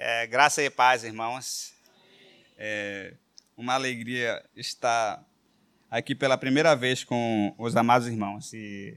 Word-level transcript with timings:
É, 0.00 0.28
graça 0.28 0.62
e 0.62 0.70
paz, 0.70 1.02
irmãos. 1.02 1.74
É 2.56 3.14
uma 3.56 3.74
alegria 3.74 4.40
estar 4.54 5.20
aqui 5.90 6.14
pela 6.14 6.38
primeira 6.38 6.76
vez 6.76 7.02
com 7.02 7.52
os 7.58 7.76
amados 7.76 8.06
irmãos. 8.06 8.52
E 8.52 8.96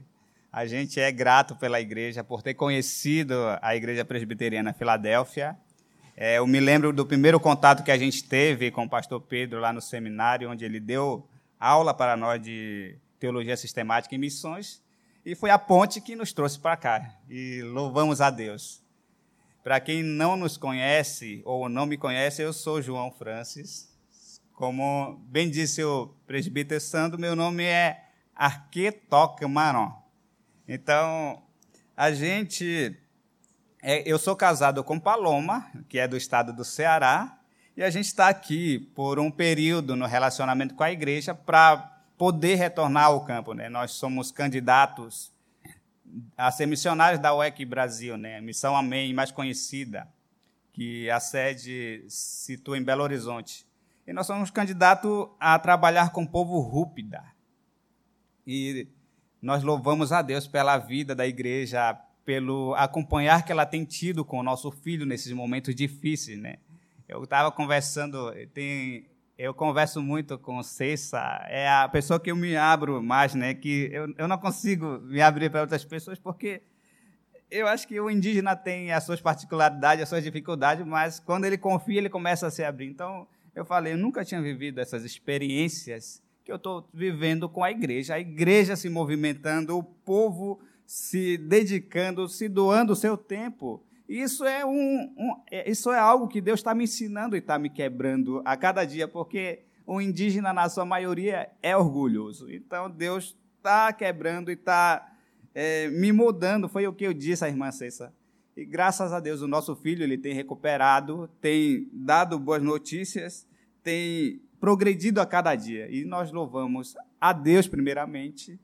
a 0.52 0.64
gente 0.64 1.00
é 1.00 1.10
grato 1.10 1.56
pela 1.56 1.80
igreja, 1.80 2.22
por 2.22 2.40
ter 2.40 2.54
conhecido 2.54 3.34
a 3.60 3.74
Igreja 3.74 4.04
Presbiteriana 4.04 4.72
Filadélfia. 4.72 5.56
É, 6.16 6.38
eu 6.38 6.46
me 6.46 6.60
lembro 6.60 6.92
do 6.92 7.04
primeiro 7.04 7.40
contato 7.40 7.82
que 7.82 7.90
a 7.90 7.98
gente 7.98 8.22
teve 8.22 8.70
com 8.70 8.84
o 8.84 8.88
pastor 8.88 9.20
Pedro 9.22 9.58
lá 9.58 9.72
no 9.72 9.80
seminário, 9.80 10.48
onde 10.48 10.64
ele 10.64 10.78
deu 10.78 11.28
aula 11.58 11.92
para 11.92 12.16
nós 12.16 12.40
de 12.40 12.96
teologia 13.18 13.56
sistemática 13.56 14.14
e 14.14 14.18
missões. 14.18 14.80
E 15.26 15.34
foi 15.34 15.50
a 15.50 15.58
ponte 15.58 16.00
que 16.00 16.14
nos 16.14 16.32
trouxe 16.32 16.60
para 16.60 16.76
cá. 16.76 17.12
E 17.28 17.60
louvamos 17.62 18.20
a 18.20 18.30
Deus. 18.30 18.82
Para 19.62 19.78
quem 19.78 20.02
não 20.02 20.36
nos 20.36 20.56
conhece 20.56 21.40
ou 21.44 21.68
não 21.68 21.86
me 21.86 21.96
conhece, 21.96 22.42
eu 22.42 22.52
sou 22.52 22.82
João 22.82 23.12
Francis. 23.12 23.88
Como 24.54 25.20
bem 25.28 25.48
disse 25.48 25.84
o 25.84 26.08
presbítero 26.26 26.80
Sandro, 26.80 27.18
meu 27.18 27.36
nome 27.36 27.62
é 27.64 28.08
Arquetoca 28.34 29.46
Maron. 29.46 29.92
Então, 30.66 31.40
a 31.96 32.12
gente. 32.12 32.96
É, 33.80 34.02
eu 34.04 34.18
sou 34.18 34.34
casado 34.34 34.82
com 34.82 34.98
Paloma, 34.98 35.70
que 35.88 35.98
é 35.98 36.08
do 36.08 36.16
estado 36.16 36.52
do 36.52 36.64
Ceará, 36.64 37.38
e 37.76 37.82
a 37.82 37.90
gente 37.90 38.06
está 38.06 38.28
aqui 38.28 38.80
por 38.94 39.20
um 39.20 39.30
período 39.30 39.94
no 39.94 40.06
relacionamento 40.06 40.74
com 40.74 40.82
a 40.82 40.90
igreja 40.90 41.34
para 41.34 41.76
poder 42.18 42.56
retornar 42.56 43.06
ao 43.06 43.24
campo. 43.24 43.54
Né? 43.54 43.68
Nós 43.68 43.92
somos 43.92 44.32
candidatos 44.32 45.31
a 46.36 46.50
ser 46.50 46.66
missionários 46.66 47.20
da 47.20 47.34
UEC 47.34 47.64
Brasil, 47.64 48.16
né? 48.16 48.40
Missão 48.40 48.76
Amém, 48.76 49.12
mais 49.14 49.30
conhecida, 49.30 50.08
que 50.72 51.08
a 51.10 51.20
sede 51.20 52.04
situa 52.08 52.78
em 52.78 52.82
Belo 52.82 53.02
Horizonte. 53.02 53.66
E 54.06 54.12
nós 54.12 54.26
somos 54.26 54.50
candidatos 54.50 55.28
a 55.38 55.58
trabalhar 55.58 56.10
com 56.10 56.22
o 56.24 56.28
povo 56.28 56.58
rúpida. 56.60 57.22
E 58.46 58.88
nós 59.40 59.62
louvamos 59.62 60.12
a 60.12 60.22
Deus 60.22 60.46
pela 60.46 60.78
vida 60.78 61.14
da 61.14 61.26
igreja, 61.26 61.94
pelo 62.24 62.74
acompanhar 62.74 63.44
que 63.44 63.52
ela 63.52 63.66
tem 63.66 63.84
tido 63.84 64.24
com 64.24 64.38
o 64.38 64.42
nosso 64.42 64.70
filho 64.70 65.06
nesses 65.06 65.32
momentos 65.32 65.74
difíceis, 65.74 66.38
né? 66.38 66.56
Eu 67.08 67.24
estava 67.24 67.52
conversando, 67.52 68.32
tem 68.54 69.06
eu 69.38 69.54
converso 69.54 70.02
muito 70.02 70.38
com 70.38 70.62
Cessa, 70.62 71.44
é 71.48 71.68
a 71.68 71.88
pessoa 71.88 72.20
que 72.20 72.30
eu 72.30 72.36
me 72.36 72.56
abro 72.56 73.02
mais, 73.02 73.34
né? 73.34 73.54
Que 73.54 73.88
eu, 73.92 74.12
eu 74.16 74.28
não 74.28 74.38
consigo 74.38 75.00
me 75.00 75.20
abrir 75.20 75.50
para 75.50 75.62
outras 75.62 75.84
pessoas 75.84 76.18
porque 76.18 76.62
eu 77.50 77.66
acho 77.66 77.86
que 77.86 78.00
o 78.00 78.10
indígena 78.10 78.56
tem 78.56 78.92
as 78.92 79.04
suas 79.04 79.20
particularidades, 79.20 80.02
as 80.02 80.08
suas 80.08 80.24
dificuldades, 80.24 80.86
mas 80.86 81.20
quando 81.20 81.44
ele 81.44 81.58
confia, 81.58 81.98
ele 81.98 82.08
começa 82.08 82.46
a 82.46 82.50
se 82.50 82.64
abrir. 82.64 82.86
Então, 82.86 83.26
eu 83.54 83.64
falei, 83.64 83.92
eu 83.92 83.98
nunca 83.98 84.24
tinha 84.24 84.40
vivido 84.40 84.80
essas 84.80 85.04
experiências 85.04 86.22
que 86.44 86.50
eu 86.50 86.56
estou 86.56 86.88
vivendo 86.92 87.48
com 87.48 87.62
a 87.62 87.70
igreja, 87.70 88.14
a 88.14 88.20
igreja 88.20 88.74
se 88.74 88.88
movimentando, 88.88 89.76
o 89.76 89.82
povo 89.82 90.60
se 90.86 91.36
dedicando, 91.36 92.28
se 92.28 92.48
doando 92.48 92.94
o 92.94 92.96
seu 92.96 93.16
tempo 93.16 93.84
isso 94.20 94.44
é, 94.44 94.64
um, 94.64 95.14
um 95.16 95.36
é, 95.50 95.70
isso 95.70 95.90
é 95.90 95.98
algo 95.98 96.28
que 96.28 96.40
Deus 96.40 96.60
está 96.60 96.74
me 96.74 96.84
ensinando 96.84 97.34
e 97.34 97.38
está 97.38 97.58
me 97.58 97.70
quebrando 97.70 98.42
a 98.44 98.56
cada 98.56 98.84
dia, 98.84 99.08
porque 99.08 99.60
o 99.86 100.00
indígena, 100.00 100.52
na 100.52 100.68
sua 100.68 100.84
maioria, 100.84 101.48
é 101.62 101.76
orgulhoso. 101.76 102.50
Então, 102.50 102.90
Deus 102.90 103.36
está 103.56 103.92
quebrando 103.92 104.50
e 104.50 104.54
está 104.54 105.16
é, 105.54 105.88
me 105.88 106.12
mudando. 106.12 106.68
Foi 106.68 106.86
o 106.86 106.92
que 106.92 107.04
eu 107.04 107.14
disse 107.14 107.44
à 107.44 107.48
irmã 107.48 107.70
Cessa. 107.70 108.12
E 108.56 108.64
graças 108.64 109.12
a 109.12 109.20
Deus, 109.20 109.40
o 109.40 109.48
nosso 109.48 109.74
filho 109.74 110.02
ele 110.02 110.18
tem 110.18 110.34
recuperado, 110.34 111.28
tem 111.40 111.88
dado 111.92 112.38
boas 112.38 112.62
notícias, 112.62 113.46
tem 113.82 114.42
progredido 114.60 115.20
a 115.20 115.26
cada 115.26 115.54
dia. 115.54 115.88
E 115.90 116.04
nós 116.04 116.30
louvamos 116.30 116.94
a 117.20 117.32
Deus, 117.32 117.66
primeiramente, 117.66 118.60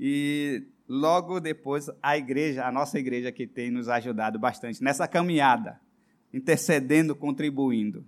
e 0.00 0.64
Logo 0.88 1.40
depois, 1.40 1.90
a 2.00 2.16
igreja, 2.16 2.64
a 2.64 2.70
nossa 2.70 2.98
igreja 2.98 3.32
que 3.32 3.46
tem 3.46 3.70
nos 3.70 3.88
ajudado 3.88 4.38
bastante 4.38 4.82
nessa 4.82 5.08
caminhada, 5.08 5.80
intercedendo, 6.32 7.14
contribuindo. 7.14 8.06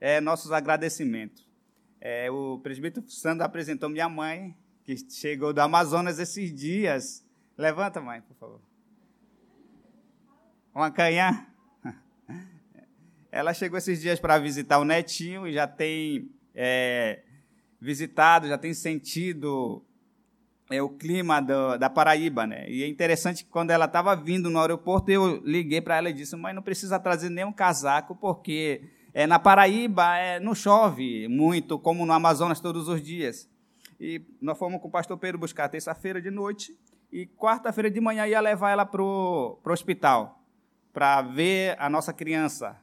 É 0.00 0.20
nossos 0.20 0.52
agradecimentos. 0.52 1.44
É, 2.00 2.30
o 2.30 2.60
presbítero 2.62 3.08
Sandro 3.08 3.44
apresentou 3.44 3.88
minha 3.88 4.08
mãe, 4.08 4.54
que 4.84 4.96
chegou 5.10 5.52
do 5.52 5.60
Amazonas 5.60 6.18
esses 6.18 6.54
dias. 6.54 7.24
Levanta, 7.56 8.00
mãe, 8.00 8.20
por 8.20 8.36
favor. 8.36 8.60
Uma 10.74 10.90
canhã. 10.90 11.46
Ela 13.32 13.52
chegou 13.52 13.78
esses 13.78 14.00
dias 14.00 14.20
para 14.20 14.38
visitar 14.38 14.78
o 14.78 14.84
netinho 14.84 15.48
e 15.48 15.52
já 15.52 15.66
tem 15.66 16.30
é, 16.54 17.22
visitado, 17.80 18.46
já 18.46 18.56
tem 18.56 18.72
sentido 18.72 19.84
é 20.74 20.82
o 20.82 20.88
clima 20.88 21.40
do, 21.40 21.76
da 21.78 21.88
Paraíba, 21.88 22.46
né? 22.46 22.68
E 22.68 22.82
é 22.82 22.88
interessante 22.88 23.44
que 23.44 23.50
quando 23.50 23.70
ela 23.70 23.84
estava 23.84 24.14
vindo 24.14 24.50
no 24.50 24.60
aeroporto, 24.60 25.10
eu 25.10 25.40
liguei 25.44 25.80
para 25.80 25.96
ela 25.96 26.10
e 26.10 26.12
disse: 26.12 26.36
"Mãe, 26.36 26.52
não 26.52 26.62
precisa 26.62 26.98
trazer 26.98 27.30
nenhum 27.30 27.52
casaco 27.52 28.14
porque 28.16 28.82
é 29.12 29.26
na 29.26 29.38
Paraíba 29.38 30.16
é, 30.16 30.40
não 30.40 30.54
chove 30.54 31.28
muito 31.28 31.78
como 31.78 32.04
no 32.04 32.12
Amazonas 32.12 32.60
todos 32.60 32.88
os 32.88 33.02
dias". 33.02 33.48
E 34.00 34.22
nós 34.40 34.58
fomos 34.58 34.80
com 34.80 34.88
o 34.88 34.90
pastor 34.90 35.16
Pedro 35.16 35.38
buscar 35.38 35.68
terça-feira 35.68 36.20
de 36.20 36.30
noite 36.30 36.76
e 37.12 37.26
quarta-feira 37.26 37.90
de 37.90 38.00
manhã 38.00 38.26
ia 38.26 38.40
levar 38.40 38.70
ela 38.70 38.84
pro 38.84 39.58
pro 39.62 39.72
hospital 39.72 40.40
para 40.92 41.22
ver 41.22 41.76
a 41.78 41.88
nossa 41.88 42.12
criança. 42.12 42.76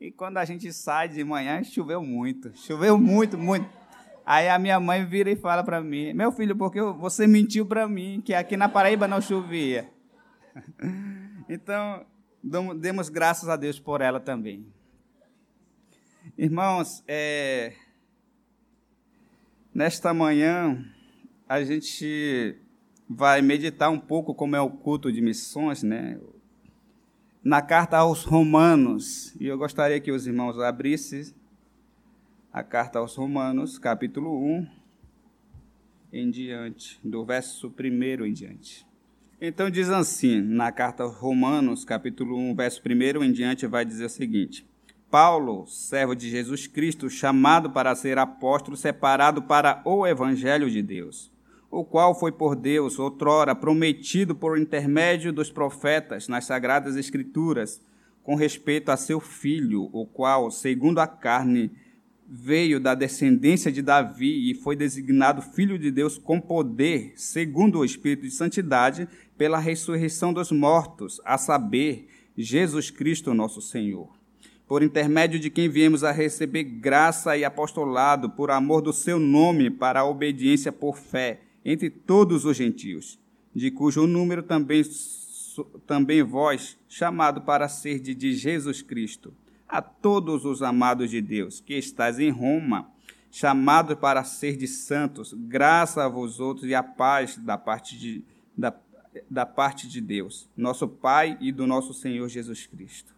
E 0.00 0.12
quando 0.12 0.38
a 0.38 0.44
gente 0.44 0.72
sai 0.72 1.08
de 1.08 1.24
manhã, 1.24 1.62
choveu 1.64 2.02
muito, 2.02 2.56
choveu 2.56 2.96
muito, 2.96 3.36
muito. 3.36 3.77
Aí 4.30 4.46
a 4.46 4.58
minha 4.58 4.78
mãe 4.78 5.06
vira 5.06 5.30
e 5.30 5.36
fala 5.36 5.64
para 5.64 5.80
mim: 5.80 6.12
Meu 6.12 6.30
filho, 6.30 6.54
porque 6.54 6.82
você 6.82 7.26
mentiu 7.26 7.64
para 7.64 7.88
mim 7.88 8.20
que 8.22 8.34
aqui 8.34 8.58
na 8.58 8.68
Paraíba 8.68 9.08
não 9.08 9.22
chovia. 9.22 9.90
então, 11.48 12.04
demos 12.76 13.08
graças 13.08 13.48
a 13.48 13.56
Deus 13.56 13.80
por 13.80 14.02
ela 14.02 14.20
também. 14.20 14.66
Irmãos, 16.36 17.02
é, 17.08 17.72
nesta 19.74 20.12
manhã 20.12 20.84
a 21.48 21.64
gente 21.64 22.54
vai 23.08 23.40
meditar 23.40 23.88
um 23.88 23.98
pouco 23.98 24.34
como 24.34 24.54
é 24.54 24.60
o 24.60 24.68
culto 24.68 25.10
de 25.10 25.22
missões, 25.22 25.82
né? 25.82 26.20
Na 27.42 27.62
carta 27.62 27.96
aos 27.96 28.24
Romanos, 28.24 29.34
e 29.40 29.46
eu 29.46 29.56
gostaria 29.56 29.98
que 29.98 30.12
os 30.12 30.26
irmãos 30.26 30.58
abrissem 30.58 31.32
a 32.52 32.62
carta 32.62 32.98
aos 32.98 33.14
Romanos, 33.14 33.78
capítulo 33.78 34.42
1, 34.42 34.66
em 36.12 36.30
diante, 36.30 36.98
do 37.04 37.24
verso 37.24 37.72
1 37.78 38.24
em 38.24 38.32
diante. 38.32 38.86
Então 39.40 39.70
diz 39.70 39.90
assim, 39.90 40.40
na 40.40 40.72
carta 40.72 41.02
aos 41.02 41.14
Romanos, 41.14 41.84
capítulo 41.84 42.36
1, 42.36 42.54
verso 42.54 42.82
1 42.84 43.22
em 43.22 43.32
diante, 43.32 43.66
vai 43.66 43.84
dizer 43.84 44.06
o 44.06 44.10
seguinte: 44.10 44.66
Paulo, 45.10 45.66
servo 45.66 46.14
de 46.14 46.30
Jesus 46.30 46.66
Cristo, 46.66 47.10
chamado 47.10 47.70
para 47.70 47.94
ser 47.94 48.18
apóstolo, 48.18 48.76
separado 48.76 49.42
para 49.42 49.82
o 49.84 50.06
evangelho 50.06 50.70
de 50.70 50.82
Deus, 50.82 51.30
o 51.70 51.84
qual 51.84 52.18
foi 52.18 52.32
por 52.32 52.56
Deus 52.56 52.98
outrora 52.98 53.54
prometido 53.54 54.34
por 54.34 54.58
intermédio 54.58 55.34
dos 55.34 55.50
profetas 55.50 56.28
nas 56.28 56.46
sagradas 56.46 56.96
escrituras, 56.96 57.80
com 58.22 58.34
respeito 58.34 58.90
a 58.90 58.96
seu 58.96 59.20
filho, 59.20 59.90
o 59.92 60.06
qual, 60.06 60.50
segundo 60.50 60.98
a 60.98 61.06
carne, 61.06 61.70
veio 62.30 62.78
da 62.78 62.94
descendência 62.94 63.72
de 63.72 63.80
Davi 63.80 64.50
e 64.50 64.54
foi 64.54 64.76
designado 64.76 65.40
Filho 65.40 65.78
de 65.78 65.90
Deus 65.90 66.18
com 66.18 66.38
poder, 66.38 67.14
segundo 67.16 67.78
o 67.78 67.84
Espírito 67.84 68.22
de 68.22 68.30
Santidade, 68.30 69.08
pela 69.38 69.58
ressurreição 69.58 70.32
dos 70.32 70.52
mortos, 70.52 71.20
a 71.24 71.38
saber, 71.38 72.06
Jesus 72.36 72.90
Cristo, 72.90 73.32
nosso 73.32 73.62
Senhor. 73.62 74.10
Por 74.66 74.82
intermédio 74.82 75.40
de 75.40 75.48
quem 75.48 75.70
viemos 75.70 76.04
a 76.04 76.12
receber 76.12 76.64
graça 76.64 77.34
e 77.34 77.44
apostolado 77.44 78.28
por 78.28 78.50
amor 78.50 78.82
do 78.82 78.92
seu 78.92 79.18
nome 79.18 79.70
para 79.70 80.00
a 80.00 80.04
obediência 80.04 80.70
por 80.70 80.98
fé 80.98 81.40
entre 81.64 81.88
todos 81.88 82.44
os 82.44 82.56
gentios, 82.56 83.18
de 83.54 83.70
cujo 83.70 84.06
número 84.06 84.42
também, 84.42 84.82
também 85.86 86.22
vós, 86.22 86.76
chamado 86.88 87.40
para 87.40 87.68
ser 87.68 87.98
de 87.98 88.32
Jesus 88.34 88.82
Cristo 88.82 89.32
a 89.68 89.82
todos 89.82 90.44
os 90.44 90.62
amados 90.62 91.10
de 91.10 91.20
Deus, 91.20 91.60
que 91.60 91.74
estáis 91.74 92.18
em 92.18 92.30
Roma, 92.30 92.90
chamados 93.30 93.96
para 93.98 94.24
ser 94.24 94.56
de 94.56 94.66
santos, 94.66 95.34
graça 95.34 96.04
a 96.04 96.08
vós 96.08 96.40
outros 96.40 96.68
e 96.68 96.74
a 96.74 96.82
paz 96.82 97.36
da 97.36 97.58
parte 97.58 97.98
de, 97.98 98.24
da, 98.56 98.74
da 99.30 99.44
parte 99.44 99.86
de 99.86 100.00
Deus, 100.00 100.48
nosso 100.56 100.88
Pai 100.88 101.36
e 101.40 101.52
do 101.52 101.66
nosso 101.66 101.92
Senhor 101.92 102.28
Jesus 102.28 102.66
Cristo. 102.66 103.14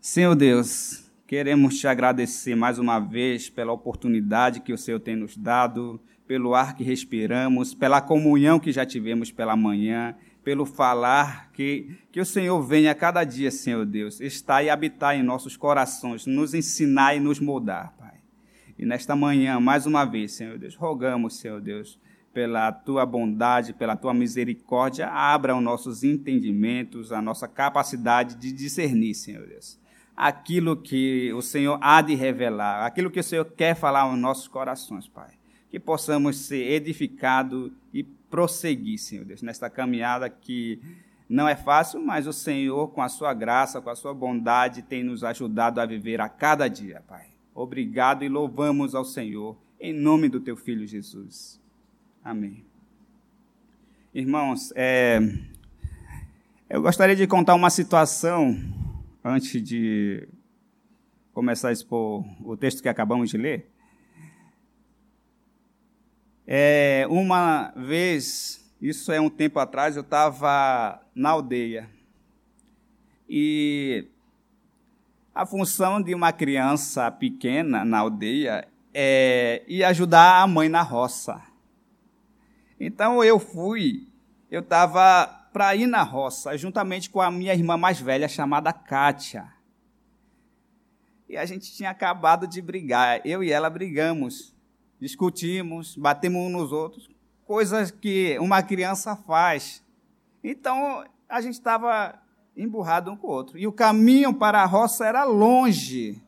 Senhor 0.00 0.34
Deus, 0.34 1.10
queremos 1.26 1.78
te 1.78 1.86
agradecer 1.86 2.54
mais 2.54 2.78
uma 2.78 2.98
vez 2.98 3.48
pela 3.48 3.72
oportunidade 3.72 4.60
que 4.60 4.72
o 4.72 4.78
Senhor 4.78 5.00
tem 5.00 5.16
nos 5.16 5.36
dado, 5.36 6.00
pelo 6.26 6.54
ar 6.54 6.74
que 6.74 6.82
respiramos, 6.82 7.74
pela 7.74 8.00
comunhão 8.00 8.58
que 8.58 8.72
já 8.72 8.84
tivemos 8.84 9.30
pela 9.30 9.56
manhã 9.56 10.14
pelo 10.44 10.66
falar, 10.66 11.50
que, 11.52 11.96
que 12.12 12.20
o 12.20 12.26
Senhor 12.26 12.60
venha 12.62 12.92
a 12.92 12.94
cada 12.94 13.24
dia, 13.24 13.50
Senhor 13.50 13.86
Deus, 13.86 14.20
estar 14.20 14.62
e 14.62 14.68
habitar 14.68 15.16
em 15.16 15.22
nossos 15.22 15.56
corações, 15.56 16.26
nos 16.26 16.52
ensinar 16.52 17.16
e 17.16 17.20
nos 17.20 17.40
moldar, 17.40 17.94
Pai. 17.98 18.18
E 18.78 18.84
nesta 18.84 19.16
manhã, 19.16 19.58
mais 19.58 19.86
uma 19.86 20.04
vez, 20.04 20.32
Senhor 20.32 20.58
Deus, 20.58 20.74
rogamos, 20.76 21.38
Senhor 21.38 21.60
Deus, 21.62 21.98
pela 22.34 22.70
tua 22.70 23.06
bondade, 23.06 23.72
pela 23.72 23.96
tua 23.96 24.12
misericórdia, 24.12 25.08
abra 25.08 25.56
os 25.56 25.62
nossos 25.62 26.04
entendimentos, 26.04 27.10
a 27.10 27.22
nossa 27.22 27.48
capacidade 27.48 28.34
de 28.34 28.52
discernir, 28.52 29.14
Senhor 29.14 29.46
Deus. 29.46 29.80
Aquilo 30.16 30.76
que 30.76 31.32
o 31.32 31.40
Senhor 31.40 31.78
há 31.80 32.02
de 32.02 32.14
revelar, 32.14 32.84
aquilo 32.84 33.10
que 33.10 33.20
o 33.20 33.24
Senhor 33.24 33.44
quer 33.44 33.74
falar 33.74 34.02
aos 34.02 34.18
nossos 34.18 34.46
corações, 34.46 35.08
Pai. 35.08 35.30
Que 35.70 35.80
possamos 35.80 36.36
ser 36.36 36.70
edificados 36.72 37.72
e 37.92 38.02
prosseguir, 38.34 38.98
Senhor 38.98 39.24
Deus, 39.24 39.42
nesta 39.42 39.70
caminhada 39.70 40.28
que 40.28 40.80
não 41.28 41.48
é 41.48 41.54
fácil, 41.54 42.04
mas 42.04 42.26
o 42.26 42.32
Senhor, 42.32 42.88
com 42.88 43.00
a 43.00 43.08
sua 43.08 43.32
graça, 43.32 43.80
com 43.80 43.88
a 43.88 43.94
sua 43.94 44.12
bondade, 44.12 44.82
tem 44.82 45.04
nos 45.04 45.22
ajudado 45.22 45.80
a 45.80 45.86
viver 45.86 46.20
a 46.20 46.28
cada 46.28 46.66
dia, 46.66 47.00
Pai. 47.06 47.28
Obrigado 47.54 48.24
e 48.24 48.28
louvamos 48.28 48.92
ao 48.92 49.04
Senhor, 49.04 49.56
em 49.78 49.92
nome 49.92 50.28
do 50.28 50.40
teu 50.40 50.56
Filho 50.56 50.84
Jesus. 50.84 51.60
Amém. 52.24 52.64
Irmãos, 54.12 54.72
é, 54.74 55.20
eu 56.68 56.82
gostaria 56.82 57.14
de 57.14 57.28
contar 57.28 57.54
uma 57.54 57.70
situação 57.70 58.58
antes 59.22 59.62
de 59.62 60.26
começar 61.32 61.68
a 61.68 61.72
expor 61.72 62.24
o 62.44 62.56
texto 62.56 62.82
que 62.82 62.88
acabamos 62.88 63.30
de 63.30 63.36
ler. 63.36 63.70
É, 66.46 67.06
uma 67.08 67.72
vez, 67.74 68.70
isso 68.80 69.10
é 69.10 69.20
um 69.20 69.30
tempo 69.30 69.58
atrás, 69.58 69.96
eu 69.96 70.02
estava 70.02 71.00
na 71.14 71.30
aldeia 71.30 71.88
e 73.28 74.06
a 75.34 75.46
função 75.46 76.00
de 76.00 76.14
uma 76.14 76.32
criança 76.32 77.10
pequena 77.10 77.84
na 77.84 77.98
aldeia 77.98 78.68
é 78.92 79.64
ir 79.66 79.82
ajudar 79.84 80.42
a 80.42 80.46
mãe 80.46 80.68
na 80.68 80.82
roça. 80.82 81.42
Então 82.78 83.24
eu 83.24 83.38
fui, 83.38 84.06
eu 84.50 84.60
estava 84.60 85.26
para 85.52 85.74
ir 85.74 85.86
na 85.86 86.02
roça, 86.02 86.56
juntamente 86.56 87.08
com 87.08 87.20
a 87.20 87.30
minha 87.30 87.54
irmã 87.54 87.76
mais 87.76 88.00
velha, 88.00 88.28
chamada 88.28 88.72
Kátia. 88.72 89.52
E 91.28 91.36
a 91.36 91.46
gente 91.46 91.72
tinha 91.72 91.90
acabado 91.90 92.46
de 92.46 92.60
brigar, 92.60 93.20
eu 93.24 93.42
e 93.42 93.50
ela 93.50 93.70
brigamos, 93.70 94.53
discutimos, 95.04 95.96
batemos 95.96 96.46
uns 96.46 96.50
nos 96.50 96.72
outros, 96.72 97.10
coisas 97.44 97.90
que 97.90 98.38
uma 98.38 98.62
criança 98.62 99.14
faz. 99.14 99.84
Então 100.42 101.04
a 101.28 101.42
gente 101.42 101.54
estava 101.54 102.18
emburrado 102.56 103.10
um 103.10 103.16
com 103.16 103.26
o 103.26 103.30
outro. 103.30 103.58
E 103.58 103.66
o 103.66 103.72
caminho 103.72 104.32
para 104.32 104.62
a 104.62 104.66
roça 104.66 105.06
era 105.06 105.22
longe. 105.24 106.22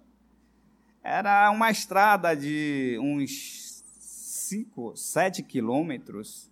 Era 1.03 1.51
uma 1.51 1.71
estrada 1.71 2.37
de 2.37 2.99
uns 3.01 3.83
5, 3.99 4.95
7 4.95 5.43
quilômetros. 5.43 6.51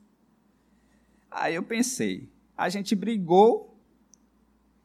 Aí 1.30 1.56
eu 1.56 1.62
pensei, 1.62 2.26
a 2.56 2.70
gente 2.70 2.94
brigou, 2.94 3.76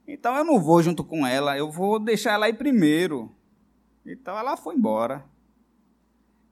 então 0.06 0.36
eu 0.36 0.44
não 0.44 0.60
vou 0.60 0.84
junto 0.84 1.06
com 1.06 1.26
ela, 1.26 1.58
eu 1.58 1.72
vou 1.72 2.00
deixar 2.00 2.34
ela 2.34 2.50
ir 2.50 2.58
primeiro. 2.58 3.32
Então 4.06 4.38
ela 4.38 4.58
foi 4.58 4.76
embora. 4.76 5.24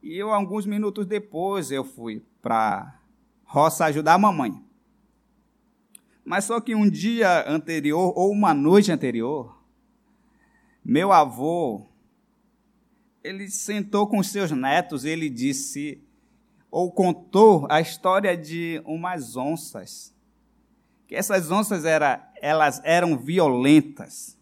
E 0.02 0.16
eu, 0.16 0.32
alguns 0.32 0.66
minutos 0.66 1.06
depois, 1.06 1.72
eu 1.72 1.84
fui 1.84 2.24
para 2.42 3.00
roça 3.44 3.86
ajudar 3.86 4.14
a 4.14 4.20
mamãe. 4.20 4.64
Mas 6.24 6.46
só 6.46 6.60
que 6.60 6.76
um 6.76 6.90
dia 6.90 7.50
anterior, 7.50 8.14
ou 8.16 8.32
uma 8.32 8.54
noite 8.54 8.92
anterior, 8.92 9.58
meu 10.84 11.12
avô, 11.12 11.86
ele 13.24 13.50
sentou 13.50 14.08
com 14.08 14.22
seus 14.22 14.52
netos 14.52 15.06
e 15.06 15.10
ele 15.10 15.30
disse: 15.30 16.02
ou 16.70 16.92
contou 16.92 17.66
a 17.70 17.82
história 17.82 18.36
de 18.38 18.82
umas 18.86 19.36
onças. 19.36 20.14
Que 21.08 21.16
essas 21.16 21.50
onças 21.50 21.86
era, 21.86 22.32
elas 22.42 22.82
eram 22.84 23.18
violentas. 23.18 24.38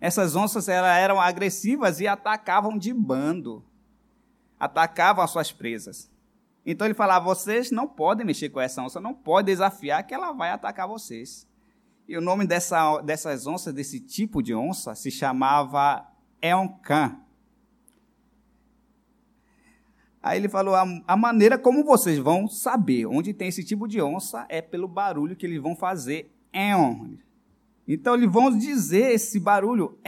Essas 0.00 0.36
onças 0.36 0.68
eram 0.68 1.20
agressivas 1.20 2.00
e 2.00 2.06
atacavam 2.06 2.76
de 2.76 2.92
bando. 2.92 3.64
Atacavam 4.58 5.22
as 5.22 5.30
suas 5.30 5.52
presas. 5.52 6.10
Então 6.64 6.86
ele 6.86 6.94
falava: 6.94 7.24
vocês 7.24 7.70
não 7.70 7.86
podem 7.86 8.26
mexer 8.26 8.48
com 8.48 8.60
essa 8.60 8.82
onça, 8.82 9.00
não 9.00 9.14
pode 9.14 9.46
desafiar 9.46 10.04
que 10.06 10.12
ela 10.12 10.32
vai 10.32 10.50
atacar 10.50 10.88
vocês. 10.88 11.46
E 12.08 12.16
o 12.16 12.20
nome 12.20 12.46
dessa, 12.46 13.00
dessas 13.00 13.46
onças, 13.46 13.72
desse 13.72 14.00
tipo 14.00 14.42
de 14.42 14.54
onça, 14.54 14.94
se 14.94 15.10
chamava 15.10 16.06
Eoncan. 16.42 17.20
Aí 20.22 20.38
ele 20.38 20.48
falou: 20.48 20.74
a, 20.74 20.84
a, 21.06 21.16
maneira 21.16 21.56
como 21.56 21.84
vocês 21.84 22.18
vão 22.18 22.48
saber 22.48 23.06
onde 23.06 23.32
tem 23.32 23.48
esse 23.48 23.62
tipo 23.62 23.86
de 23.86 24.02
onça 24.02 24.44
é 24.48 24.60
pelo 24.60 24.88
barulho 24.88 25.36
que 25.36 25.46
eles 25.46 25.62
vão 25.62 25.76
fazer. 25.76 26.32
Então 27.86 28.14
eles 28.14 28.30
vão 28.30 28.56
dizer 28.56 29.12
esse 29.12 29.38
barulho. 29.38 29.98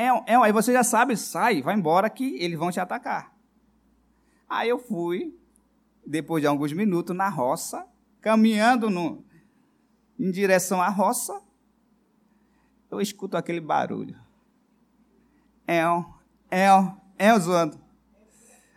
Aí 0.42 0.52
você 0.52 0.72
já 0.72 0.82
sabe, 0.82 1.16
sai, 1.16 1.62
vai 1.62 1.76
embora 1.76 2.10
que 2.10 2.36
eles 2.42 2.58
vão 2.58 2.72
te 2.72 2.80
atacar. 2.80 3.37
Aí 4.48 4.68
eu 4.68 4.78
fui, 4.78 5.36
depois 6.06 6.40
de 6.40 6.46
alguns 6.46 6.72
minutos, 6.72 7.14
na 7.14 7.28
roça, 7.28 7.86
caminhando 8.20 8.88
no, 8.88 9.22
em 10.18 10.30
direção 10.30 10.80
à 10.80 10.88
roça, 10.88 11.40
eu 12.90 13.00
escuto 13.00 13.36
aquele 13.36 13.60
barulho. 13.60 14.16
É, 15.66 15.82
é, 16.50 16.66
é, 17.18 17.38
zoando. 17.38 17.78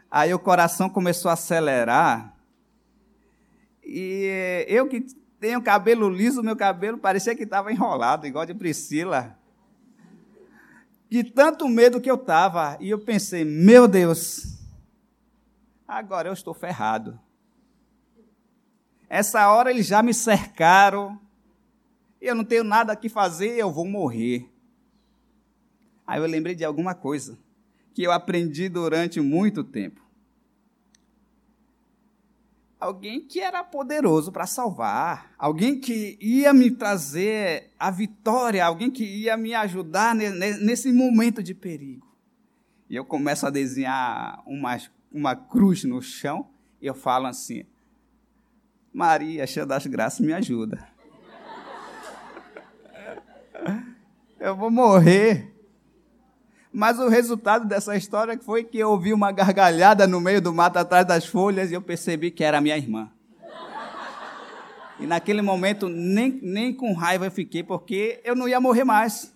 Aí 0.10 0.34
o 0.34 0.40
coração 0.40 0.90
começou 0.90 1.30
a 1.30 1.36
acelerar. 1.36 2.36
E 3.82 4.66
eu 4.68 4.90
que 4.90 5.06
tenho 5.40 5.62
cabelo 5.62 6.10
liso, 6.10 6.44
meu 6.44 6.56
cabelo 6.56 6.98
parecia 6.98 7.36
que 7.36 7.44
estava 7.44 7.72
enrolado, 7.72 8.28
igual 8.28 8.46
de 8.46 8.54
Priscila. 8.54 9.40
De 11.10 11.24
tanto 11.24 11.68
medo 11.70 12.02
que 12.02 12.12
eu 12.12 12.16
estava. 12.16 12.78
E 12.82 12.90
eu 12.90 13.00
pensei, 13.00 13.46
meu 13.46 13.88
Deus, 13.88 14.61
agora 15.92 16.30
eu 16.30 16.34
estou 16.34 16.54
ferrado. 16.54 17.20
Essa 19.10 19.52
hora 19.52 19.70
eles 19.70 19.86
já 19.86 20.02
me 20.02 20.14
cercaram. 20.14 21.20
Eu 22.22 22.34
não 22.34 22.46
tenho 22.46 22.64
nada 22.64 22.96
que 22.96 23.10
fazer, 23.10 23.58
eu 23.58 23.72
vou 23.72 23.86
morrer. 23.86 24.50
Aí 26.08 26.20
eu 26.20 26.26
lembrei 26.26 26.56
de 26.56 26.64
alguma 26.64 26.96
coisa 26.96 27.38
que 27.94 28.04
eu 28.04 28.12
aprendi 28.12 28.70
durante 28.70 29.20
muito 29.20 29.64
tempo. 29.64 30.02
Alguém 32.80 33.22
que 33.22 33.40
era 33.40 33.64
poderoso 33.64 34.32
para 34.32 34.48
salvar, 34.48 35.34
alguém 35.38 35.80
que 35.80 36.18
ia 36.20 36.52
me 36.52 36.72
trazer 36.72 37.72
a 37.78 37.92
vitória, 37.92 38.66
alguém 38.66 38.90
que 38.90 39.04
ia 39.04 39.38
me 39.38 39.54
ajudar 39.54 40.16
nesse 40.16 40.92
momento 40.92 41.44
de 41.44 41.54
perigo. 41.54 42.08
E 42.90 42.96
eu 42.96 43.06
começo 43.06 43.46
a 43.46 43.50
desenhar 43.50 44.42
uma, 44.48 44.78
uma 45.12 45.36
cruz 45.36 45.84
no 45.84 46.02
chão 46.02 46.52
eu 46.82 46.96
falo 46.96 47.28
assim: 47.28 47.66
Maria, 48.92 49.46
cheia 49.46 49.66
das 49.66 49.86
graças, 49.86 50.20
me 50.20 50.34
ajuda. 50.34 50.88
Eu 54.40 54.56
vou 54.56 54.72
morrer. 54.72 55.56
Mas 56.74 56.98
o 56.98 57.08
resultado 57.08 57.68
dessa 57.68 57.96
história 57.96 58.40
foi 58.40 58.64
que 58.64 58.80
eu 58.80 58.90
ouvi 58.90 59.14
uma 59.14 59.32
gargalhada 59.32 60.08
no 60.08 60.20
meio 60.22 60.42
do 60.42 60.54
mato 60.54 60.78
atrás 60.78 61.06
das 61.06 61.26
folhas 61.26 61.70
e 61.70 61.74
eu 61.74 61.82
percebi 61.82 62.32
que 62.32 62.44
era 62.44 62.62
minha 62.62 62.78
irmã. 62.78 63.12
E 64.98 65.06
naquele 65.06 65.42
momento 65.42 65.90
nem, 65.90 66.40
nem 66.42 66.74
com 66.74 66.94
raiva 66.94 67.26
eu 67.26 67.32
fiquei, 67.32 67.62
porque 67.62 68.20
eu 68.24 68.36
não 68.36 68.48
ia 68.48 68.60
morrer 68.60 68.86
mais. 68.86 69.32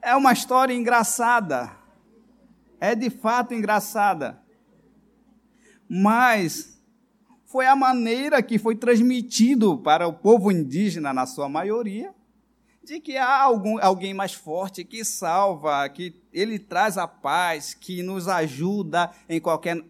É 0.00 0.14
uma 0.14 0.32
história 0.32 0.72
engraçada. 0.72 1.83
É 2.84 2.94
de 2.94 3.08
fato 3.08 3.54
engraçada. 3.54 4.42
Mas 5.88 6.78
foi 7.46 7.66
a 7.66 7.74
maneira 7.74 8.42
que 8.42 8.58
foi 8.58 8.76
transmitido 8.76 9.78
para 9.78 10.06
o 10.06 10.12
povo 10.12 10.52
indígena, 10.52 11.10
na 11.10 11.24
sua 11.24 11.48
maioria, 11.48 12.14
de 12.82 13.00
que 13.00 13.16
há 13.16 13.40
algum, 13.40 13.82
alguém 13.82 14.12
mais 14.12 14.34
forte 14.34 14.84
que 14.84 15.02
salva, 15.02 15.88
que 15.88 16.14
ele 16.30 16.58
traz 16.58 16.98
a 16.98 17.08
paz, 17.08 17.72
que 17.72 18.02
nos 18.02 18.28
ajuda 18.28 19.10
em 19.30 19.40
qualquer 19.40 19.82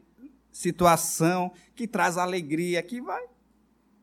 situação, 0.52 1.50
que 1.74 1.88
traz 1.88 2.16
alegria, 2.16 2.80
que 2.80 3.00
vai. 3.00 3.24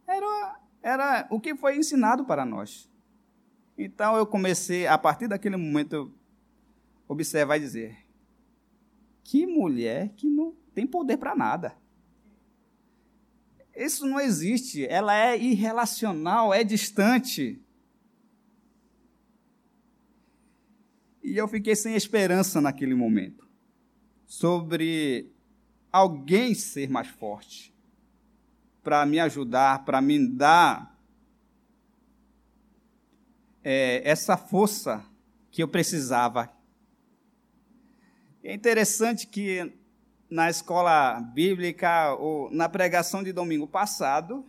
Era, 0.06 0.60
era 0.84 1.28
o 1.30 1.40
que 1.40 1.56
foi 1.56 1.78
ensinado 1.78 2.26
para 2.26 2.46
nós. 2.46 2.90
Então 3.78 4.18
eu 4.18 4.26
comecei, 4.26 4.86
a 4.86 4.98
partir 4.98 5.30
daquele 5.30 5.56
momento, 5.56 6.14
observar 7.08 7.56
e 7.56 7.62
dizer: 7.62 8.11
que 9.24 9.46
mulher 9.46 10.10
que 10.16 10.28
não 10.28 10.56
tem 10.74 10.86
poder 10.86 11.18
para 11.18 11.36
nada. 11.36 11.76
Isso 13.76 14.06
não 14.06 14.20
existe. 14.20 14.86
Ela 14.86 15.16
é 15.16 15.38
irrelacional, 15.38 16.54
é 16.54 16.64
distante. 16.64 17.62
E 21.24 21.38
eu 21.38 21.48
fiquei 21.48 21.76
sem 21.76 21.96
esperança 21.96 22.60
naquele 22.60 22.96
momento 22.96 23.48
sobre 24.26 25.32
alguém 25.92 26.54
ser 26.54 26.90
mais 26.90 27.08
forte 27.08 27.74
para 28.82 29.06
me 29.06 29.20
ajudar, 29.20 29.86
para 29.86 30.02
me 30.02 30.28
dar 30.28 30.98
é, 33.64 34.02
essa 34.10 34.36
força 34.36 35.06
que 35.52 35.62
eu 35.62 35.68
precisava. 35.68 36.52
É 38.44 38.54
interessante 38.54 39.28
que 39.28 39.72
na 40.30 40.50
escola 40.50 41.20
bíblica 41.20 42.14
ou 42.16 42.50
na 42.50 42.68
pregação 42.68 43.22
de 43.22 43.32
domingo 43.32 43.68
passado, 43.68 44.46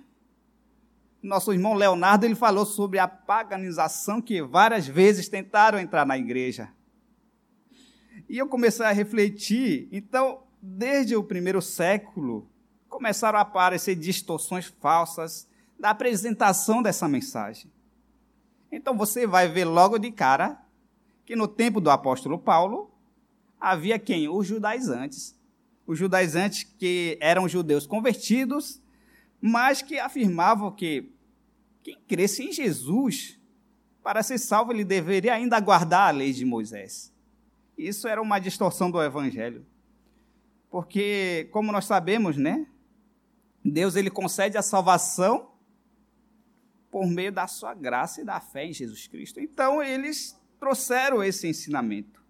nosso 1.22 1.52
irmão 1.52 1.74
Leonardo 1.74 2.24
ele 2.24 2.34
falou 2.34 2.64
sobre 2.64 2.98
a 2.98 3.06
paganização 3.06 4.22
que 4.22 4.40
várias 4.40 4.86
vezes 4.86 5.28
tentaram 5.28 5.78
entrar 5.78 6.06
na 6.06 6.16
igreja. 6.16 6.70
E 8.28 8.38
eu 8.38 8.48
comecei 8.48 8.86
a 8.86 8.92
refletir, 8.92 9.88
então, 9.92 10.44
desde 10.60 11.14
o 11.14 11.22
primeiro 11.22 11.60
século, 11.60 12.48
começaram 12.88 13.38
a 13.38 13.42
aparecer 13.42 13.94
distorções 13.94 14.66
falsas 14.80 15.48
da 15.78 15.90
apresentação 15.90 16.82
dessa 16.82 17.08
mensagem. 17.08 17.70
Então 18.70 18.96
você 18.96 19.26
vai 19.26 19.48
ver 19.48 19.64
logo 19.64 19.98
de 19.98 20.10
cara 20.10 20.58
que 21.26 21.36
no 21.36 21.46
tempo 21.46 21.80
do 21.80 21.90
apóstolo 21.90 22.38
Paulo 22.38 22.91
havia 23.62 23.98
quem? 23.98 24.28
Os 24.28 24.46
judaizantes. 24.46 25.38
Os 25.86 25.96
judaizantes 25.96 26.64
que 26.64 27.16
eram 27.20 27.48
judeus 27.48 27.86
convertidos, 27.86 28.80
mas 29.40 29.80
que 29.80 29.98
afirmavam 29.98 30.70
que 30.72 31.12
quem 31.82 31.98
cresce 32.06 32.44
em 32.44 32.52
Jesus, 32.52 33.38
para 34.02 34.22
ser 34.22 34.38
salvo, 34.38 34.72
ele 34.72 34.84
deveria 34.84 35.34
ainda 35.34 35.58
guardar 35.60 36.08
a 36.08 36.16
lei 36.16 36.32
de 36.32 36.44
Moisés. 36.44 37.12
Isso 37.76 38.06
era 38.06 38.20
uma 38.20 38.38
distorção 38.38 38.90
do 38.90 39.02
evangelho. 39.02 39.66
Porque, 40.70 41.48
como 41.52 41.72
nós 41.72 41.84
sabemos, 41.84 42.36
né? 42.36 42.66
Deus 43.64 43.96
ele 43.96 44.10
concede 44.10 44.56
a 44.56 44.62
salvação 44.62 45.52
por 46.90 47.06
meio 47.06 47.32
da 47.32 47.46
sua 47.46 47.74
graça 47.74 48.20
e 48.20 48.24
da 48.24 48.40
fé 48.40 48.66
em 48.66 48.72
Jesus 48.72 49.06
Cristo. 49.06 49.40
Então, 49.40 49.82
eles 49.82 50.38
trouxeram 50.58 51.22
esse 51.22 51.48
ensinamento. 51.48 52.21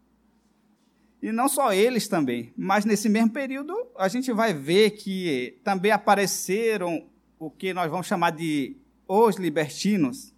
E 1.22 1.30
não 1.30 1.48
só 1.48 1.72
eles 1.72 2.08
também, 2.08 2.52
mas 2.56 2.84
nesse 2.84 3.08
mesmo 3.08 3.30
período 3.30 3.72
a 3.96 4.08
gente 4.08 4.32
vai 4.32 4.52
ver 4.52 4.90
que 4.90 5.60
também 5.62 5.92
apareceram 5.92 7.06
o 7.38 7.48
que 7.48 7.72
nós 7.72 7.88
vamos 7.88 8.08
chamar 8.08 8.30
de 8.30 8.76
os 9.06 9.36
libertinos. 9.36 10.34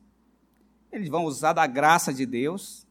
Eles 0.92 1.08
vão 1.08 1.24
usar 1.24 1.54
da 1.54 1.66
graça 1.66 2.12
de 2.12 2.26
Deus 2.26 2.86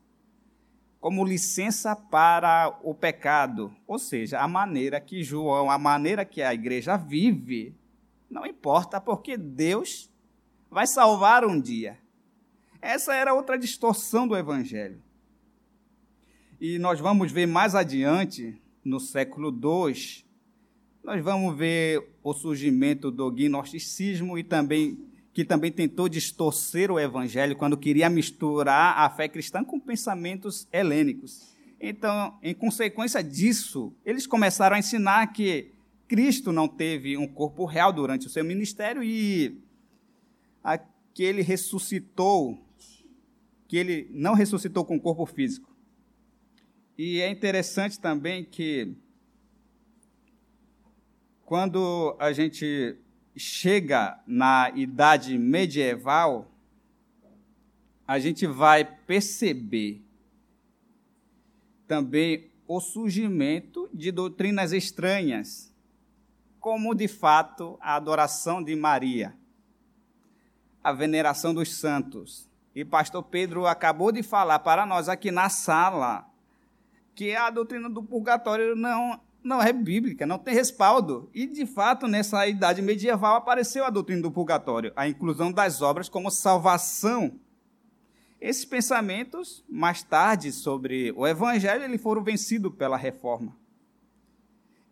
como 1.00 1.23
licença 1.23 1.95
para 1.95 2.79
o 2.81 2.95
pecado, 2.95 3.75
ou 3.85 4.00
seja, 4.00 4.39
a 4.39 4.47
maneira 4.47 5.01
que 5.01 5.21
João, 5.21 5.69
a 5.69 5.77
maneira 5.77 6.23
que 6.23 6.41
a 6.41 6.53
igreja 6.53 6.95
vive, 6.95 7.75
não 8.29 8.45
importa, 8.45 9.01
porque 9.01 9.38
Deus 9.38 10.09
vai 10.71 10.88
salvar 10.88 11.45
um 11.45 11.59
dia. 11.59 12.00
Essa 12.81 13.13
era 13.13 13.33
outra 13.33 13.57
distorção 13.57 14.27
do 14.27 14.35
Evangelho. 14.35 15.03
E 16.65 16.79
nós 16.79 16.98
vamos 16.98 17.29
ver 17.29 17.46
mais 17.46 17.75
adiante, 17.75 18.58
no 18.86 18.98
século 18.98 19.50
II, 19.50 20.24
nós 21.03 21.22
vamos 21.22 21.58
ver 21.58 22.01
o 22.24 22.34
surgimento 22.34 23.12
do 23.12 23.29
gnosticismo 23.29 24.38
e 24.38 24.46
também 24.46 24.98
que 25.34 25.43
também 25.43 25.74
tentou 25.74 26.08
distorcer 26.08 26.89
o 26.89 26.98
evangelho 26.98 27.58
quando 27.58 27.75
queria 27.75 28.10
misturar 28.10 28.98
a 28.98 29.10
fé 29.10 29.27
cristã 29.27 29.62
com 29.62 29.77
pensamentos 29.77 30.65
helênicos. 30.72 31.53
Então, 31.82 32.39
em 32.41 32.53
consequência 32.53 33.22
disso, 33.22 33.93
eles 34.05 34.25
começaram 34.25 34.77
a 34.77 34.79
ensinar 34.79 35.34
que 35.34 35.74
Cristo 36.08 36.53
não 36.53 36.70
teve 36.70 37.17
um 37.17 37.27
corpo 37.27 37.65
real 37.65 37.91
durante 37.91 38.27
o 38.27 38.29
seu 38.29 38.46
ministério 38.46 39.03
e 39.03 39.62
que 41.13 41.24
ele 41.24 41.41
ressuscitou, 41.41 42.58
que 43.67 43.75
ele 43.75 44.08
não 44.13 44.34
ressuscitou 44.34 44.86
com 44.86 44.98
corpo 44.98 45.25
físico. 45.25 45.73
E 46.97 47.21
é 47.21 47.29
interessante 47.29 48.00
também 48.00 48.43
que 48.43 48.95
quando 51.45 52.15
a 52.19 52.31
gente 52.31 52.97
chega 53.35 54.19
na 54.27 54.71
idade 54.75 55.38
medieval, 55.38 56.51
a 58.07 58.19
gente 58.19 58.45
vai 58.45 58.85
perceber 58.85 60.01
também 61.88 62.51
o 62.67 62.79
surgimento 62.79 63.89
de 63.93 64.12
doutrinas 64.12 64.71
estranhas, 64.71 65.73
como 66.59 66.93
de 66.93 67.07
fato 67.07 67.77
a 67.81 67.95
adoração 67.95 68.63
de 68.63 68.75
Maria 68.75 69.35
a 70.83 70.91
veneração 70.91 71.53
dos 71.53 71.73
santos. 71.73 72.50
E 72.75 72.83
pastor 72.83 73.23
Pedro 73.23 73.65
acabou 73.65 74.12
de 74.12 74.21
falar 74.21 74.59
para 74.59 74.85
nós 74.85 75.07
aqui 75.07 75.31
na 75.31 75.47
sala 75.47 76.29
que 77.15 77.36
a 77.36 77.50
doutrina 77.50 77.89
do 77.89 78.03
purgatório 78.03 78.75
não, 78.75 79.20
não 79.43 79.62
é 79.62 79.72
bíblica, 79.72 80.25
não 80.25 80.38
tem 80.38 80.53
respaldo. 80.53 81.29
E, 81.34 81.46
de 81.46 81.65
fato, 81.65 82.08
nessa 82.08 82.48
idade 82.48 82.82
medieval 82.82 83.36
apareceu 83.36 83.86
a 83.86 83.89
doutrina 83.89 84.22
do 84.22 84.32
purgatório, 84.32 84.91
a 84.96 85.08
inclusão 85.08 85.51
das 85.51 85.82
obras 85.82 86.10
como 86.10 86.32
salvação. 86.32 87.39
Esses 88.39 88.65
pensamentos, 88.65 89.63
mais 89.70 90.03
tarde, 90.03 90.51
sobre 90.51 91.13
o 91.15 91.25
evangelho, 91.25 91.84
eles 91.84 92.01
foram 92.01 92.24
vencidos 92.24 92.74
pela 92.75 92.98
reforma. 92.98 93.55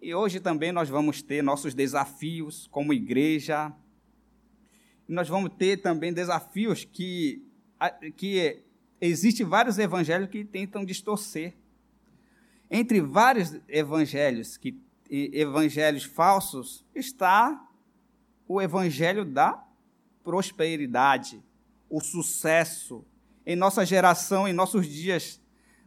E 0.02 0.16
hoje 0.16 0.40
também 0.40 0.72
nós 0.72 0.90
vamos 0.90 1.22
ter 1.22 1.44
nossos 1.44 1.74
desafios 1.74 2.68
como 2.72 2.94
igreja, 2.94 3.72
nós 5.08 5.28
vamos 5.28 5.52
ter 5.58 5.78
também 5.78 6.14
desafios 6.14 6.86
que, 6.86 7.46
que 8.16 8.64
existem 9.00 9.46
vários 9.46 9.78
evangelhos 9.78 10.30
que 10.30 10.46
tentam 10.46 10.86
distorcer. 10.86 11.54
Entre 12.72 13.02
vários 13.02 13.54
evangelhos, 13.68 14.58
que, 14.58 14.82
evangelhos 15.10 16.06
falsos, 16.06 16.84
está 16.96 17.62
o 18.48 18.60
evangelho 18.60 19.24
da 19.26 19.64
prosperidade, 20.24 21.44
o 21.90 22.00
sucesso. 22.00 23.06
Em 23.46 23.56
nossa 23.56 23.86
geração, 23.86 24.48
em 24.48 24.54
nossos 24.54 24.88
dias, 24.88 25.40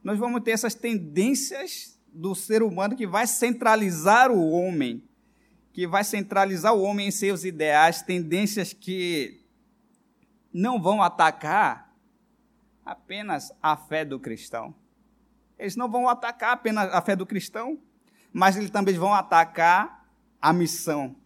nós 0.03 0.19
vamos 0.19 0.43
ter 0.43 0.51
essas 0.51 0.75
tendências 0.75 1.99
do 2.13 2.35
ser 2.35 2.63
humano 2.63 2.95
que 2.95 3.07
vai 3.07 3.27
centralizar 3.27 4.31
o 4.31 4.51
homem 4.51 5.03
que 5.75 5.89
vai 5.89 6.05
centralizar 6.05 6.73
o 6.73 6.83
homem 6.83 7.09
em 7.09 7.11
seus 7.11 7.45
ideais, 7.45 8.01
tendências 8.01 8.73
que 8.73 9.45
não 10.53 10.81
vão 10.81 11.03
atacar 11.03 11.93
apenas 12.87 13.53
a 13.61 13.77
fé 13.77 14.05
do 14.05 14.21
cristão. 14.21 14.73
Eles 15.65 15.77
não 15.77 15.91
vão 15.91 16.07
atacar 16.11 16.53
apenas 16.53 16.93
a 16.93 17.01
fé 17.01 17.17
do 17.17 17.25
cristão, 17.25 17.79
mas 18.31 18.55
eles 18.55 18.69
também 18.69 18.99
vão 18.99 19.15
atacar 19.15 20.07
a 20.41 20.53
missão. 20.53 21.17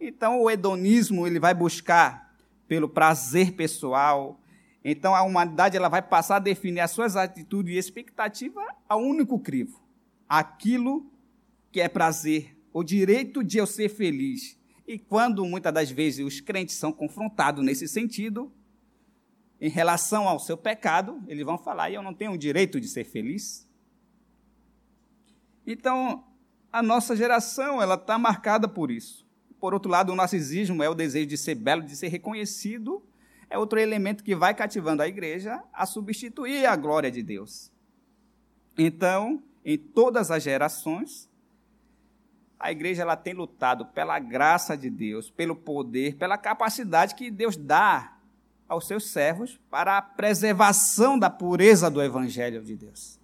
Então 0.00 0.40
o 0.40 0.50
hedonismo 0.50 1.28
ele 1.28 1.38
vai 1.38 1.54
buscar 1.54 2.34
pelo 2.66 2.88
prazer 2.88 3.52
pessoal. 3.52 4.40
Então 4.84 5.14
a 5.14 5.22
humanidade 5.22 5.76
ela 5.76 5.88
vai 5.88 6.02
passar 6.02 6.36
a 6.36 6.40
definir 6.40 6.80
as 6.80 6.90
suas 6.90 7.14
atitudes 7.14 7.76
e 7.76 7.78
expectativas 7.78 8.66
ao 8.88 9.00
único 9.00 9.38
crivo, 9.38 9.80
aquilo 10.28 11.08
que 11.70 11.80
é 11.80 11.88
prazer, 11.88 12.58
o 12.72 12.82
direito 12.82 13.44
de 13.44 13.58
eu 13.58 13.66
ser 13.66 13.88
feliz. 13.88 14.58
E 14.88 14.98
quando 14.98 15.46
muitas 15.46 15.72
das 15.72 15.88
vezes 15.88 16.26
os 16.26 16.40
crentes 16.40 16.74
são 16.74 16.92
confrontados 16.92 17.64
nesse 17.64 17.86
sentido, 17.86 18.52
em 19.62 19.68
relação 19.68 20.26
ao 20.26 20.40
seu 20.40 20.56
pecado, 20.56 21.22
eles 21.28 21.44
vão 21.46 21.56
falar: 21.56 21.88
eu 21.88 22.02
não 22.02 22.12
tenho 22.12 22.32
o 22.32 22.36
direito 22.36 22.80
de 22.80 22.88
ser 22.88 23.04
feliz. 23.04 23.64
Então, 25.64 26.24
a 26.72 26.82
nossa 26.82 27.14
geração 27.14 27.80
ela 27.80 27.94
está 27.94 28.18
marcada 28.18 28.66
por 28.66 28.90
isso. 28.90 29.24
Por 29.60 29.72
outro 29.72 29.88
lado, 29.88 30.10
o 30.10 30.16
narcisismo 30.16 30.82
é 30.82 30.88
o 30.88 30.96
desejo 30.96 31.28
de 31.28 31.38
ser 31.38 31.54
belo, 31.54 31.82
de 31.82 31.94
ser 31.94 32.08
reconhecido, 32.08 33.06
é 33.48 33.56
outro 33.56 33.78
elemento 33.78 34.24
que 34.24 34.34
vai 34.34 34.52
cativando 34.52 35.00
a 35.00 35.06
igreja 35.06 35.62
a 35.72 35.86
substituir 35.86 36.66
a 36.66 36.74
glória 36.74 37.08
de 37.08 37.22
Deus. 37.22 37.70
Então, 38.76 39.44
em 39.64 39.78
todas 39.78 40.32
as 40.32 40.42
gerações, 40.42 41.30
a 42.58 42.72
igreja 42.72 43.02
ela 43.02 43.14
tem 43.14 43.32
lutado 43.32 43.86
pela 43.86 44.18
graça 44.18 44.76
de 44.76 44.90
Deus, 44.90 45.30
pelo 45.30 45.54
poder, 45.54 46.16
pela 46.16 46.36
capacidade 46.36 47.14
que 47.14 47.30
Deus 47.30 47.56
dá 47.56 48.11
aos 48.72 48.86
seus 48.86 49.10
servos 49.10 49.60
para 49.70 49.98
a 49.98 50.02
preservação 50.02 51.18
da 51.18 51.28
pureza 51.28 51.90
do 51.90 52.02
evangelho 52.02 52.62
de 52.62 52.74
Deus. 52.74 53.20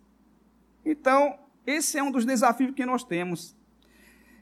Então, 0.85 1.38
esse 1.67 1.99
é 1.99 2.02
um 2.02 2.11
dos 2.11 2.26
desafios 2.26 2.75
que 2.75 2.85
nós 2.85 3.02
temos. 3.02 3.57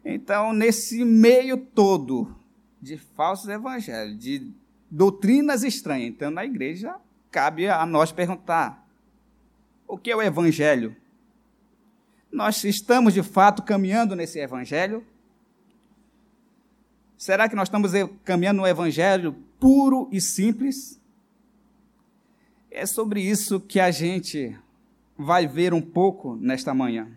Então, 0.05 0.53
nesse 0.53 1.05
meio 1.05 1.57
todo 1.57 2.37
de 2.83 2.99
falsos 2.99 3.49
evangelhos, 3.49 4.19
de 4.19 4.51
doutrinas 4.91 5.63
estranhas. 5.63 6.09
Então, 6.09 6.31
na 6.31 6.45
igreja, 6.45 6.97
cabe 7.31 7.69
a 7.69 7.87
nós 7.87 8.11
perguntar: 8.11 8.85
o 9.87 9.97
que 9.97 10.11
é 10.11 10.17
o 10.17 10.23
evangelho? 10.23 10.97
Nós 12.33 12.65
estamos 12.65 13.15
de 13.15 13.23
fato 13.23 13.63
caminhando 13.63 14.17
nesse 14.17 14.41
evangelho? 14.41 15.07
Será 17.17 17.49
que 17.49 17.55
nós 17.55 17.69
estamos 17.69 17.93
caminhando 18.25 18.61
no 18.61 18.67
evangelho 18.67 19.46
puro 19.59 20.09
e 20.13 20.21
simples? 20.21 21.01
É 22.71 22.85
sobre 22.87 23.21
isso 23.21 23.61
que 23.61 23.81
a 23.81 23.91
gente 23.91 24.57
vai 25.17 25.47
ver 25.47 25.73
um 25.73 25.81
pouco 25.81 26.37
nesta 26.37 26.75
manhã. 26.75 27.09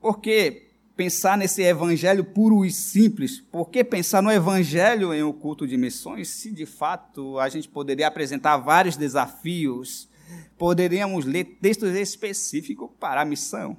Porque 0.00 0.68
pensar 0.96 1.36
nesse 1.36 1.62
evangelho 1.62 2.24
puro 2.24 2.64
e 2.64 2.70
simples, 2.70 3.40
por 3.40 3.68
que 3.68 3.82
pensar 3.82 4.22
no 4.22 4.30
evangelho 4.30 5.12
em 5.12 5.22
um 5.22 5.32
culto 5.32 5.66
de 5.66 5.76
missões, 5.76 6.28
se 6.28 6.50
de 6.50 6.66
fato 6.66 7.38
a 7.38 7.48
gente 7.48 7.68
poderia 7.68 8.06
apresentar 8.06 8.56
vários 8.58 8.96
desafios, 8.96 10.08
poderíamos 10.56 11.24
ler 11.24 11.44
textos 11.60 11.94
específicos 11.94 12.90
para 12.98 13.22
a 13.22 13.24
missão. 13.24 13.76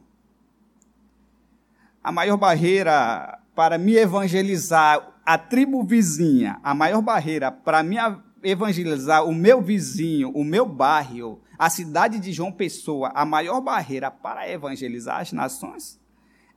A 2.04 2.12
maior 2.12 2.38
barreira 2.38 3.40
para 3.56 3.78
me 3.78 3.96
evangelizar 3.96 5.14
a 5.26 5.38
tribo 5.38 5.84
vizinha, 5.84 6.60
a 6.62 6.74
maior 6.74 7.02
barreira 7.02 7.52
para 7.52 7.82
me 7.82 7.96
evangelizar 8.44 9.26
o 9.26 9.34
meu 9.34 9.62
vizinho, 9.62 10.30
o 10.30 10.44
meu 10.44 10.68
bairro, 10.68 11.42
a 11.58 11.70
cidade 11.70 12.20
de 12.20 12.32
João 12.32 12.52
Pessoa, 12.52 13.12
a 13.16 13.26
maior 13.26 13.62
barreira 13.62 14.12
para 14.12 14.48
evangelizar 14.50 15.22
as 15.22 15.32
nações 15.32 16.00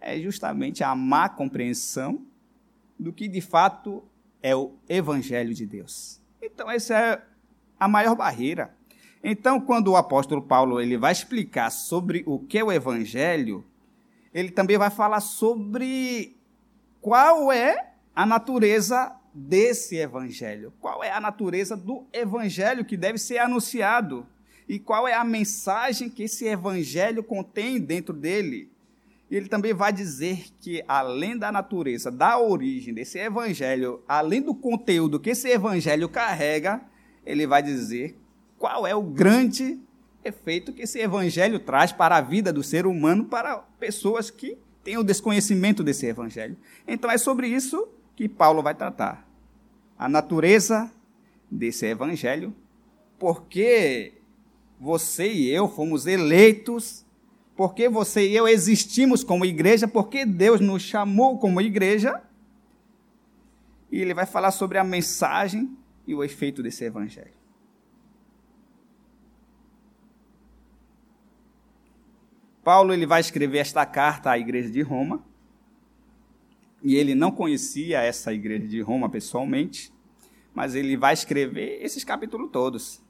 é 0.01 0.19
justamente 0.19 0.85
a 0.85 0.95
má 0.95 1.29
compreensão 1.29 2.23
do 2.99 3.13
que 3.13 3.29
de 3.29 3.41
fato 3.41 4.03
é 4.43 4.55
o 4.55 4.75
evangelho 4.89 5.55
de 5.55 5.67
Deus. 5.67 6.21
Então 6.43 6.71
essa 6.71 6.97
é 6.97 7.23
a 7.79 7.89
maior 7.89 8.15
barreira. 8.15 8.75
Então, 9.23 9.61
quando 9.61 9.89
o 9.89 9.97
apóstolo 9.97 10.41
Paulo 10.41 10.81
ele 10.81 10.97
vai 10.97 11.11
explicar 11.11 11.71
sobre 11.71 12.23
o 12.25 12.39
que 12.39 12.59
é 12.59 12.65
o 12.65 12.71
evangelho, 12.71 13.65
ele 14.33 14.51
também 14.51 14.79
vai 14.79 14.91
falar 14.91 15.21
sobre 15.21 16.37
qual 17.01 17.53
é 17.53 17.93
a 18.15 18.27
natureza 18.27 19.15
desse 19.39 19.97
evangelho. 19.97 20.73
Qual 20.81 21.03
é 21.05 21.11
a 21.11 21.21
natureza 21.21 21.77
do 21.77 22.05
evangelho 22.13 22.85
que 22.85 22.97
deve 22.97 23.19
ser 23.19 23.39
anunciado? 23.39 24.27
E 24.69 24.79
qual 24.79 25.07
é 25.07 25.15
a 25.15 25.25
mensagem 25.25 26.11
que 26.11 26.25
esse 26.25 26.47
evangelho 26.47 27.23
contém 27.23 27.79
dentro 27.79 28.13
dele? 28.13 28.71
Ele 29.31 29.49
também 29.49 29.75
vai 29.75 29.93
dizer 29.93 30.47
que, 30.61 30.83
além 30.89 31.37
da 31.37 31.53
natureza, 31.53 32.11
da 32.11 32.39
origem 32.39 32.95
desse 32.95 33.19
evangelho, 33.19 34.03
além 34.09 34.41
do 34.41 34.55
conteúdo 34.55 35.21
que 35.21 35.31
esse 35.31 35.49
evangelho 35.49 36.09
carrega, 36.09 36.81
ele 37.25 37.47
vai 37.47 37.63
dizer 37.63 38.17
qual 38.59 38.87
é 38.87 38.95
o 38.95 39.03
grande 39.03 39.79
efeito 40.25 40.73
que 40.73 40.83
esse 40.83 40.99
evangelho 40.99 41.59
traz 41.59 41.93
para 41.93 42.17
a 42.17 42.21
vida 42.21 42.53
do 42.53 42.63
ser 42.63 42.87
humano, 42.87 43.27
para 43.27 43.59
pessoas 43.79 44.31
que 44.31 44.59
têm 44.83 44.97
o 44.99 45.05
desconhecimento 45.05 45.83
desse 45.83 46.07
evangelho. 46.07 46.57
Então 46.87 47.11
é 47.11 47.19
sobre 47.19 47.49
isso 47.49 47.89
que 48.17 48.29
Paulo 48.29 48.63
vai 48.63 48.75
tratar. 48.75 49.29
A 49.99 50.09
natureza 50.09 50.91
desse 51.51 51.87
evangelho, 51.87 52.55
porque 53.19 54.15
você 54.81 55.33
e 55.33 55.49
eu 55.51 55.69
fomos 55.69 56.07
eleitos 56.07 57.05
porque 57.59 57.89
você 57.89 58.25
e 58.25 58.37
eu 58.37 58.47
existimos 58.47 59.25
como 59.25 59.45
igreja, 59.45 59.89
porque 59.89 60.25
Deus 60.25 60.61
nos 60.61 60.81
chamou 60.81 61.41
como 61.41 61.61
igreja. 61.61 62.23
E 63.91 64.01
ele 64.01 64.15
vai 64.15 64.27
falar 64.27 64.53
sobre 64.53 64.79
a 64.79 64.85
mensagem 64.85 65.77
e 66.07 66.15
o 66.15 66.23
efeito 66.23 66.63
desse 66.63 66.85
evangelho. 66.85 67.33
Paulo 72.69 72.93
ele 72.93 73.07
vai 73.07 73.19
escrever 73.19 73.61
esta 73.61 73.87
carta 73.87 74.31
à 74.31 74.39
igreja 74.39 74.69
de 74.69 74.83
Roma. 74.83 75.25
E 76.83 76.97
ele 76.97 77.15
não 77.15 77.31
conhecia 77.31 78.03
essa 78.03 78.31
igreja 78.31 78.69
de 78.69 78.83
Roma 78.83 79.09
pessoalmente, 79.09 79.91
mas 80.55 80.75
ele 80.75 80.95
vai 80.95 81.15
escrever 81.15 81.83
esses 81.83 82.05
capítulos 82.05 82.51
todos. 82.51 83.01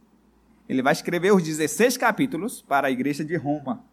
Ele 0.69 0.81
vai 0.81 0.93
escrever 0.93 1.33
os 1.33 1.43
16 1.43 1.97
capítulos 1.97 2.63
para 2.63 2.87
a 2.87 2.91
igreja 2.93 3.25
de 3.25 3.35
Roma 3.35 3.85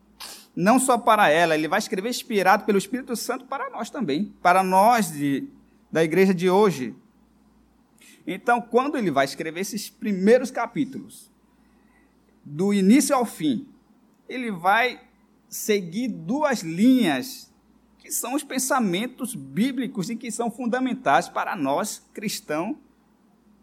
não 0.55 0.79
só 0.79 0.99
para 0.99 1.29
ela, 1.29 1.55
ele 1.55 1.67
vai 1.67 1.79
escrever 1.79 2.09
inspirado 2.09 2.63
pelo 2.63 2.77
Espírito 2.77 3.15
Santo 3.15 3.45
para 3.45 3.69
nós 3.71 3.89
também, 3.89 4.33
para 4.43 4.63
nós 4.63 5.11
de, 5.11 5.49
da 5.91 6.03
igreja 6.03 6.33
de 6.33 6.47
hoje. 6.47 6.95
Então, 8.25 8.61
quando 8.61 8.97
ele 8.97 9.09
vai 9.09 9.25
escrever 9.25 9.61
esses 9.61 9.89
primeiros 9.89 10.51
capítulos, 10.51 11.29
do 12.45 12.71
início 12.71 13.13
ao 13.15 13.25
fim, 13.25 13.67
ele 14.29 14.49
vai 14.51 15.01
seguir 15.49 16.07
duas 16.07 16.61
linhas 16.61 17.51
que 17.99 18.11
são 18.11 18.35
os 18.35 18.43
pensamentos 18.43 19.33
bíblicos 19.33 20.09
e 20.09 20.15
que 20.15 20.31
são 20.31 20.51
fundamentais 20.51 21.27
para 21.27 21.55
nós 21.55 22.05
cristãos, 22.13 22.77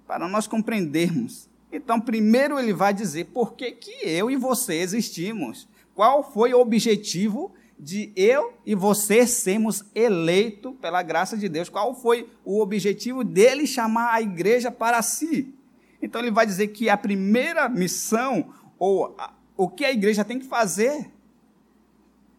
para 0.07 0.27
nós 0.27 0.47
compreendermos. 0.47 1.49
Então, 1.71 2.01
primeiro 2.01 2.59
ele 2.59 2.73
vai 2.73 2.93
dizer 2.93 3.27
por 3.27 3.55
que, 3.55 3.71
que 3.71 4.07
eu 4.07 4.31
e 4.31 4.37
você 4.37 4.75
existimos. 4.75 5.69
Qual 5.95 6.33
foi 6.33 6.53
o 6.53 6.61
objetivo 6.61 7.55
de 7.79 8.13
eu 8.15 8.53
e 8.67 8.75
você 8.75 9.27
sermos 9.27 9.85
eleitos 9.95 10.75
pela 10.81 11.03
graça 11.03 11.37
de 11.37 11.49
Deus? 11.49 11.69
Qual 11.69 11.95
foi 11.95 12.29
o 12.45 12.61
objetivo 12.61 13.25
dele 13.25 13.67
chamar 13.67 14.13
a 14.13 14.21
igreja 14.21 14.71
para 14.71 15.01
si? 15.03 15.55
Então 16.01 16.21
ele 16.21 16.31
vai 16.31 16.45
dizer 16.45 16.69
que 16.69 16.91
a 16.91 16.97
primeira 16.97 17.69
missão, 17.69 18.53
ou 18.79 19.15
a, 19.17 19.33
o 19.57 19.69
que 19.69 19.85
a 19.85 19.93
igreja 19.93 20.25
tem 20.25 20.39
que 20.39 20.47
fazer, 20.47 21.11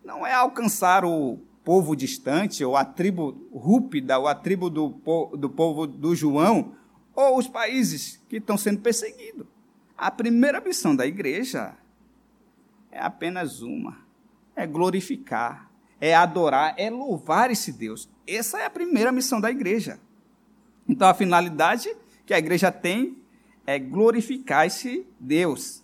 não 0.04 0.26
é 0.26 0.34
alcançar 0.34 1.06
o 1.06 1.40
povo 1.64 1.96
distante, 1.96 2.64
ou 2.64 2.76
a 2.76 2.84
tribo 2.84 3.48
rúpida, 3.54 4.20
ou 4.20 4.28
a 4.28 4.36
tribo 4.36 4.70
do, 4.70 4.90
do 5.38 5.50
povo 5.50 5.88
do 5.88 6.16
João, 6.16 6.76
ou 7.16 7.38
os 7.38 7.48
países 7.48 8.22
que 8.28 8.38
estão 8.38 8.58
sendo 8.58 8.82
perseguidos. 8.82 9.48
A 9.98 10.12
primeira 10.12 10.60
missão 10.60 10.96
da 10.96 11.06
igreja 11.06 11.76
é 12.92 13.00
apenas 13.00 13.62
uma: 13.62 14.00
é 14.56 14.68
glorificar, 14.68 15.72
é 16.00 16.14
adorar, 16.14 16.76
é 16.78 16.90
louvar 16.90 17.50
esse 17.52 17.72
Deus. 17.72 18.10
Essa 18.28 18.60
é 18.60 18.66
a 18.66 18.70
primeira 18.70 19.12
missão 19.12 19.40
da 19.40 19.50
igreja. 19.50 20.00
Então, 20.88 21.08
a 21.08 21.14
finalidade 21.14 21.96
que 22.26 22.34
a 22.34 22.38
igreja 22.38 22.72
tem 22.72 23.18
é 23.66 23.80
glorificar 23.80 24.66
esse 24.66 25.08
Deus. 25.20 25.84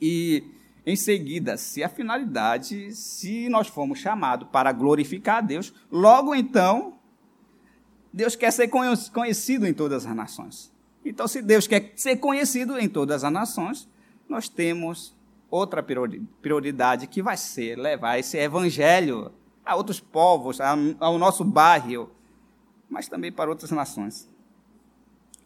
E, 0.00 0.44
em 0.86 0.96
seguida, 0.96 1.56
se 1.56 1.82
a 1.82 1.88
finalidade, 1.88 2.94
se 2.94 3.48
nós 3.48 3.68
formos 3.68 3.98
chamados 3.98 4.48
para 4.52 4.70
glorificar 4.70 5.38
a 5.38 5.40
Deus, 5.40 5.72
logo 5.90 6.34
então, 6.34 6.98
Deus 8.12 8.36
quer 8.36 8.50
ser 8.50 8.68
conhecido 8.68 9.66
em 9.66 9.72
todas 9.72 10.04
as 10.04 10.14
nações. 10.14 10.72
Então, 11.04 11.26
se 11.26 11.40
Deus 11.40 11.66
quer 11.66 11.92
ser 11.96 12.16
conhecido 12.16 12.78
em 12.78 12.88
todas 12.88 13.24
as 13.24 13.32
nações, 13.32 13.88
nós 14.28 14.48
temos 14.48 15.14
outra 15.50 15.82
prioridade 15.82 17.06
que 17.06 17.22
vai 17.22 17.36
ser 17.36 17.76
levar 17.78 18.18
esse 18.18 18.36
evangelho 18.36 19.32
a 19.64 19.76
outros 19.76 20.00
povos, 20.00 20.58
ao 20.60 21.18
nosso 21.18 21.44
bairro, 21.44 22.10
mas 22.90 23.08
também 23.08 23.32
para 23.32 23.50
outras 23.50 23.70
nações. 23.70 24.28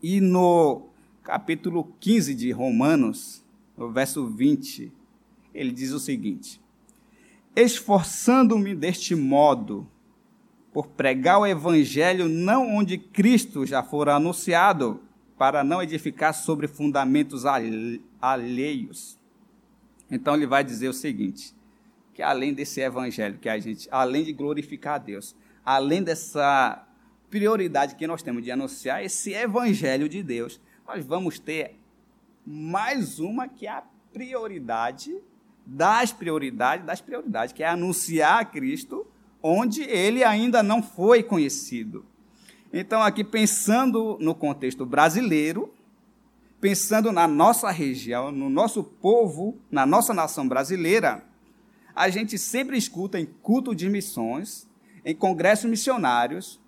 E 0.03 0.21
no 0.21 0.89
capítulo 1.23 1.93
15 2.01 2.35
de 2.35 2.51
Romanos, 2.51 3.45
no 3.77 3.91
verso 3.93 4.27
20, 4.27 4.93
ele 5.59 5.73
diz 5.73 5.91
o 5.91 5.99
seguinte: 5.99 6.61
Esforçando-me 7.57 8.75
deste 8.75 9.15
modo, 9.15 9.87
por 10.73 10.87
pregar 10.87 11.41
o 11.41 11.47
evangelho 11.47 12.29
não 12.29 12.77
onde 12.77 12.97
Cristo 12.97 13.67
já 13.67 13.83
fora 13.83 14.15
anunciado, 14.15 15.03
para 15.37 15.65
não 15.65 15.83
edificar 15.83 16.33
sobre 16.33 16.69
fundamentos 16.69 17.45
alheios. 18.21 19.19
Então 20.11 20.35
ele 20.35 20.47
vai 20.47 20.63
dizer 20.63 20.89
o 20.89 20.93
seguinte: 20.93 21.53
que 22.15 22.23
além 22.23 22.55
desse 22.55 22.81
evangelho 22.81 23.39
que 23.39 23.49
a 23.49 23.59
gente, 23.59 23.89
além 23.91 24.25
de 24.25 24.33
glorificar 24.33 24.95
a 24.95 24.99
Deus, 24.99 25.35
além 25.65 26.03
dessa 26.03 26.87
prioridade 27.29 27.97
que 27.97 28.07
nós 28.07 28.23
temos 28.23 28.45
de 28.45 28.51
anunciar 28.53 29.05
esse 29.05 29.33
evangelho 29.33 30.09
de 30.09 30.23
Deus, 30.23 30.61
nós 30.87 31.05
vamos 31.05 31.41
ter 31.41 31.77
mais 32.47 33.19
uma 33.19 33.49
que 33.49 33.67
é 33.67 33.71
a 33.71 33.83
prioridade 34.13 35.15
das 35.71 36.13
prioridades, 36.13 36.87
das 36.87 36.99
prioridades, 36.99 37.53
que 37.53 37.63
é 37.63 37.69
anunciar 37.69 38.41
a 38.41 38.45
Cristo 38.45 39.07
onde 39.43 39.83
ele 39.83 40.25
ainda 40.25 40.63
não 40.63 40.83
foi 40.83 41.23
conhecido. 41.23 42.07
Então, 42.73 43.03
aqui 43.03 43.23
pensando 43.23 44.17
no 44.19 44.35
contexto 44.35 44.87
brasileiro, 44.87 45.73
pensando 46.59 47.13
na 47.13 47.29
nossa 47.29 47.71
região, 47.71 48.33
no 48.33 48.49
nosso 48.49 48.83
povo, 48.83 49.59
na 49.71 49.85
nossa 49.85 50.15
nação 50.15 50.49
brasileira, 50.49 51.23
a 51.95 52.09
gente 52.09 52.39
sempre 52.39 52.79
escuta 52.79 53.21
em 53.21 53.27
culto 53.27 53.75
de 53.75 53.91
missões, 53.91 54.67
em 55.05 55.15
congressos 55.15 55.69
missionários, 55.69 56.59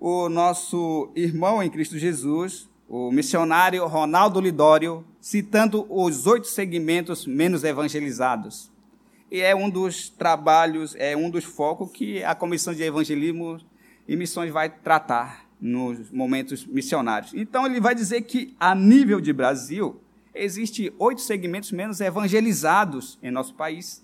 o 0.00 0.28
nosso 0.30 1.10
irmão 1.14 1.62
em 1.62 1.68
Cristo 1.68 1.98
Jesus, 1.98 2.68
o 2.88 3.12
missionário 3.12 3.86
Ronaldo 3.86 4.40
Lidório, 4.40 5.04
citando 5.20 5.86
os 5.90 6.26
oito 6.26 6.46
segmentos 6.46 7.26
menos 7.26 7.62
evangelizados. 7.62 8.70
E 9.30 9.40
é 9.40 9.54
um 9.54 9.68
dos 9.68 10.08
trabalhos, 10.08 10.96
é 10.96 11.14
um 11.14 11.28
dos 11.28 11.44
focos 11.44 11.90
que 11.92 12.24
a 12.24 12.34
Comissão 12.34 12.72
de 12.72 12.82
Evangelismo 12.82 13.60
e 14.06 14.16
Missões 14.16 14.50
vai 14.50 14.70
tratar 14.70 15.46
nos 15.60 16.10
momentos 16.10 16.64
missionários. 16.64 17.34
Então, 17.34 17.66
ele 17.66 17.78
vai 17.78 17.94
dizer 17.94 18.22
que, 18.22 18.56
a 18.58 18.74
nível 18.74 19.20
de 19.20 19.34
Brasil, 19.34 20.00
existe 20.34 20.90
oito 20.98 21.20
segmentos 21.20 21.72
menos 21.72 22.00
evangelizados 22.00 23.18
em 23.22 23.30
nosso 23.30 23.54
país, 23.54 24.02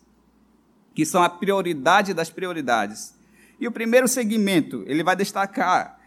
que 0.95 1.07
são 1.07 1.23
a 1.23 1.31
prioridade 1.31 2.13
das 2.13 2.29
prioridades. 2.29 3.15
E 3.59 3.67
o 3.67 3.73
primeiro 3.73 4.07
segmento, 4.07 4.85
ele 4.87 5.03
vai 5.03 5.17
destacar 5.17 5.99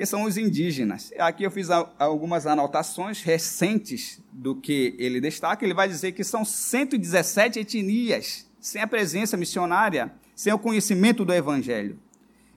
que 0.00 0.06
são 0.06 0.22
os 0.22 0.38
indígenas. 0.38 1.12
Aqui 1.18 1.44
eu 1.44 1.50
fiz 1.50 1.68
algumas 1.98 2.46
anotações 2.46 3.20
recentes 3.20 4.18
do 4.32 4.56
que 4.56 4.96
ele 4.98 5.20
destaca. 5.20 5.62
Ele 5.62 5.74
vai 5.74 5.86
dizer 5.88 6.12
que 6.12 6.24
são 6.24 6.42
117 6.42 7.58
etnias 7.58 8.50
sem 8.58 8.80
a 8.80 8.86
presença 8.86 9.36
missionária, 9.36 10.10
sem 10.34 10.54
o 10.54 10.58
conhecimento 10.58 11.22
do 11.22 11.34
evangelho. 11.34 11.98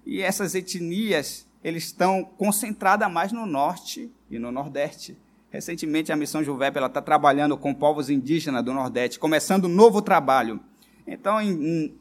E 0.06 0.22
essas 0.22 0.56
etnias, 0.56 1.46
eles 1.62 1.84
estão 1.84 2.24
concentradas 2.24 3.12
mais 3.12 3.34
no 3.34 3.46
norte 3.46 4.10
e 4.32 4.40
no 4.40 4.50
nordeste. 4.50 5.18
Recentemente, 5.50 6.14
a 6.14 6.16
Missão 6.16 6.42
Juvep 6.42 6.80
está 6.80 7.02
trabalhando 7.02 7.58
com 7.58 7.74
povos 7.74 8.10
indígenas 8.10 8.64
do 8.64 8.74
Nordeste, 8.74 9.20
começando 9.20 9.66
um 9.66 9.70
novo 9.70 10.02
trabalho. 10.02 10.62
Então, 11.06 11.42
em, 11.42 11.94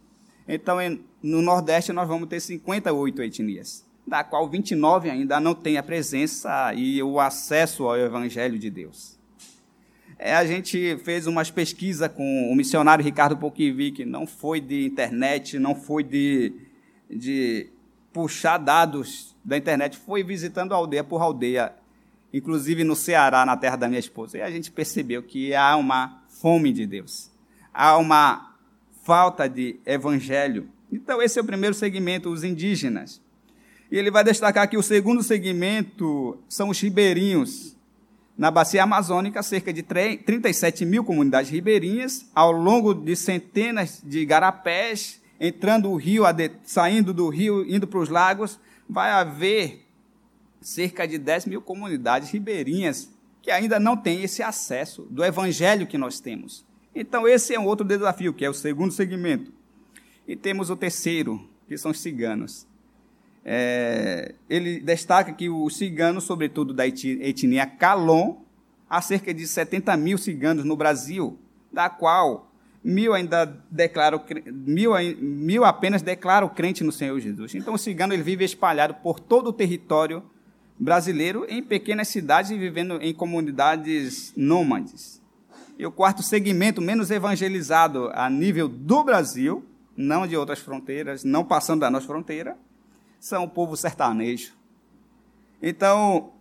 então 0.47 0.81
em, 0.81 1.05
no 1.21 1.43
Nordeste, 1.43 1.93
nós 1.93 2.07
vamos 2.07 2.29
ter 2.29 2.39
58 2.39 3.23
etnias, 3.23 3.85
da 4.07 4.25
qual 4.25 4.49
29 4.49 5.11
ainda 5.11 5.39
não 5.41 5.55
têm 5.55 5.79
a 5.79 5.83
presença 5.83 6.73
e 6.75 7.03
o 7.03 7.21
acesso 7.21 7.85
ao 7.85 7.97
Evangelho 7.97 8.59
de 8.59 8.71
Deus. 8.71 9.19
É, 10.19 10.35
a 10.35 10.45
gente 10.45 10.97
fez 10.99 11.27
umas 11.27 11.51
pesquisas 11.51 12.11
com 12.13 12.51
o 12.51 12.55
missionário 12.55 13.05
Ricardo 13.05 13.37
Poquivic, 13.37 14.05
não 14.05 14.27
foi 14.27 14.61
de 14.61 14.87
internet, 14.87 15.59
não 15.59 15.75
foi 15.75 16.05
de, 16.05 16.53
de 17.11 17.69
puxar 18.13 18.59
dados 18.59 19.35
da 19.45 19.57
internet, 19.57 19.97
foi 19.97 20.23
visitando 20.23 20.75
aldeia 20.75 21.03
por 21.03 21.21
aldeia 21.21 21.73
inclusive 22.33 22.83
no 22.83 22.97
Ceará, 22.97 23.45
na 23.45 23.57
terra 23.57 23.77
da 23.77 23.89
minha 23.89 24.01
esposa. 24.01 24.39
E 24.39 24.43
a 24.43 24.51
gente 24.51 24.71
percebeu 24.71 25.23
que 25.23 25.55
há 25.55 25.77
uma 25.77 26.23
fome 26.29 26.73
de 26.73 26.87
Deus, 26.87 27.31
há 27.73 27.97
uma 27.99 28.57
falta 29.03 29.49
de 29.49 29.79
evangelho. 29.85 30.69
Então, 30.91 31.21
esse 31.21 31.39
é 31.39 31.43
o 31.43 31.45
primeiro 31.45 31.75
segmento, 31.75 32.31
os 32.31 32.45
indígenas. 32.45 33.21
E 33.93 33.99
ele 33.99 34.11
vai 34.11 34.25
destacar 34.25 34.67
que 34.71 34.79
o 34.79 34.83
segundo 34.83 35.23
segmento 35.23 36.39
são 36.49 36.71
os 36.71 36.81
ribeirinhos. 36.81 37.77
Na 38.39 38.51
bacia 38.51 38.83
amazônica, 38.83 39.43
cerca 39.43 39.71
de 39.71 39.83
37 39.83 40.87
mil 40.87 41.05
comunidades 41.05 41.51
ribeirinhas, 41.51 42.27
ao 42.35 42.53
longo 42.53 42.95
de 42.95 43.15
centenas 43.15 44.01
de 44.03 44.25
garapés, 44.25 45.21
entrando 45.39 45.91
o 45.91 45.97
rio, 45.97 46.25
saindo 46.65 47.13
do 47.13 47.29
rio, 47.29 47.67
indo 47.69 47.87
para 47.87 47.99
os 47.99 48.09
lagos, 48.09 48.59
vai 48.89 49.11
haver 49.11 49.85
cerca 50.59 51.07
de 51.07 51.19
10 51.19 51.45
mil 51.45 51.61
comunidades 51.61 52.31
ribeirinhas 52.31 53.11
que 53.43 53.51
ainda 53.51 53.79
não 53.79 53.95
têm 53.95 54.23
esse 54.23 54.43
acesso 54.43 55.03
do 55.11 55.23
evangelho 55.23 55.87
que 55.87 55.99
nós 55.99 56.19
temos. 56.19 56.65
Então, 56.95 57.29
esse 57.29 57.55
é 57.55 57.61
um 57.61 57.67
outro 57.67 57.87
desafio, 57.87 58.33
que 58.33 58.43
é 58.43 58.49
o 58.49 58.55
segundo 58.55 58.91
segmento. 58.91 59.53
E 60.27 60.35
temos 60.35 60.71
o 60.71 60.77
terceiro, 60.77 61.47
que 61.69 61.77
são 61.77 61.91
os 61.91 62.01
ciganos. 62.01 62.72
É, 63.45 64.35
ele 64.49 64.81
destaca 64.81 65.33
que 65.33 65.49
os 65.49 65.77
ciganos, 65.77 66.25
sobretudo 66.25 66.73
da 66.73 66.87
etnia 66.87 67.67
Calon, 67.67 68.37
há 68.89 69.01
cerca 69.01 69.35
de 69.35 69.47
70 69.47 69.97
mil 69.97 70.17
ciganos 70.17 70.65
no 70.65 70.77
Brasil, 70.77 71.39
da 71.73 71.89
qual 71.89 72.53
mil 72.85 73.15
ainda 73.15 73.47
declaram, 73.71 74.23
mil, 74.47 74.93
mil 75.19 75.65
apenas 75.65 76.03
declaram 76.03 76.49
crente 76.49 76.85
no 76.85 76.93
Senhor 76.93 77.19
Jesus. 77.21 77.55
Então, 77.55 77.75
o 77.75 77.79
cigano 77.79 78.13
ele 78.13 78.23
vive 78.23 78.45
espalhado 78.45 78.95
por 78.95 79.21
todo 79.21 79.49
o 79.49 79.53
território 79.53 80.23
brasileiro 80.79 81.47
em 81.49 81.63
pequenas 81.63 82.09
cidades 82.09 82.51
e 82.51 82.59
vivendo 82.59 82.99
em 83.01 83.15
comunidades 83.15 84.33
nômades. 84.37 85.23
E 85.79 85.87
o 85.87 85.93
quarto 85.93 86.23
segmento 86.23 86.81
menos 86.81 87.11
evangelizado 87.11 88.11
a 88.13 88.29
nível 88.29 88.69
do 88.69 89.03
Brasil, 89.05 89.65
não 89.97 90.27
de 90.27 90.37
outras 90.37 90.59
fronteiras, 90.59 91.25
não 91.25 91.45
passando 91.45 91.81
da 91.81 91.91
nossa 91.91 92.07
fronteira, 92.07 92.57
são 93.23 93.45
o 93.45 93.49
povo 93.49 93.77
sertanejo. 93.77 94.53
Então, 95.63 96.33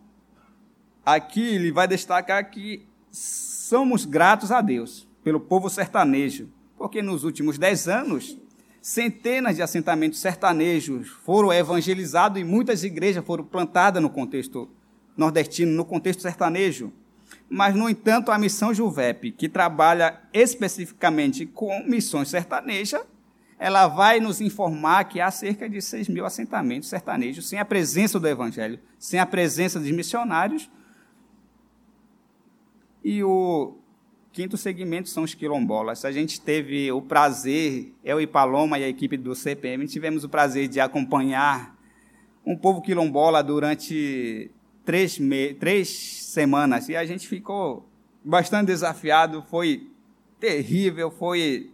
aqui 1.05 1.55
ele 1.55 1.71
vai 1.71 1.87
destacar 1.87 2.49
que 2.49 2.83
somos 3.11 4.03
gratos 4.03 4.51
a 4.51 4.61
Deus 4.61 5.07
pelo 5.23 5.39
povo 5.39 5.69
sertanejo, 5.69 6.49
porque 6.75 7.03
nos 7.03 7.23
últimos 7.23 7.59
dez 7.59 7.87
anos 7.87 8.35
Centenas 8.81 9.55
de 9.55 9.61
assentamentos 9.61 10.19
sertanejos 10.19 11.07
foram 11.07 11.53
evangelizados 11.53 12.41
e 12.41 12.43
muitas 12.43 12.83
igrejas 12.83 13.23
foram 13.23 13.43
plantadas 13.43 14.01
no 14.01 14.09
contexto 14.09 14.67
nordestino, 15.15 15.71
no 15.71 15.85
contexto 15.85 16.23
sertanejo. 16.23 16.91
Mas, 17.47 17.75
no 17.75 17.87
entanto, 17.87 18.31
a 18.31 18.39
missão 18.39 18.73
Juvep, 18.73 19.33
que 19.33 19.47
trabalha 19.47 20.19
especificamente 20.33 21.45
com 21.45 21.83
missões 21.85 22.29
sertanejas, 22.29 23.03
ela 23.61 23.87
vai 23.87 24.19
nos 24.19 24.41
informar 24.41 25.03
que 25.03 25.21
há 25.21 25.29
cerca 25.29 25.69
de 25.69 25.79
6 25.83 26.09
mil 26.09 26.25
assentamentos 26.25 26.89
sertanejos 26.89 27.47
sem 27.47 27.59
a 27.59 27.63
presença 27.63 28.19
do 28.19 28.27
Evangelho, 28.27 28.79
sem 28.97 29.19
a 29.19 29.25
presença 29.25 29.79
dos 29.79 29.91
missionários. 29.91 30.67
E 33.03 33.23
o 33.23 33.75
Quinto 34.31 34.57
segmento 34.57 35.09
são 35.09 35.21
os 35.21 35.35
quilombolas. 35.35 36.05
A 36.05 36.11
gente 36.11 36.41
teve 36.41 36.91
o 36.91 37.03
prazer, 37.03 37.93
eu 38.03 38.19
e 38.19 38.25
Paloma 38.25 38.79
e 38.79 38.83
a 38.83 38.89
equipe 38.89 39.15
do 39.15 39.35
CPM, 39.35 39.85
tivemos 39.85 40.23
o 40.23 40.29
prazer 40.29 40.67
de 40.67 40.79
acompanhar 40.79 41.77
um 42.43 42.57
povo 42.57 42.81
quilombola 42.81 43.43
durante 43.43 44.49
três, 44.83 45.19
me 45.19 45.53
três 45.53 45.87
semanas. 45.87 46.89
E 46.89 46.95
a 46.95 47.05
gente 47.05 47.27
ficou 47.27 47.87
bastante 48.25 48.67
desafiado, 48.67 49.43
foi 49.43 49.87
terrível, 50.39 51.11
foi 51.11 51.69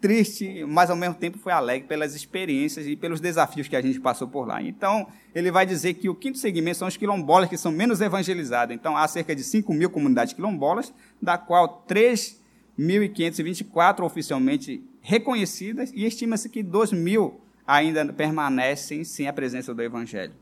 triste, 0.00 0.64
mas 0.66 0.90
ao 0.90 0.96
mesmo 0.96 1.14
tempo 1.14 1.38
foi 1.38 1.52
alegre 1.52 1.86
pelas 1.86 2.12
experiências 2.14 2.86
e 2.86 2.96
pelos 2.96 3.20
desafios 3.20 3.68
que 3.68 3.76
a 3.76 3.82
gente 3.82 4.00
passou 4.00 4.26
por 4.26 4.46
lá. 4.46 4.62
Então, 4.62 5.06
ele 5.34 5.50
vai 5.50 5.66
dizer 5.66 5.92
que 5.94 6.08
o 6.08 6.14
quinto 6.14 6.38
segmento 6.38 6.78
são 6.78 6.86
os 6.88 6.96
quilombolas 6.96 7.48
que 7.48 7.58
são 7.58 7.70
menos 7.70 8.00
evangelizados. 8.00 8.74
Então, 8.74 8.96
há 8.96 9.06
cerca 9.06 9.36
de 9.36 9.44
5 9.44 9.72
mil 9.74 9.90
comunidades 9.90 10.32
quilombolas, 10.32 10.94
da 11.20 11.36
qual 11.36 11.84
3.524 11.86 14.02
oficialmente 14.02 14.82
reconhecidas 15.02 15.92
e 15.94 16.06
estima-se 16.06 16.48
que 16.48 16.62
2 16.62 16.92
mil 16.92 17.40
ainda 17.66 18.10
permanecem 18.12 19.04
sem 19.04 19.28
a 19.28 19.32
presença 19.32 19.74
do 19.74 19.82
evangelho. 19.82 20.32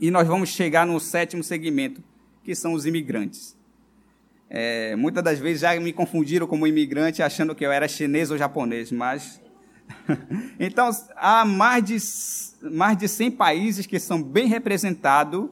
E 0.00 0.10
nós 0.10 0.28
vamos 0.28 0.50
chegar 0.50 0.86
no 0.86 1.00
sétimo 1.00 1.42
segmento, 1.42 2.02
que 2.44 2.54
são 2.54 2.72
os 2.72 2.86
imigrantes. 2.86 3.57
É, 4.50 4.96
muitas 4.96 5.22
das 5.22 5.38
vezes 5.38 5.60
já 5.60 5.78
me 5.78 5.92
confundiram 5.92 6.46
como 6.46 6.66
imigrante 6.66 7.22
achando 7.22 7.54
que 7.54 7.64
eu 7.64 7.70
era 7.70 7.86
chinês 7.86 8.30
ou 8.30 8.38
japonês, 8.38 8.90
mas. 8.90 9.40
então, 10.58 10.90
há 11.16 11.44
mais 11.44 11.84
de, 11.84 12.70
mais 12.70 12.96
de 12.96 13.08
100 13.08 13.32
países 13.32 13.86
que 13.86 13.98
são 13.98 14.22
bem 14.22 14.46
representados 14.46 15.50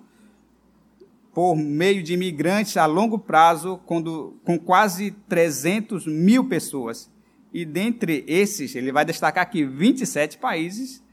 por 1.35 1.55
meio 1.55 2.03
de 2.03 2.15
imigrantes 2.15 2.79
a 2.79 2.87
longo 2.87 3.19
prazo, 3.19 3.79
quando, 3.85 4.41
com 4.43 4.59
quase 4.59 5.11
300 5.29 6.07
mil 6.07 6.49
pessoas. 6.49 7.11
E 7.53 7.63
dentre 7.63 8.25
esses, 8.27 8.75
ele 8.75 8.91
vai 8.91 9.05
destacar 9.05 9.51
que 9.51 9.63
27 9.63 10.39
países 10.39 11.05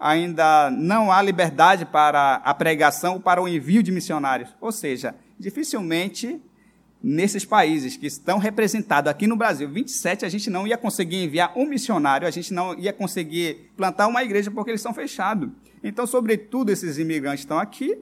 ainda 0.00 0.70
não 0.70 1.12
há 1.12 1.20
liberdade 1.20 1.84
para 1.84 2.36
a 2.36 2.54
pregação 2.54 3.14
ou 3.14 3.20
para 3.20 3.42
o 3.42 3.48
envio 3.48 3.82
de 3.82 3.92
missionários. 3.92 4.54
Ou 4.58 4.72
seja, 4.72 5.14
dificilmente 5.38 6.40
nesses 7.02 7.44
países 7.44 7.96
que 7.96 8.06
estão 8.06 8.38
representados 8.38 9.10
aqui 9.10 9.26
no 9.26 9.36
Brasil, 9.36 9.68
27, 9.68 10.24
a 10.24 10.28
gente 10.28 10.50
não 10.50 10.66
ia 10.66 10.76
conseguir 10.76 11.22
enviar 11.22 11.52
um 11.56 11.66
missionário, 11.66 12.26
a 12.26 12.30
gente 12.30 12.52
não 12.52 12.76
ia 12.78 12.92
conseguir 12.92 13.70
plantar 13.76 14.08
uma 14.08 14.22
igreja 14.22 14.50
porque 14.50 14.70
eles 14.70 14.80
estão 14.80 14.92
fechados. 14.92 15.48
Então, 15.82 16.06
sobretudo, 16.06 16.70
esses 16.70 16.98
imigrantes 16.98 17.40
estão 17.40 17.58
aqui 17.58 17.96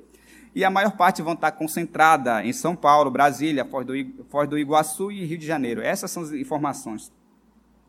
e 0.55 0.65
a 0.65 0.71
maior 0.71 0.93
parte 0.93 1.21
vão 1.21 1.35
estar 1.35 1.53
concentrada 1.53 2.43
em 2.43 2.53
São 2.53 2.75
Paulo, 2.75 3.11
Brasília, 3.11 3.67
Foz 3.67 4.49
do, 4.49 4.59
Iguaçu 4.59 5.13
e 5.13 5.25
Rio 5.27 5.37
de 5.37 5.47
Janeiro. 5.47 5.83
Essas 5.83 6.11
são 6.11 6.23
as 6.23 6.33
informações. 6.33 7.13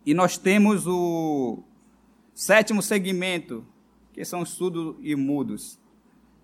E 0.05 0.13
nós 0.13 0.37
temos 0.37 0.85
o 0.85 1.63
sétimo 2.33 2.81
segmento, 2.81 3.65
que 4.11 4.25
são 4.25 4.41
os 4.41 4.49
surdos 4.49 4.95
e 5.01 5.15
mudos. 5.15 5.79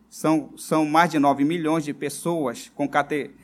São, 0.10 0.52
são 0.58 0.86
mais 0.86 1.10
de 1.10 1.20
9 1.20 1.44
milhões 1.44 1.84
de 1.84 1.94
pessoas 1.94 2.72
com 2.74 2.88
categoria 2.88 3.43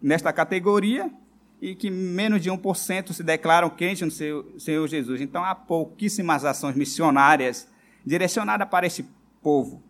nesta 0.00 0.32
categoria 0.32 1.10
e 1.60 1.74
que 1.74 1.90
menos 1.90 2.40
de 2.42 2.50
1% 2.50 3.12
se 3.12 3.22
declaram 3.22 3.68
crentes 3.68 4.02
no 4.02 4.60
Senhor 4.60 4.86
Jesus. 4.88 5.20
Então, 5.20 5.44
há 5.44 5.54
pouquíssimas 5.54 6.44
ações 6.44 6.76
missionárias 6.76 7.68
direcionada 8.04 8.64
para 8.64 8.86
esse 8.86 9.04
povo. 9.42 9.82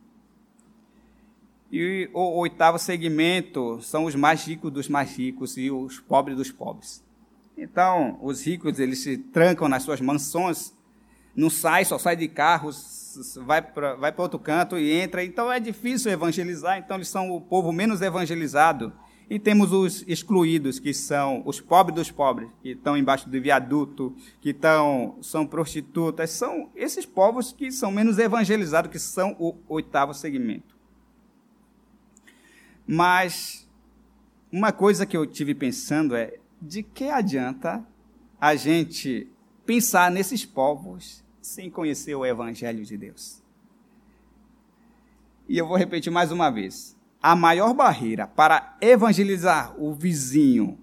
E 1.70 2.08
o 2.14 2.38
oitavo 2.38 2.78
segmento 2.78 3.80
são 3.82 4.04
os 4.04 4.14
mais 4.14 4.44
ricos 4.44 4.72
dos 4.72 4.88
mais 4.88 5.14
ricos 5.14 5.58
e 5.58 5.70
os 5.70 6.00
pobres 6.00 6.36
dos 6.36 6.50
pobres. 6.50 7.04
Então, 7.56 8.18
os 8.22 8.46
ricos 8.46 8.78
eles 8.78 9.00
se 9.00 9.18
trancam 9.18 9.68
nas 9.68 9.82
suas 9.82 10.00
mansões, 10.00 10.72
não 11.36 11.50
sai, 11.50 11.84
só 11.84 11.98
sai 11.98 12.16
de 12.16 12.26
carros, 12.26 12.98
vai 13.44 13.60
para 13.62 13.94
vai 13.96 14.14
outro 14.16 14.38
canto 14.38 14.78
e 14.78 14.92
entra. 14.92 15.24
Então 15.24 15.52
é 15.52 15.60
difícil 15.60 16.10
evangelizar. 16.10 16.78
Então 16.78 16.96
eles 16.96 17.08
são 17.08 17.30
o 17.30 17.40
povo 17.40 17.72
menos 17.72 18.00
evangelizado. 18.00 18.92
E 19.30 19.38
temos 19.38 19.72
os 19.72 20.02
excluídos, 20.08 20.78
que 20.78 20.94
são 20.94 21.42
os 21.44 21.60
pobres 21.60 21.94
dos 21.94 22.10
pobres, 22.10 22.48
que 22.62 22.70
estão 22.70 22.96
embaixo 22.96 23.28
do 23.28 23.40
viaduto, 23.40 24.16
que 24.40 24.50
estão, 24.50 25.18
são 25.20 25.46
prostitutas. 25.46 26.30
São 26.30 26.70
esses 26.74 27.04
povos 27.04 27.52
que 27.52 27.70
são 27.70 27.92
menos 27.92 28.18
evangelizados, 28.18 28.90
que 28.90 28.98
são 28.98 29.36
o 29.38 29.54
oitavo 29.68 30.14
segmento. 30.14 30.74
Mas 32.86 33.68
uma 34.50 34.72
coisa 34.72 35.04
que 35.04 35.14
eu 35.14 35.26
tive 35.26 35.54
pensando 35.54 36.16
é 36.16 36.38
de 36.60 36.82
que 36.82 37.04
adianta 37.04 37.86
a 38.40 38.56
gente 38.56 39.28
pensar 39.66 40.10
nesses 40.10 40.46
povos 40.46 41.22
sem 41.42 41.70
conhecer 41.70 42.14
o 42.14 42.24
evangelho 42.24 42.82
de 42.82 42.96
Deus? 42.96 43.42
E 45.46 45.58
eu 45.58 45.66
vou 45.66 45.76
repetir 45.76 46.10
mais 46.10 46.32
uma 46.32 46.50
vez. 46.50 46.97
A 47.20 47.34
maior 47.34 47.74
barreira 47.74 48.26
para 48.26 48.76
evangelizar 48.80 49.74
o 49.76 49.92
vizinho, 49.92 50.78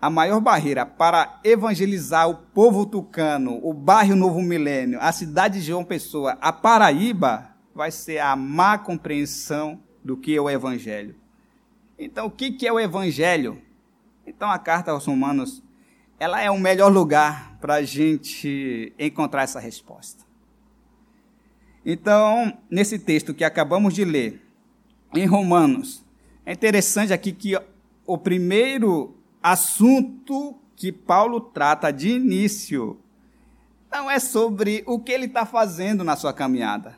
a 0.00 0.08
maior 0.08 0.40
barreira 0.40 0.86
para 0.86 1.40
evangelizar 1.44 2.28
o 2.28 2.36
povo 2.36 2.86
tucano, 2.86 3.60
o 3.62 3.74
bairro 3.74 4.16
Novo 4.16 4.40
Milênio, 4.40 4.98
a 5.00 5.12
cidade 5.12 5.60
de 5.60 5.66
João 5.66 5.84
Pessoa, 5.84 6.38
a 6.40 6.52
Paraíba, 6.52 7.54
vai 7.74 7.90
ser 7.90 8.18
a 8.18 8.34
má 8.34 8.78
compreensão 8.78 9.80
do 10.02 10.16
que 10.16 10.34
é 10.34 10.40
o 10.40 10.48
evangelho. 10.48 11.14
Então, 11.98 12.26
o 12.26 12.30
que 12.30 12.64
é 12.64 12.72
o 12.72 12.78
Evangelho? 12.78 13.60
Então, 14.24 14.48
a 14.48 14.58
carta 14.58 14.92
aos 14.92 15.04
Romanos, 15.04 15.64
ela 16.20 16.40
é 16.40 16.48
o 16.48 16.58
melhor 16.58 16.92
lugar 16.92 17.58
para 17.60 17.74
a 17.74 17.82
gente 17.82 18.92
encontrar 18.96 19.42
essa 19.42 19.58
resposta. 19.58 20.22
Então, 21.84 22.56
nesse 22.70 23.00
texto 23.00 23.34
que 23.34 23.42
acabamos 23.42 23.94
de 23.94 24.04
ler, 24.04 24.47
em 25.14 25.26
Romanos, 25.26 26.04
é 26.44 26.52
interessante 26.52 27.12
aqui 27.12 27.32
que 27.32 27.58
o 28.06 28.18
primeiro 28.18 29.14
assunto 29.42 30.56
que 30.76 30.92
Paulo 30.92 31.40
trata 31.40 31.90
de 31.90 32.10
início 32.10 32.98
não 33.90 34.10
é 34.10 34.18
sobre 34.18 34.82
o 34.86 34.98
que 34.98 35.12
ele 35.12 35.26
está 35.26 35.46
fazendo 35.46 36.04
na 36.04 36.14
sua 36.14 36.32
caminhada. 36.32 36.96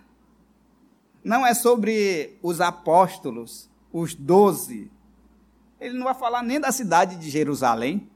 Não 1.22 1.46
é 1.46 1.54
sobre 1.54 2.38
os 2.42 2.60
apóstolos, 2.60 3.70
os 3.92 4.14
doze, 4.14 4.90
ele 5.80 5.96
não 5.96 6.04
vai 6.04 6.14
falar 6.14 6.42
nem 6.42 6.60
da 6.60 6.70
cidade 6.70 7.16
de 7.16 7.30
Jerusalém. 7.30 8.06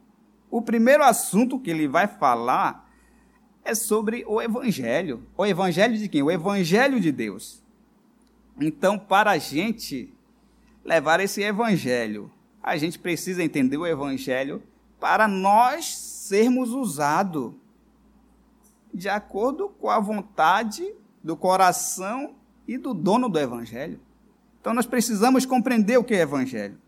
O 0.50 0.60
primeiro 0.60 1.02
assunto 1.02 1.58
que 1.58 1.70
ele 1.70 1.88
vai 1.88 2.06
falar 2.06 2.88
é 3.64 3.74
sobre 3.74 4.22
o 4.28 4.40
Evangelho. 4.40 5.26
O 5.36 5.46
Evangelho 5.46 5.96
de 5.96 6.08
quem? 6.08 6.22
O 6.22 6.30
Evangelho 6.30 7.00
de 7.00 7.10
Deus. 7.10 7.63
Então, 8.60 8.98
para 8.98 9.32
a 9.32 9.38
gente 9.38 10.12
levar 10.84 11.20
esse 11.20 11.42
Evangelho, 11.42 12.30
a 12.62 12.76
gente 12.76 12.98
precisa 12.98 13.42
entender 13.42 13.76
o 13.76 13.86
Evangelho 13.86 14.62
para 15.00 15.26
nós 15.28 15.86
sermos 15.86 16.70
usados 16.70 17.52
de 18.92 19.08
acordo 19.08 19.68
com 19.68 19.90
a 19.90 19.98
vontade 19.98 20.94
do 21.22 21.36
coração 21.36 22.34
e 22.66 22.78
do 22.78 22.94
dono 22.94 23.28
do 23.28 23.38
Evangelho. 23.38 24.00
Então 24.64 24.72
nós 24.72 24.86
precisamos 24.86 25.44
compreender 25.44 25.98
o 25.98 26.02
que 26.02 26.14
é 26.14 26.20
evangelho. 26.22 26.78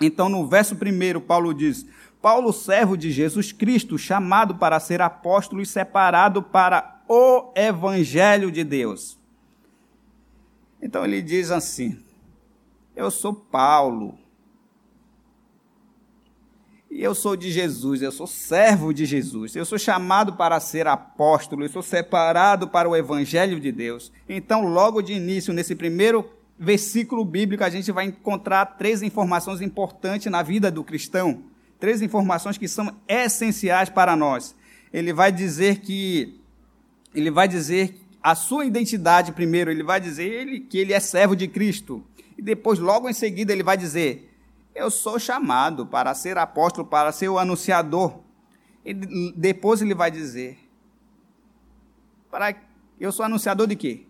Então, 0.00 0.28
no 0.28 0.46
verso 0.46 0.76
1, 0.76 1.20
Paulo 1.22 1.52
diz: 1.52 1.84
Paulo, 2.22 2.52
servo 2.52 2.96
de 2.96 3.10
Jesus 3.10 3.50
Cristo, 3.50 3.98
chamado 3.98 4.54
para 4.54 4.78
ser 4.78 5.02
apóstolo 5.02 5.60
e 5.60 5.66
separado 5.66 6.44
para 6.44 7.02
o 7.08 7.50
evangelho 7.56 8.52
de 8.52 8.62
Deus. 8.62 9.15
Então 10.80 11.04
ele 11.04 11.22
diz 11.22 11.50
assim: 11.50 11.98
Eu 12.94 13.10
sou 13.10 13.34
Paulo. 13.34 14.18
E 16.90 17.02
eu 17.02 17.14
sou 17.14 17.36
de 17.36 17.50
Jesus, 17.50 18.00
eu 18.00 18.10
sou 18.10 18.26
servo 18.26 18.94
de 18.94 19.04
Jesus, 19.04 19.54
eu 19.54 19.66
sou 19.66 19.78
chamado 19.78 20.32
para 20.34 20.58
ser 20.60 20.86
apóstolo, 20.86 21.64
eu 21.64 21.68
sou 21.68 21.82
separado 21.82 22.68
para 22.68 22.88
o 22.88 22.96
Evangelho 22.96 23.60
de 23.60 23.70
Deus. 23.70 24.10
Então, 24.26 24.66
logo 24.66 25.02
de 25.02 25.12
início, 25.12 25.52
nesse 25.52 25.74
primeiro 25.74 26.30
versículo 26.58 27.24
bíblico, 27.24 27.62
a 27.62 27.68
gente 27.68 27.92
vai 27.92 28.06
encontrar 28.06 28.64
três 28.78 29.02
informações 29.02 29.60
importantes 29.60 30.30
na 30.30 30.42
vida 30.42 30.70
do 30.70 30.82
cristão. 30.82 31.42
Três 31.78 32.00
informações 32.00 32.56
que 32.56 32.66
são 32.66 32.96
essenciais 33.06 33.90
para 33.90 34.16
nós. 34.16 34.54
Ele 34.92 35.12
vai 35.12 35.30
dizer 35.30 35.80
que 35.80 36.40
ele 37.14 37.30
vai 37.30 37.46
dizer 37.46 37.94
a 38.26 38.34
sua 38.34 38.66
identidade 38.66 39.30
primeiro, 39.30 39.70
ele 39.70 39.84
vai 39.84 40.00
dizer 40.00 40.24
ele, 40.24 40.58
que 40.58 40.78
ele 40.78 40.92
é 40.92 40.98
servo 40.98 41.36
de 41.36 41.46
Cristo. 41.46 42.04
E 42.36 42.42
depois, 42.42 42.76
logo 42.80 43.08
em 43.08 43.12
seguida, 43.12 43.52
ele 43.52 43.62
vai 43.62 43.76
dizer: 43.76 44.36
Eu 44.74 44.90
sou 44.90 45.16
chamado 45.16 45.86
para 45.86 46.12
ser 46.12 46.36
apóstolo, 46.36 46.88
para 46.88 47.12
ser 47.12 47.28
o 47.28 47.38
anunciador. 47.38 48.18
E 48.84 48.92
depois 49.36 49.80
ele 49.80 49.94
vai 49.94 50.10
dizer: 50.10 50.58
para, 52.28 52.52
Eu 52.98 53.12
sou 53.12 53.24
anunciador 53.24 53.68
de 53.68 53.76
quê? 53.76 54.06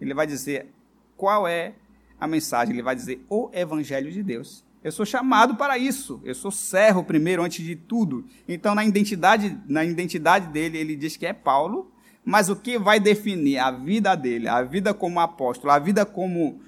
Ele 0.00 0.12
vai 0.12 0.26
dizer: 0.26 0.74
qual 1.16 1.46
é 1.46 1.74
a 2.18 2.26
mensagem? 2.26 2.74
Ele 2.74 2.82
vai 2.82 2.96
dizer 2.96 3.24
o 3.30 3.48
Evangelho 3.52 4.10
de 4.10 4.20
Deus. 4.20 4.64
Eu 4.82 4.90
sou 4.90 5.06
chamado 5.06 5.54
para 5.54 5.78
isso. 5.78 6.20
Eu 6.24 6.34
sou 6.34 6.50
servo 6.50 7.04
primeiro, 7.04 7.44
antes 7.44 7.64
de 7.64 7.76
tudo. 7.76 8.24
Então, 8.48 8.74
na 8.74 8.84
identidade, 8.84 9.56
na 9.68 9.84
identidade 9.84 10.48
dele, 10.48 10.76
ele 10.76 10.96
diz 10.96 11.16
que 11.16 11.24
é 11.24 11.32
Paulo, 11.32 11.92
mas 12.26 12.48
o 12.48 12.56
que 12.56 12.76
vai 12.76 12.98
definir 12.98 13.58
a 13.58 13.70
vida 13.70 14.16
dele, 14.16 14.48
a 14.48 14.60
vida 14.60 14.92
como 14.92 15.20
apóstolo, 15.20 15.72
a 15.72 15.78
vida 15.78 16.04
como, 16.04 16.60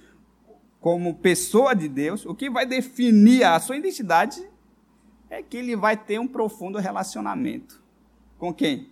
como 0.80 1.16
pessoa 1.16 1.74
de 1.74 1.88
Deus, 1.88 2.24
o 2.24 2.32
que 2.32 2.48
vai 2.48 2.64
definir 2.64 3.42
a 3.42 3.58
sua 3.58 3.76
identidade 3.76 4.40
é 5.28 5.42
que 5.42 5.56
ele 5.56 5.74
vai 5.74 5.96
ter 5.96 6.20
um 6.20 6.28
profundo 6.28 6.78
relacionamento. 6.78 7.82
Com 8.38 8.54
quem? 8.54 8.90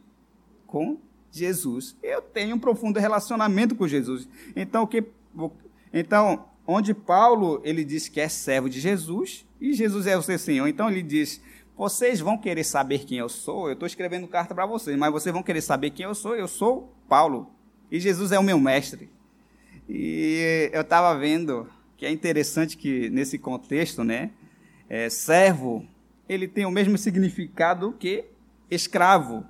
Com 0.67 0.99
Jesus. 1.31 1.97
Eu 2.03 2.21
tenho 2.21 2.57
um 2.57 2.59
profundo 2.59 2.99
relacionamento 2.99 3.77
com 3.77 3.87
Jesus. 3.87 4.29
Então, 4.57 4.83
o 4.83 4.87
que 4.89 5.05
então, 5.93 6.47
onde 6.67 6.93
Paulo 6.93 7.61
ele 7.63 7.85
diz 7.85 8.09
que 8.09 8.21
é 8.21 8.29
servo 8.29 8.69
de 8.69 8.81
Jesus 8.81 9.47
e 9.61 9.73
Jesus 9.73 10.05
é 10.09 10.17
o 10.17 10.23
seu 10.23 10.37
Senhor, 10.37 10.67
então 10.67 10.91
ele 10.91 11.03
diz: 11.03 11.41
vocês 11.77 12.21
vão 12.21 12.39
querer 12.39 12.65
saber 12.65 13.01
quem 13.01 13.19
eu 13.19 13.29
sou. 13.29 13.69
Eu 13.69 13.75
estou 13.75 13.87
escrevendo 13.87 14.27
carta 14.27 14.55
para 14.55 14.65
vocês, 14.65 14.97
mas 14.97 15.13
vocês 15.13 15.33
vão 15.33 15.43
querer 15.43 15.61
saber 15.61 15.91
quem 15.91 16.07
eu 16.07 16.15
sou. 16.15 16.35
Eu 16.35 16.49
sou 16.49 16.95
Paulo 17.09 17.51
e 17.91 18.01
Jesus 18.01 18.33
é 18.33 18.39
o 18.39 18.43
meu 18.43 18.59
mestre. 18.59 19.11
E 19.89 20.71
eu 20.73 20.81
estava 20.81 21.17
vendo 21.19 21.69
que 21.97 22.07
é 22.07 22.11
interessante 22.11 22.77
que 22.77 23.11
nesse 23.11 23.39
contexto, 23.39 24.03
né, 24.03 24.31
é, 24.89 25.09
servo 25.09 25.87
ele 26.29 26.49
tem 26.49 26.67
o 26.67 26.71
mesmo 26.71 26.99
significado 26.99 27.95
que 27.99 28.25
escravo. 28.71 29.45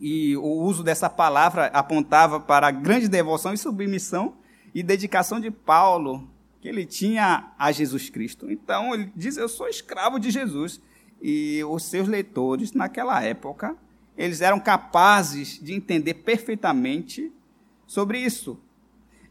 E 0.00 0.36
o 0.36 0.44
uso 0.44 0.82
dessa 0.82 1.08
palavra 1.08 1.66
apontava 1.66 2.38
para 2.38 2.68
a 2.68 2.70
grande 2.70 3.08
devoção 3.08 3.52
e 3.52 3.58
submissão 3.58 4.36
e 4.74 4.82
dedicação 4.82 5.40
de 5.40 5.50
Paulo 5.50 6.28
que 6.60 6.68
ele 6.68 6.84
tinha 6.84 7.52
a 7.58 7.72
Jesus 7.72 8.10
Cristo. 8.10 8.50
Então 8.50 8.94
ele 8.94 9.10
diz: 9.16 9.36
Eu 9.36 9.48
sou 9.48 9.68
escravo 9.68 10.18
de 10.20 10.30
Jesus. 10.30 10.80
E 11.20 11.62
os 11.64 11.84
seus 11.84 12.08
leitores, 12.08 12.72
naquela 12.72 13.22
época, 13.22 13.76
eles 14.16 14.40
eram 14.40 14.58
capazes 14.58 15.58
de 15.62 15.74
entender 15.74 16.14
perfeitamente 16.14 17.32
sobre 17.86 18.18
isso. 18.18 18.58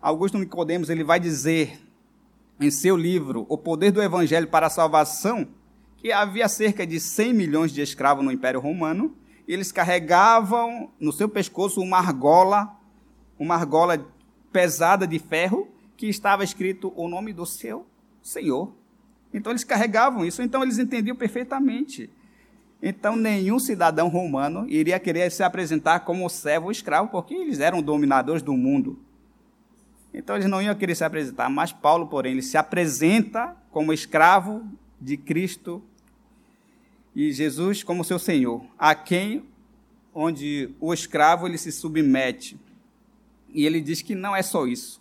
Augusto 0.02 0.38
Nicodemos 0.38 0.90
ele 0.90 1.04
vai 1.04 1.20
dizer 1.20 1.80
em 2.60 2.72
seu 2.72 2.96
livro 2.96 3.46
O 3.50 3.58
Poder 3.58 3.92
do 3.92 4.02
Evangelho 4.02 4.48
para 4.48 4.68
a 4.68 4.70
Salvação 4.70 5.48
que 5.98 6.12
havia 6.12 6.48
cerca 6.48 6.86
de 6.86 7.00
100 7.00 7.34
milhões 7.34 7.72
de 7.72 7.82
escravos 7.82 8.24
no 8.24 8.32
Império 8.32 8.60
Romano 8.60 9.16
e 9.48 9.54
eles 9.54 9.72
carregavam 9.72 10.92
no 11.00 11.12
seu 11.12 11.28
pescoço 11.28 11.82
uma 11.82 11.98
argola, 11.98 12.78
uma 13.40 13.56
argola 13.56 14.08
pesada 14.52 15.08
de 15.08 15.18
ferro 15.20 15.68
que 15.96 16.08
estava 16.08 16.44
escrito 16.44 16.94
o 16.96 17.08
nome 17.10 17.34
do 17.34 17.46
seu 17.46 17.86
Senhor. 18.22 18.77
Então 19.38 19.52
eles 19.52 19.64
carregavam 19.64 20.26
isso, 20.26 20.42
então 20.42 20.64
eles 20.64 20.80
entendiam 20.80 21.16
perfeitamente. 21.16 22.10
Então 22.82 23.16
nenhum 23.16 23.60
cidadão 23.60 24.08
romano 24.08 24.68
iria 24.68 25.00
querer 25.00 25.32
se 25.32 25.44
apresentar 25.44 26.02
como 26.02 26.28
servo 26.28 26.66
ou 26.66 26.72
escravo, 26.72 27.10
porque 27.10 27.36
eles 27.36 27.60
eram 27.60 27.82
dominadores 27.82 28.42
do 28.42 28.54
mundo. 28.54 29.00
Então 30.14 30.36
eles 30.36 30.50
não 30.50 30.62
iam 30.62 30.74
querer 30.74 30.96
se 30.96 31.04
apresentar, 31.04 31.50
mas 31.50 31.72
Paulo, 31.72 32.08
porém, 32.08 32.32
ele 32.32 32.42
se 32.42 32.58
apresenta 32.58 33.56
como 33.72 33.94
escravo 33.94 34.66
de 35.00 35.16
Cristo 35.16 35.84
e 37.16 37.32
Jesus 37.32 37.84
como 37.84 38.04
seu 38.04 38.18
Senhor, 38.18 38.66
a 38.78 38.96
quem 38.96 39.44
onde 40.14 40.72
o 40.80 40.92
escravo 40.94 41.46
ele 41.46 41.60
se 41.60 41.72
submete 41.72 42.60
E 43.54 43.68
ele 43.68 43.80
diz 43.80 44.02
que 44.02 44.16
não 44.16 44.36
é 44.36 44.42
só 44.42 44.66
isso. 44.66 45.00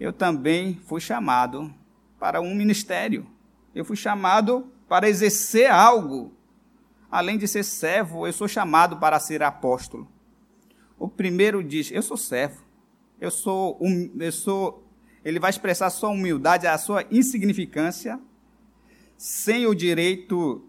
Eu 0.00 0.14
também 0.14 0.80
fui 0.86 1.00
chamado 1.00 1.74
para 2.18 2.40
um 2.40 2.54
ministério. 2.54 3.26
Eu 3.74 3.84
fui 3.84 3.96
chamado 3.96 4.72
para 4.88 5.08
exercer 5.08 5.70
algo. 5.70 6.32
Além 7.10 7.38
de 7.38 7.48
ser 7.48 7.62
servo, 7.62 8.26
eu 8.26 8.32
sou 8.32 8.48
chamado 8.48 8.98
para 8.98 9.18
ser 9.18 9.42
apóstolo. 9.42 10.08
O 10.98 11.08
primeiro 11.08 11.62
diz: 11.62 11.90
Eu 11.90 12.02
sou 12.02 12.16
servo. 12.16 12.62
Eu 13.20 13.30
sou, 13.30 13.78
eu 14.18 14.32
sou. 14.32 14.84
Ele 15.24 15.40
vai 15.40 15.50
expressar 15.50 15.90
sua 15.90 16.10
humildade, 16.10 16.66
a 16.66 16.78
sua 16.78 17.04
insignificância, 17.10 18.20
sem 19.16 19.66
o 19.66 19.74
direito 19.74 20.64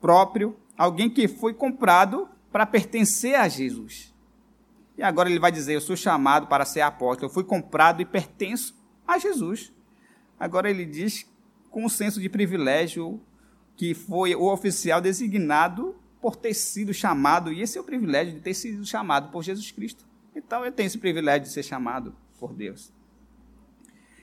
próprio, 0.00 0.56
alguém 0.76 1.10
que 1.10 1.28
foi 1.28 1.52
comprado 1.52 2.28
para 2.50 2.66
pertencer 2.66 3.34
a 3.34 3.48
Jesus. 3.48 4.14
E 4.96 5.02
agora 5.02 5.28
ele 5.28 5.38
vai 5.38 5.52
dizer: 5.52 5.74
Eu 5.74 5.80
sou 5.80 5.96
chamado 5.96 6.46
para 6.46 6.64
ser 6.64 6.80
apóstolo, 6.80 7.28
eu 7.28 7.34
fui 7.34 7.44
comprado 7.44 8.00
e 8.00 8.04
pertenço 8.04 8.78
a 9.06 9.18
Jesus. 9.18 9.72
Agora 10.40 10.70
ele 10.70 10.86
diz 10.86 11.30
com 11.70 11.84
um 11.84 11.88
senso 11.88 12.18
de 12.18 12.30
privilégio 12.30 13.20
que 13.76 13.94
foi 13.94 14.34
o 14.34 14.50
oficial 14.50 15.00
designado 15.00 15.94
por 16.20 16.34
ter 16.34 16.54
sido 16.54 16.92
chamado, 16.92 17.52
e 17.52 17.62
esse 17.62 17.78
é 17.78 17.80
o 17.80 17.84
privilégio 17.84 18.34
de 18.34 18.40
ter 18.40 18.54
sido 18.54 18.84
chamado 18.84 19.30
por 19.30 19.42
Jesus 19.42 19.70
Cristo. 19.70 20.06
Então 20.34 20.64
eu 20.64 20.72
tenho 20.72 20.86
esse 20.86 20.98
privilégio 20.98 21.42
de 21.42 21.52
ser 21.52 21.62
chamado 21.62 22.14
por 22.38 22.52
Deus. 22.54 22.92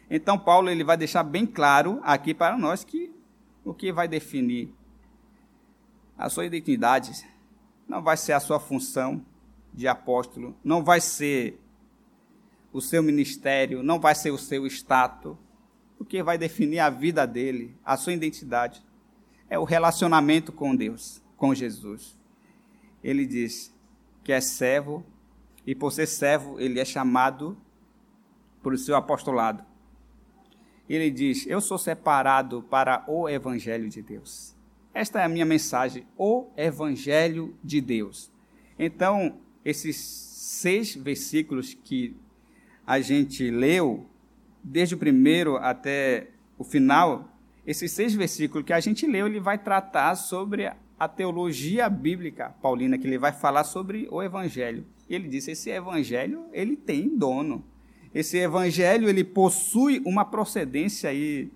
Então 0.10 0.38
Paulo 0.38 0.70
ele 0.70 0.84
vai 0.84 0.98
deixar 0.98 1.24
bem 1.24 1.46
claro 1.46 2.00
aqui 2.04 2.34
para 2.34 2.58
nós 2.58 2.84
que 2.84 3.12
o 3.64 3.74
que 3.74 3.92
vai 3.92 4.08
definir 4.08 4.74
a 6.18 6.30
sua 6.30 6.46
identidade 6.46 7.12
não 7.88 8.02
vai 8.02 8.18
ser 8.18 8.34
a 8.34 8.40
sua 8.40 8.60
função 8.60 9.24
de 9.74 9.88
apóstolo, 9.88 10.56
não 10.64 10.84
vai 10.84 11.00
ser 11.00 11.60
o 12.74 12.82
seu 12.82 13.04
ministério, 13.04 13.84
não 13.84 14.00
vai 14.00 14.16
ser 14.16 14.32
o 14.32 14.38
seu 14.38 14.66
status. 14.66 15.36
O 16.00 16.06
que 16.06 16.22
vai 16.22 16.38
definir 16.38 16.80
a 16.80 16.90
vida 16.90 17.26
dele, 17.26 17.76
a 17.84 17.98
sua 17.98 18.14
identidade, 18.14 18.82
é 19.50 19.58
o 19.58 19.64
relacionamento 19.64 20.52
com 20.52 20.76
Deus, 20.76 21.22
com 21.36 21.54
Jesus. 21.54 22.18
Ele 23.04 23.26
diz 23.26 23.74
que 24.24 24.32
é 24.32 24.42
servo, 24.42 25.06
e 25.66 25.74
por 25.74 25.92
ser 25.92 26.08
servo, 26.08 26.60
ele 26.60 26.80
é 26.80 26.86
chamado 26.86 27.58
por 28.62 28.74
o 28.74 28.78
seu 28.78 28.96
apostolado. 28.96 29.64
Ele 30.90 31.10
diz: 31.10 31.46
Eu 31.48 31.60
sou 31.60 31.78
separado 31.78 32.64
para 32.64 33.04
o 33.08 33.28
Evangelho 33.28 33.90
de 33.90 34.02
Deus. 34.02 34.56
Esta 34.94 35.22
é 35.22 35.26
a 35.26 35.30
minha 35.30 35.46
mensagem, 35.46 36.06
o 36.18 36.48
Evangelho 36.56 37.56
de 37.64 37.80
Deus. 37.82 38.32
Então, 38.80 39.40
esses 39.64 39.98
seis 39.98 40.96
versículos 40.96 41.74
que 41.74 42.16
a 42.86 43.00
gente 43.00 43.50
leu, 43.52 44.08
desde 44.70 44.96
o 44.96 44.98
primeiro 44.98 45.58
até 45.58 46.28
o 46.58 46.64
final, 46.64 47.32
esses 47.66 47.92
seis 47.92 48.14
versículos 48.14 48.66
que 48.66 48.74
a 48.74 48.80
gente 48.80 49.08
leu, 49.08 49.28
ele 49.28 49.40
vai 49.40 49.58
tratar 49.58 50.16
sobre 50.16 50.72
a 51.00 51.08
teologia 51.08 51.90
bíblica 51.90 52.56
paulina, 52.62 52.98
que 52.98 53.08
ele 53.08 53.18
vai 53.18 53.32
falar 53.32 53.64
sobre 53.64 54.08
o 54.12 54.22
evangelho. 54.22 54.86
Ele 55.10 55.28
disse: 55.28 55.52
esse 55.52 55.70
evangelho, 55.70 56.46
ele 56.52 56.76
tem 56.76 57.16
dono. 57.18 57.64
Esse 58.14 58.38
evangelho, 58.38 59.08
ele 59.08 59.24
possui 59.24 60.02
uma 60.06 60.26
procedência 60.26 61.14
e 61.14 61.52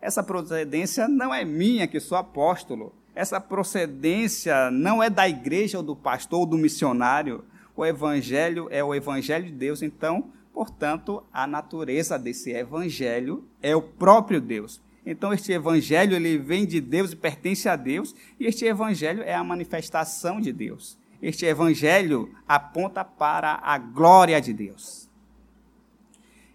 essa 0.00 0.22
procedência 0.22 1.08
não 1.08 1.34
é 1.34 1.44
minha, 1.44 1.86
que 1.86 1.98
sou 1.98 2.16
apóstolo. 2.16 2.94
Essa 3.14 3.40
procedência 3.40 4.70
não 4.70 5.02
é 5.02 5.10
da 5.10 5.28
igreja 5.28 5.78
ou 5.78 5.82
do 5.82 5.96
pastor 5.96 6.40
ou 6.40 6.46
do 6.46 6.58
missionário. 6.58 7.44
O 7.74 7.84
evangelho 7.84 8.68
é 8.70 8.84
o 8.84 8.94
evangelho 8.94 9.46
de 9.46 9.52
Deus, 9.52 9.82
então, 9.82 10.30
portanto, 10.56 11.22
a 11.30 11.46
natureza 11.46 12.18
desse 12.18 12.50
evangelho 12.50 13.44
é 13.60 13.76
o 13.76 13.82
próprio 13.82 14.40
Deus. 14.40 14.80
Então 15.04 15.30
este 15.30 15.52
evangelho 15.52 16.16
ele 16.16 16.38
vem 16.38 16.64
de 16.64 16.80
Deus 16.80 17.12
e 17.12 17.16
pertence 17.16 17.68
a 17.68 17.76
Deus, 17.76 18.14
e 18.40 18.46
este 18.46 18.64
evangelho 18.64 19.22
é 19.22 19.34
a 19.34 19.44
manifestação 19.44 20.40
de 20.40 20.54
Deus. 20.54 20.98
Este 21.20 21.44
evangelho 21.44 22.34
aponta 22.48 23.04
para 23.04 23.60
a 23.62 23.76
glória 23.76 24.40
de 24.40 24.54
Deus. 24.54 25.10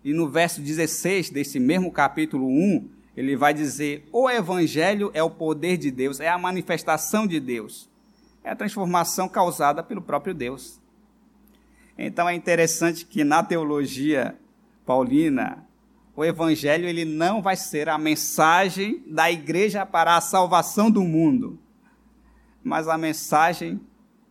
E 0.03 0.13
no 0.13 0.27
verso 0.27 0.61
16 0.61 1.29
desse 1.29 1.59
mesmo 1.59 1.91
capítulo 1.91 2.47
1, 2.47 2.89
ele 3.15 3.35
vai 3.35 3.53
dizer: 3.53 4.09
"O 4.11 4.27
evangelho 4.27 5.11
é 5.13 5.21
o 5.21 5.29
poder 5.29 5.77
de 5.77 5.91
Deus, 5.91 6.19
é 6.19 6.27
a 6.27 6.39
manifestação 6.39 7.27
de 7.27 7.39
Deus. 7.39 7.87
É 8.43 8.49
a 8.49 8.55
transformação 8.55 9.29
causada 9.29 9.83
pelo 9.83 10.01
próprio 10.01 10.33
Deus." 10.33 10.80
Então 12.03 12.27
é 12.27 12.33
interessante 12.33 13.05
que 13.05 13.23
na 13.23 13.43
teologia 13.43 14.35
paulina 14.87 15.63
o 16.15 16.25
evangelho 16.25 16.87
ele 16.87 17.05
não 17.05 17.43
vai 17.43 17.55
ser 17.55 17.87
a 17.87 17.97
mensagem 17.97 19.03
da 19.05 19.31
igreja 19.31 19.85
para 19.85 20.17
a 20.17 20.21
salvação 20.21 20.89
do 20.89 21.03
mundo, 21.03 21.59
mas 22.63 22.87
a 22.87 22.97
mensagem 22.97 23.79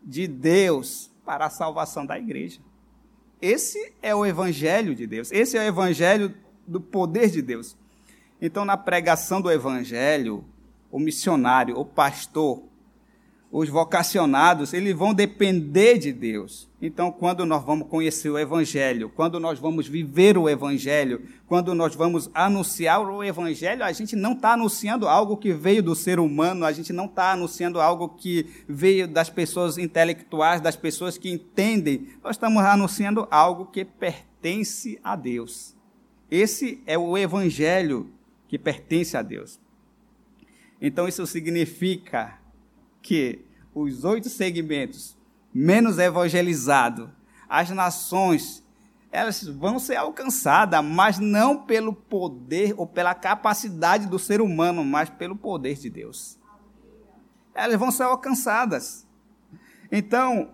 de 0.02 0.26
Deus 0.26 1.12
para 1.24 1.46
a 1.46 1.50
salvação 1.50 2.04
da 2.04 2.18
igreja. 2.18 2.60
Esse 3.40 3.92
é 4.02 4.12
o 4.14 4.26
evangelho 4.26 4.92
de 4.94 5.06
Deus. 5.06 5.30
Esse 5.30 5.56
é 5.56 5.60
o 5.60 5.64
evangelho 5.64 6.34
do 6.66 6.80
poder 6.80 7.30
de 7.30 7.40
Deus. 7.40 7.76
Então, 8.42 8.64
na 8.64 8.76
pregação 8.76 9.40
do 9.40 9.50
evangelho, 9.50 10.44
o 10.90 10.98
missionário, 10.98 11.78
o 11.78 11.84
pastor, 11.84 12.64
os 13.50 13.68
vocacionados, 13.68 14.72
eles 14.72 14.94
vão 14.94 15.14
depender 15.14 15.98
de 15.98 16.12
Deus. 16.12 16.69
Então, 16.82 17.12
quando 17.12 17.44
nós 17.44 17.62
vamos 17.62 17.88
conhecer 17.88 18.30
o 18.30 18.38
Evangelho, 18.38 19.10
quando 19.10 19.38
nós 19.38 19.58
vamos 19.58 19.86
viver 19.86 20.38
o 20.38 20.48
Evangelho, 20.48 21.28
quando 21.46 21.74
nós 21.74 21.94
vamos 21.94 22.30
anunciar 22.32 23.02
o 23.02 23.22
Evangelho, 23.22 23.84
a 23.84 23.92
gente 23.92 24.16
não 24.16 24.32
está 24.32 24.54
anunciando 24.54 25.06
algo 25.06 25.36
que 25.36 25.52
veio 25.52 25.82
do 25.82 25.94
ser 25.94 26.18
humano, 26.18 26.64
a 26.64 26.72
gente 26.72 26.90
não 26.90 27.04
está 27.04 27.32
anunciando 27.32 27.80
algo 27.82 28.08
que 28.08 28.46
veio 28.66 29.06
das 29.06 29.28
pessoas 29.28 29.76
intelectuais, 29.76 30.62
das 30.62 30.74
pessoas 30.74 31.18
que 31.18 31.30
entendem. 31.30 32.08
Nós 32.24 32.36
estamos 32.36 32.62
anunciando 32.62 33.28
algo 33.30 33.66
que 33.66 33.84
pertence 33.84 34.98
a 35.04 35.14
Deus. 35.14 35.76
Esse 36.30 36.82
é 36.86 36.96
o 36.96 37.18
Evangelho 37.18 38.10
que 38.48 38.58
pertence 38.58 39.18
a 39.18 39.22
Deus. 39.22 39.60
Então, 40.80 41.06
isso 41.06 41.26
significa 41.26 42.38
que 43.02 43.40
os 43.74 44.02
oito 44.02 44.30
segmentos 44.30 45.19
menos 45.52 45.98
evangelizados, 45.98 47.08
as 47.48 47.70
nações, 47.70 48.64
elas 49.10 49.42
vão 49.42 49.78
ser 49.78 49.96
alcançadas, 49.96 50.84
mas 50.84 51.18
não 51.18 51.64
pelo 51.64 51.92
poder 51.92 52.74
ou 52.76 52.86
pela 52.86 53.14
capacidade 53.14 54.06
do 54.06 54.18
ser 54.18 54.40
humano, 54.40 54.84
mas 54.84 55.10
pelo 55.10 55.36
poder 55.36 55.74
de 55.74 55.90
Deus. 55.90 56.38
Elas 57.54 57.76
vão 57.76 57.90
ser 57.90 58.04
alcançadas. 58.04 59.06
Então, 59.90 60.52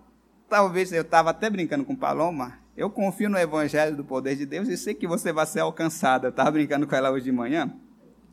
talvez 0.49 0.91
eu 0.91 1.03
estava 1.03 1.29
até 1.29 1.49
brincando 1.49 1.85
com 1.85 1.95
Paloma, 1.95 2.57
eu 2.75 2.89
confio 2.89 3.29
no 3.29 3.37
evangelho 3.37 3.95
do 3.95 4.03
poder 4.03 4.35
de 4.35 4.45
Deus 4.45 4.67
e 4.67 4.77
sei 4.77 4.93
que 4.93 5.07
você 5.07 5.33
vai 5.33 5.45
ser 5.45 5.61
alcançada. 5.61 6.27
Eu 6.27 6.29
estava 6.29 6.51
brincando 6.51 6.85
com 6.85 6.95
ela 6.95 7.09
hoje 7.09 7.25
de 7.25 7.31
manhã. 7.31 7.73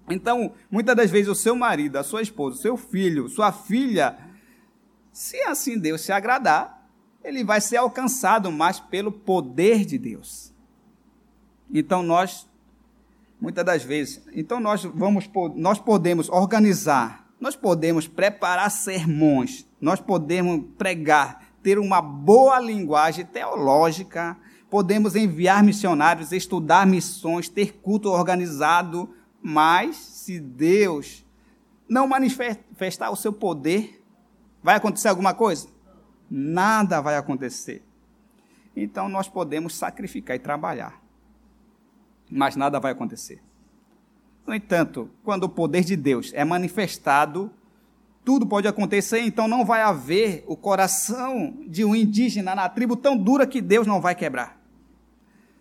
Então, 0.08 0.52
muitas 0.70 0.94
das 0.94 1.10
vezes, 1.10 1.28
o 1.28 1.34
seu 1.34 1.56
marido, 1.56 1.96
a 1.96 2.02
sua 2.02 2.20
esposa, 2.20 2.56
o 2.56 2.60
seu 2.60 2.76
filho, 2.76 3.26
sua 3.28 3.52
filha, 3.52 4.18
se 5.14 5.40
assim 5.42 5.78
Deus 5.78 6.00
se 6.00 6.10
agradar, 6.10 6.88
ele 7.22 7.44
vai 7.44 7.60
ser 7.60 7.76
alcançado 7.76 8.50
mais 8.50 8.80
pelo 8.80 9.12
poder 9.12 9.84
de 9.84 9.96
Deus. 9.96 10.52
Então, 11.72 12.02
nós, 12.02 12.48
muitas 13.40 13.64
das 13.64 13.84
vezes, 13.84 14.20
então 14.32 14.58
nós 14.58 14.82
vamos, 14.82 15.30
nós 15.54 15.78
podemos 15.78 16.28
organizar, 16.28 17.28
nós 17.40 17.54
podemos 17.54 18.08
preparar 18.08 18.68
sermões, 18.72 19.64
nós 19.80 20.00
podemos 20.00 20.64
pregar, 20.76 21.46
ter 21.62 21.78
uma 21.78 22.02
boa 22.02 22.58
linguagem 22.58 23.24
teológica, 23.24 24.36
podemos 24.68 25.14
enviar 25.14 25.62
missionários, 25.62 26.32
estudar 26.32 26.84
missões, 26.88 27.48
ter 27.48 27.74
culto 27.74 28.10
organizado, 28.10 29.14
mas 29.40 29.94
se 29.94 30.40
Deus 30.40 31.24
não 31.88 32.08
manifestar 32.08 33.10
o 33.10 33.16
seu 33.16 33.32
poder, 33.32 34.03
vai 34.64 34.76
acontecer 34.76 35.08
alguma 35.08 35.34
coisa? 35.34 35.68
Nada 36.30 37.02
vai 37.02 37.16
acontecer. 37.16 37.82
Então 38.74 39.10
nós 39.10 39.28
podemos 39.28 39.76
sacrificar 39.76 40.34
e 40.34 40.38
trabalhar, 40.38 41.00
mas 42.30 42.56
nada 42.56 42.80
vai 42.80 42.92
acontecer. 42.92 43.42
No 44.46 44.54
entanto, 44.54 45.10
quando 45.22 45.44
o 45.44 45.48
poder 45.50 45.84
de 45.84 45.94
Deus 45.94 46.32
é 46.34 46.44
manifestado, 46.44 47.52
tudo 48.24 48.46
pode 48.46 48.66
acontecer, 48.66 49.20
então 49.20 49.46
não 49.46 49.66
vai 49.66 49.82
haver 49.82 50.42
o 50.46 50.56
coração 50.56 51.58
de 51.66 51.84
um 51.84 51.94
indígena 51.94 52.54
na 52.54 52.68
tribo 52.68 52.96
tão 52.96 53.16
dura 53.16 53.46
que 53.46 53.60
Deus 53.60 53.86
não 53.86 54.00
vai 54.00 54.14
quebrar. 54.14 54.58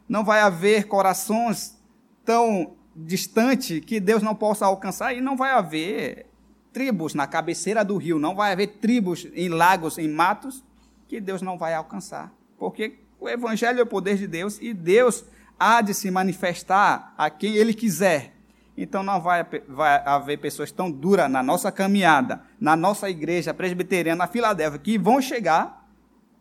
Não 0.07 0.23
vai 0.23 0.39
haver 0.39 0.87
corações 0.87 1.77
tão 2.23 2.73
distante 2.95 3.81
que 3.81 3.99
Deus 3.99 4.23
não 4.23 4.33
possa 4.33 4.65
alcançar 4.65 5.13
e 5.13 5.19
não 5.19 5.35
vai 5.35 5.51
haver 5.51 6.25
tribos 6.73 7.13
na 7.13 7.27
cabeceira 7.27 7.85
do 7.85 7.95
rio, 7.97 8.17
não 8.19 8.35
vai 8.35 8.51
haver 8.51 8.67
tribos 8.79 9.27
em 9.33 9.47
lagos, 9.47 9.97
em 9.97 10.09
matos 10.09 10.63
que 11.07 11.21
Deus 11.21 11.41
não 11.41 11.57
vai 11.57 11.73
alcançar, 11.73 12.33
porque 12.57 12.97
O 13.23 13.29
evangelho 13.29 13.79
é 13.79 13.83
o 13.83 13.87
poder 13.87 14.17
de 14.17 14.27
Deus 14.27 14.59
e 14.61 14.73
Deus 14.73 15.23
há 15.57 15.79
de 15.79 15.93
se 15.93 16.11
manifestar 16.11 17.13
a 17.17 17.29
quem 17.29 17.55
ele 17.55 17.73
quiser. 17.73 18.33
Então 18.75 19.01
não 19.01 19.21
vai, 19.21 19.45
vai 19.65 20.03
haver 20.05 20.39
pessoas 20.39 20.73
tão 20.73 20.91
duras 20.91 21.31
na 21.31 21.41
nossa 21.41 21.71
caminhada, 21.71 22.41
na 22.59 22.75
nossa 22.75 23.09
igreja 23.09 23.53
presbiteriana, 23.53 24.25
na 24.25 24.27
Filadélfia, 24.27 24.77
que 24.77 24.97
vão 24.97 25.21
chegar 25.21 25.87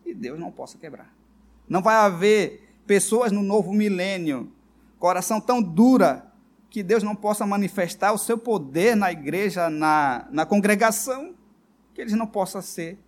e 0.04 0.12
Deus 0.12 0.40
não 0.40 0.50
possa 0.50 0.76
quebrar. 0.76 1.14
Não 1.68 1.80
vai 1.80 1.94
haver 1.94 2.68
pessoas 2.84 3.30
no 3.30 3.42
novo 3.42 3.72
milênio, 3.72 4.52
coração 4.98 5.40
tão 5.40 5.62
dura, 5.62 6.31
que 6.72 6.82
Deus 6.82 7.02
não 7.02 7.14
possa 7.14 7.46
manifestar 7.46 8.14
o 8.14 8.18
seu 8.18 8.38
poder 8.38 8.96
na 8.96 9.12
igreja, 9.12 9.68
na, 9.68 10.26
na 10.30 10.46
congregação, 10.46 11.34
que 11.92 12.00
eles 12.00 12.14
não 12.14 12.26
possam 12.26 12.62
ser 12.62 12.98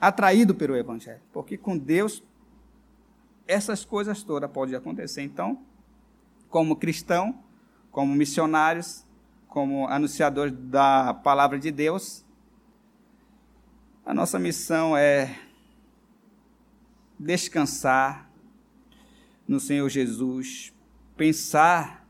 atraídos 0.00 0.56
pelo 0.56 0.74
Evangelho. 0.76 1.20
Porque 1.32 1.56
com 1.56 1.78
Deus, 1.78 2.20
essas 3.46 3.84
coisas 3.84 4.24
todas 4.24 4.50
podem 4.50 4.74
acontecer. 4.74 5.22
Então, 5.22 5.60
como 6.50 6.74
cristão, 6.74 7.38
como 7.92 8.12
missionários, 8.12 9.06
como 9.46 9.86
anunciadores 9.86 10.52
da 10.52 11.14
palavra 11.14 11.60
de 11.60 11.70
Deus, 11.70 12.24
a 14.04 14.12
nossa 14.12 14.36
missão 14.36 14.96
é 14.96 15.38
descansar 17.16 18.28
no 19.46 19.60
Senhor 19.60 19.88
Jesus, 19.88 20.74
pensar 21.16 22.05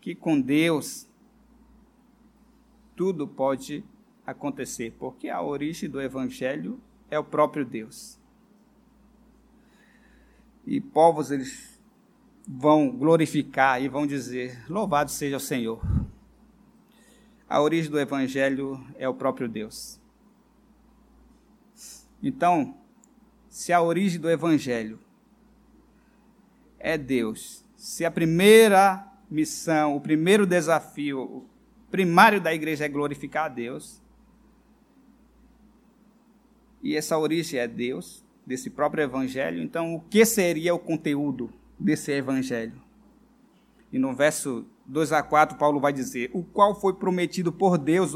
que 0.00 0.14
com 0.14 0.40
Deus 0.40 1.08
tudo 2.96 3.26
pode 3.26 3.84
acontecer, 4.26 4.94
porque 4.98 5.28
a 5.28 5.42
origem 5.42 5.88
do 5.88 6.00
Evangelho 6.00 6.80
é 7.10 7.18
o 7.18 7.24
próprio 7.24 7.64
Deus. 7.64 8.18
E 10.66 10.80
povos 10.80 11.30
eles 11.30 11.80
vão 12.46 12.90
glorificar 12.90 13.82
e 13.82 13.88
vão 13.88 14.06
dizer: 14.06 14.64
Louvado 14.70 15.10
seja 15.10 15.36
o 15.36 15.40
Senhor. 15.40 15.80
A 17.48 17.60
origem 17.60 17.90
do 17.90 17.98
Evangelho 17.98 18.80
é 18.96 19.08
o 19.08 19.14
próprio 19.14 19.48
Deus. 19.48 19.98
Então, 22.22 22.76
se 23.48 23.72
a 23.72 23.82
origem 23.82 24.20
do 24.20 24.30
Evangelho 24.30 25.00
é 26.78 26.96
Deus, 26.96 27.64
se 27.76 28.04
a 28.04 28.10
primeira 28.10 29.09
missão, 29.30 29.96
o 29.96 30.00
primeiro 30.00 30.46
desafio 30.46 31.46
primário 31.90 32.40
da 32.40 32.52
igreja 32.52 32.84
é 32.84 32.88
glorificar 32.88 33.46
a 33.46 33.48
Deus, 33.48 34.02
e 36.82 36.96
essa 36.96 37.18
origem 37.18 37.60
é 37.60 37.68
Deus, 37.68 38.24
desse 38.46 38.70
próprio 38.70 39.04
Evangelho, 39.04 39.62
então 39.62 39.94
o 39.94 40.00
que 40.00 40.24
seria 40.24 40.74
o 40.74 40.78
conteúdo 40.78 41.52
desse 41.78 42.10
evangelho. 42.10 42.80
E 43.92 43.98
no 43.98 44.14
verso 44.14 44.66
2 44.86 45.12
a 45.12 45.22
4, 45.22 45.56
Paulo 45.56 45.80
vai 45.80 45.92
dizer: 45.92 46.30
O 46.32 46.42
qual 46.42 46.74
foi 46.74 46.94
prometido 46.94 47.52
por 47.52 47.78
Deus, 47.78 48.14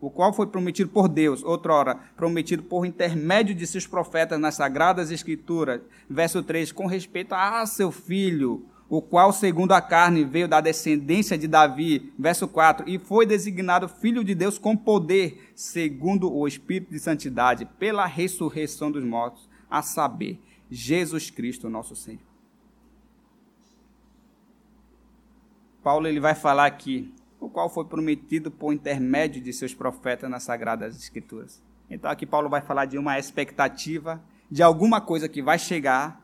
o 0.00 0.10
qual 0.10 0.32
foi 0.32 0.46
prometido 0.46 0.90
por 0.90 1.08
Deus, 1.08 1.42
outrora, 1.42 1.96
prometido 2.16 2.62
por 2.62 2.84
intermédio 2.84 3.54
de 3.54 3.66
seus 3.66 3.86
profetas 3.86 4.38
nas 4.38 4.54
sagradas 4.54 5.10
escrituras. 5.10 5.80
Verso 6.08 6.42
3, 6.42 6.72
com 6.72 6.86
respeito 6.86 7.34
a 7.34 7.64
seu 7.66 7.90
filho, 7.90 8.66
o 8.96 9.02
qual, 9.02 9.32
segundo 9.32 9.72
a 9.72 9.80
carne, 9.80 10.22
veio 10.22 10.46
da 10.46 10.60
descendência 10.60 11.36
de 11.36 11.48
Davi. 11.48 12.12
Verso 12.16 12.46
4, 12.46 12.88
e 12.88 12.96
foi 12.96 13.26
designado 13.26 13.88
filho 13.88 14.22
de 14.22 14.36
Deus 14.36 14.56
com 14.56 14.76
poder, 14.76 15.50
segundo 15.56 16.32
o 16.32 16.46
Espírito 16.46 16.92
de 16.92 17.00
Santidade, 17.00 17.64
pela 17.78 18.06
ressurreição 18.06 18.92
dos 18.92 19.02
mortos, 19.02 19.48
a 19.68 19.82
saber, 19.82 20.40
Jesus 20.70 21.28
Cristo, 21.28 21.68
nosso 21.68 21.96
Senhor. 21.96 22.20
Paulo 25.82 26.06
ele 26.06 26.20
vai 26.20 26.36
falar 26.36 26.66
aqui, 26.66 27.12
o 27.40 27.48
qual 27.48 27.68
foi 27.68 27.84
prometido 27.84 28.48
por 28.48 28.72
intermédio 28.72 29.42
de 29.42 29.52
seus 29.52 29.74
profetas 29.74 30.30
nas 30.30 30.44
Sagradas 30.44 30.96
Escrituras. 30.96 31.60
Então 31.90 32.08
aqui 32.08 32.24
Paulo 32.24 32.48
vai 32.48 32.60
falar 32.60 32.84
de 32.86 32.96
uma 32.96 33.18
expectativa, 33.18 34.22
de 34.48 34.62
alguma 34.62 35.00
coisa 35.00 35.28
que 35.28 35.42
vai 35.42 35.58
chegar. 35.58 36.23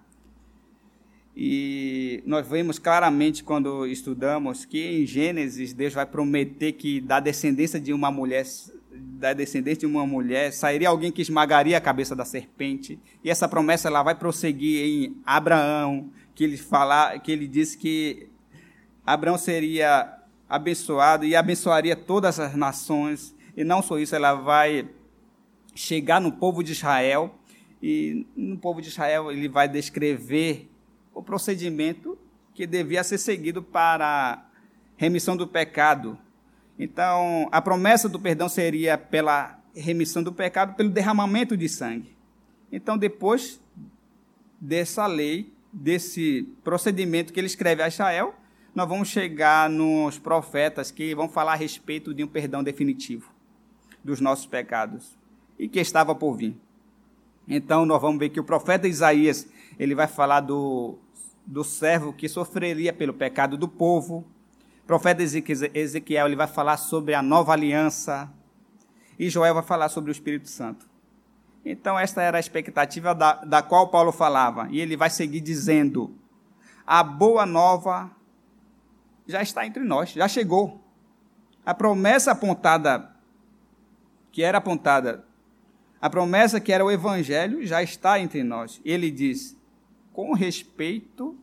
E 1.42 2.22
nós 2.26 2.46
vemos 2.46 2.78
claramente 2.78 3.42
quando 3.42 3.86
estudamos 3.86 4.66
que 4.66 4.78
em 4.78 5.06
Gênesis 5.06 5.72
Deus 5.72 5.94
vai 5.94 6.04
prometer 6.04 6.72
que 6.72 7.00
da 7.00 7.18
descendência 7.18 7.80
de 7.80 7.94
uma 7.94 8.10
mulher 8.10 8.44
da 8.92 9.32
descendência 9.32 9.80
de 9.80 9.86
uma 9.86 10.06
mulher 10.06 10.52
sairia 10.52 10.90
alguém 10.90 11.10
que 11.10 11.22
esmagaria 11.22 11.78
a 11.78 11.80
cabeça 11.80 12.14
da 12.14 12.26
serpente. 12.26 13.00
E 13.24 13.30
essa 13.30 13.48
promessa 13.48 13.88
ela 13.88 14.02
vai 14.02 14.14
prosseguir 14.14 14.84
em 14.84 15.16
Abraão, 15.24 16.10
que 16.34 16.44
ele 16.44 16.58
fala, 16.58 17.18
que 17.18 17.32
ele 17.32 17.48
disse 17.48 17.78
que 17.78 18.28
Abraão 19.06 19.38
seria 19.38 20.18
abençoado 20.46 21.24
e 21.24 21.34
abençoaria 21.34 21.96
todas 21.96 22.38
as 22.38 22.54
nações. 22.54 23.34
E 23.56 23.64
não 23.64 23.80
só 23.80 23.98
isso, 23.98 24.14
ela 24.14 24.34
vai 24.34 24.90
chegar 25.74 26.20
no 26.20 26.32
povo 26.32 26.62
de 26.62 26.72
Israel 26.72 27.34
e 27.82 28.26
no 28.36 28.58
povo 28.58 28.82
de 28.82 28.88
Israel 28.88 29.32
ele 29.32 29.48
vai 29.48 29.66
descrever 29.66 30.69
o 31.20 31.22
procedimento 31.22 32.18
que 32.54 32.66
devia 32.66 33.04
ser 33.04 33.18
seguido 33.18 33.62
para 33.62 34.42
remissão 34.96 35.36
do 35.36 35.46
pecado. 35.46 36.18
Então, 36.78 37.46
a 37.52 37.60
promessa 37.60 38.08
do 38.08 38.18
perdão 38.18 38.48
seria 38.48 38.96
pela 38.96 39.60
remissão 39.76 40.22
do 40.22 40.32
pecado, 40.32 40.74
pelo 40.74 40.88
derramamento 40.88 41.58
de 41.58 41.68
sangue. 41.68 42.16
Então, 42.72 42.96
depois 42.96 43.60
dessa 44.58 45.06
lei, 45.06 45.52
desse 45.70 46.48
procedimento 46.64 47.34
que 47.34 47.38
ele 47.38 47.46
escreve 47.46 47.82
a 47.82 47.88
Israel, 47.88 48.34
nós 48.74 48.88
vamos 48.88 49.08
chegar 49.08 49.68
nos 49.68 50.18
profetas 50.18 50.90
que 50.90 51.14
vão 51.14 51.28
falar 51.28 51.52
a 51.52 51.56
respeito 51.56 52.14
de 52.14 52.24
um 52.24 52.28
perdão 52.28 52.62
definitivo 52.62 53.30
dos 54.02 54.22
nossos 54.22 54.46
pecados 54.46 55.18
e 55.58 55.68
que 55.68 55.80
estava 55.80 56.14
por 56.14 56.34
vir. 56.34 56.56
Então 57.46 57.84
nós 57.84 58.00
vamos 58.00 58.18
ver 58.18 58.30
que 58.30 58.40
o 58.40 58.44
profeta 58.44 58.88
Isaías, 58.88 59.46
ele 59.78 59.94
vai 59.94 60.06
falar 60.06 60.40
do, 60.40 60.98
do 61.50 61.64
servo 61.64 62.12
que 62.12 62.28
sofreria 62.28 62.92
pelo 62.92 63.12
pecado 63.12 63.56
do 63.58 63.66
povo. 63.66 64.24
O 64.84 64.86
profeta 64.86 65.20
Ezequiel, 65.20 66.26
ele 66.26 66.36
vai 66.36 66.46
falar 66.46 66.76
sobre 66.76 67.12
a 67.12 67.20
nova 67.20 67.52
aliança. 67.52 68.32
E 69.18 69.28
Joel 69.28 69.54
vai 69.54 69.62
falar 69.64 69.88
sobre 69.88 70.10
o 70.10 70.12
Espírito 70.12 70.48
Santo. 70.48 70.88
Então 71.64 71.98
esta 71.98 72.22
era 72.22 72.36
a 72.36 72.40
expectativa 72.40 73.12
da, 73.12 73.34
da 73.44 73.62
qual 73.62 73.88
Paulo 73.88 74.12
falava. 74.12 74.68
E 74.70 74.80
ele 74.80 74.96
vai 74.96 75.10
seguir 75.10 75.40
dizendo, 75.40 76.16
a 76.86 77.02
boa 77.02 77.44
nova 77.44 78.10
já 79.26 79.42
está 79.42 79.66
entre 79.66 79.82
nós, 79.82 80.10
já 80.10 80.28
chegou. 80.28 80.80
A 81.66 81.74
promessa 81.74 82.30
apontada, 82.30 83.10
que 84.30 84.42
era 84.42 84.58
apontada, 84.58 85.24
a 86.00 86.08
promessa 86.08 86.60
que 86.60 86.72
era 86.72 86.84
o 86.84 86.90
Evangelho, 86.90 87.66
já 87.66 87.82
está 87.82 88.20
entre 88.20 88.44
nós. 88.44 88.80
Ele 88.84 89.10
diz: 89.10 89.59
com 90.20 90.34
respeito 90.34 91.34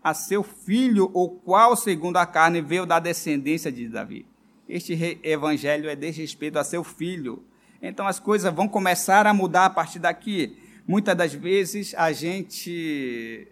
a 0.00 0.14
seu 0.14 0.44
filho, 0.44 1.10
o 1.12 1.28
qual, 1.28 1.74
segundo 1.74 2.18
a 2.18 2.24
carne, 2.24 2.60
veio 2.60 2.86
da 2.86 3.00
descendência 3.00 3.72
de 3.72 3.88
Davi. 3.88 4.24
Este 4.68 5.18
evangelho 5.24 5.90
é 5.90 5.96
desrespeito 5.96 6.56
a 6.56 6.62
seu 6.62 6.84
filho. 6.84 7.42
Então 7.82 8.06
as 8.06 8.20
coisas 8.20 8.54
vão 8.54 8.68
começar 8.68 9.26
a 9.26 9.34
mudar 9.34 9.64
a 9.64 9.70
partir 9.70 9.98
daqui. 9.98 10.56
Muitas 10.86 11.16
das 11.16 11.34
vezes 11.34 11.96
a 11.96 12.12
gente 12.12 13.48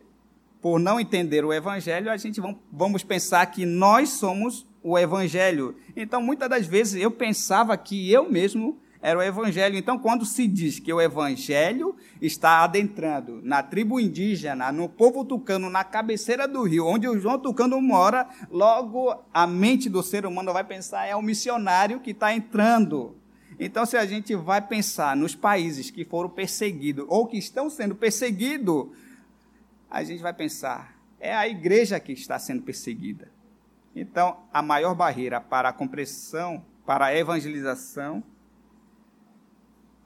por 0.63 0.79
não 0.79 1.01
entender 1.01 1.45
o 1.45 1.53
Evangelho, 1.53 2.11
a 2.11 2.17
gente 2.17 2.41
vamos 2.71 3.03
pensar 3.03 3.45
que 3.47 3.67
nós 3.67 4.11
somos 4.11 4.67
o 4.85 4.97
Evangelho. 4.97 5.75
Então, 5.97 6.23
muitas 6.23 6.49
das 6.49 6.67
vezes 6.67 7.03
eu 7.03 7.11
pensava 7.11 7.77
que 7.77 8.13
eu 8.13 8.31
mesmo 8.31 8.79
era 9.03 9.19
o 9.19 9.23
Evangelho. 9.23 9.77
Então, 9.77 9.99
quando 9.99 10.25
se 10.25 10.47
diz 10.47 10.79
que 10.79 10.93
o 10.93 11.01
Evangelho 11.01 11.97
está 12.21 12.63
adentrando 12.63 13.41
na 13.43 13.63
tribo 13.63 13.99
indígena, 13.99 14.71
no 14.71 14.89
povo 14.89 15.25
tucano, 15.25 15.71
na 15.71 15.83
cabeceira 15.83 16.47
do 16.47 16.63
rio, 16.65 16.87
onde 16.87 17.09
o 17.09 17.19
João 17.19 17.39
Tucano 17.39 17.81
mora, 17.81 18.29
logo 18.51 19.15
a 19.33 19.47
mente 19.47 19.89
do 19.89 20.03
ser 20.03 20.27
humano 20.27 20.53
vai 20.53 20.65
pensar 20.65 21.07
é 21.07 21.17
o 21.17 21.23
missionário 21.23 22.01
que 22.01 22.11
está 22.11 22.35
entrando. 22.35 23.17
Então, 23.59 23.85
se 23.87 23.97
a 23.97 24.05
gente 24.05 24.35
vai 24.35 24.61
pensar 24.61 25.17
nos 25.17 25.35
países 25.35 25.91
que 25.91 26.05
foram 26.05 26.29
perseguidos 26.29 27.05
ou 27.09 27.27
que 27.27 27.39
estão 27.39 27.69
sendo 27.71 27.95
perseguidos, 27.95 28.89
a 29.91 30.05
gente 30.05 30.23
vai 30.23 30.33
pensar, 30.33 30.95
é 31.19 31.35
a 31.35 31.49
igreja 31.49 31.99
que 31.99 32.13
está 32.13 32.39
sendo 32.39 32.63
perseguida. 32.63 33.29
Então, 33.95 34.39
a 34.53 34.63
maior 34.63 34.95
barreira 34.95 35.41
para 35.41 35.69
a 35.69 35.73
compreensão, 35.73 36.65
para 36.87 37.07
a 37.07 37.17
evangelização, 37.17 38.23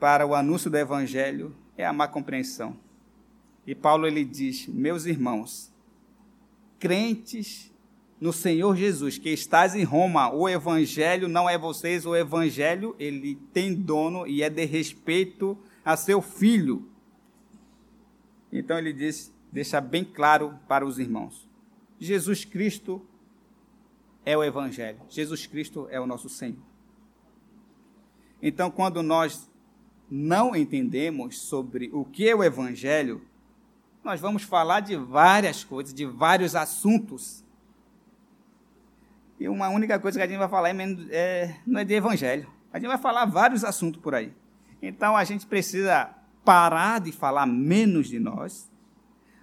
para 0.05 0.27
o 0.27 0.35
anúncio 0.35 0.71
do 0.71 0.77
evangelho 0.77 1.57
é 1.79 1.87
a 1.87 1.91
má 1.91 2.07
compreensão. 2.07 2.77
E 3.67 3.75
Paulo 3.75 4.07
ele 4.07 4.23
diz: 4.23 4.67
"Meus 4.67 5.07
irmãos, 5.07 5.73
crentes 6.79 7.73
no 8.21 8.31
Senhor 8.31 8.77
Jesus, 8.77 9.17
que 9.17 9.31
estás 9.31 9.75
em 9.75 9.83
Roma, 9.83 10.31
o 10.31 10.47
evangelho 10.47 11.27
não 11.27 11.49
é 11.49 11.57
vocês, 11.57 12.05
o 12.05 12.15
evangelho 12.15 12.95
ele 12.99 13.37
tem 13.51 13.75
dono 13.75 14.27
e 14.27 14.43
é 14.43 14.51
de 14.51 14.67
respeito 14.67 15.57
a 15.83 15.97
seu 15.97 16.21
filho. 16.21 16.87
Então 18.53 18.77
ele 18.77 18.93
diz: 18.93 19.33
deixar 19.51 19.81
bem 19.81 20.05
claro 20.05 20.59
para 20.69 20.85
os 20.85 20.99
irmãos. 20.99 21.49
Jesus 21.99 22.45
Cristo 22.45 23.01
é 24.23 24.37
o 24.37 24.45
Evangelho. 24.45 25.01
Jesus 25.09 25.47
Cristo 25.47 25.89
é 25.91 25.99
o 25.99 26.07
nosso 26.07 26.29
Senhor. 26.29 26.63
Então, 28.43 28.71
quando 28.71 29.03
nós 29.03 29.49
não 30.11 30.55
entendemos 30.55 31.39
sobre 31.39 31.91
o 31.93 32.05
que 32.05 32.29
é 32.29 32.35
o 32.35 32.45
Evangelho, 32.45 33.23
nós 34.03 34.21
vamos 34.21 34.43
falar 34.43 34.81
de 34.81 34.97
várias 34.97 35.65
coisas, 35.65 35.95
de 35.95 36.05
vários 36.05 36.55
assuntos. 36.55 37.43
E 39.41 39.49
uma 39.49 39.69
única 39.71 39.99
coisa 39.99 40.19
que 40.19 40.23
a 40.23 40.29
gente 40.29 40.39
vai 40.39 40.49
falar 40.49 40.71
é, 40.71 40.97
é, 41.11 41.57
não 41.67 41.81
é 41.81 41.85
de 41.85 41.95
Evangelho. 41.95 42.49
A 42.73 42.79
gente 42.79 42.89
vai 42.89 42.99
falar 42.99 43.25
vários 43.25 43.65
assuntos 43.65 44.01
por 44.03 44.15
aí. 44.15 44.33
Então, 44.83 45.17
a 45.17 45.25
gente 45.25 45.47
precisa 45.47 46.11
parar 46.45 47.01
de 47.01 47.11
falar 47.13 47.47
menos 47.47 48.09
de 48.09 48.19
nós. 48.19 48.71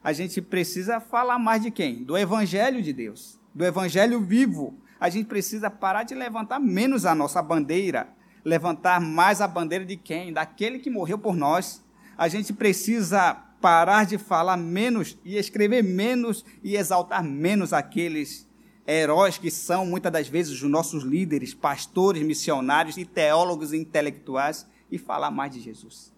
A 0.04 0.14
gente 0.14 0.42
precisa 0.42 1.00
falar 1.00 1.40
mais 1.40 1.64
de 1.64 1.72
quem? 1.72 2.04
Do 2.04 2.18
Evangelho 2.18 2.82
de 2.82 2.94
Deus, 2.94 3.40
do 3.54 3.66
Evangelho 3.66 4.22
vivo. 4.22 4.76
A 5.00 5.10
gente 5.10 5.26
precisa 5.26 5.70
parar 5.70 6.04
de 6.04 6.14
levantar 6.14 6.60
menos 6.60 7.06
a 7.06 7.16
nossa 7.16 7.42
bandeira, 7.42 8.08
levantar 8.44 9.00
mais 9.00 9.42
a 9.42 9.48
bandeira 9.48 9.86
de 9.86 9.96
quem? 9.96 10.34
Daquele 10.34 10.80
que 10.80 10.90
morreu 10.90 11.18
por 11.18 11.36
nós. 11.36 11.84
A 12.18 12.28
gente 12.28 12.54
precisa 12.54 13.34
parar 13.62 14.06
de 14.06 14.18
falar 14.18 14.58
menos 14.58 15.18
e 15.24 15.38
escrever 15.38 15.84
menos 15.84 16.44
e 16.64 16.76
exaltar 16.76 17.24
menos 17.24 17.74
aqueles 17.74 18.48
heróis 18.88 19.38
que 19.38 19.52
são 19.52 19.86
muitas 19.86 20.12
das 20.12 20.28
vezes 20.28 20.62
os 20.62 20.70
nossos 20.70 21.04
líderes, 21.04 21.54
pastores, 21.54 22.24
missionários 22.24 22.98
e 22.98 23.06
teólogos 23.06 23.74
intelectuais 23.74 24.68
e 24.92 24.98
falar 24.98 25.32
mais 25.32 25.54
de 25.54 25.62
Jesus. 25.62 26.12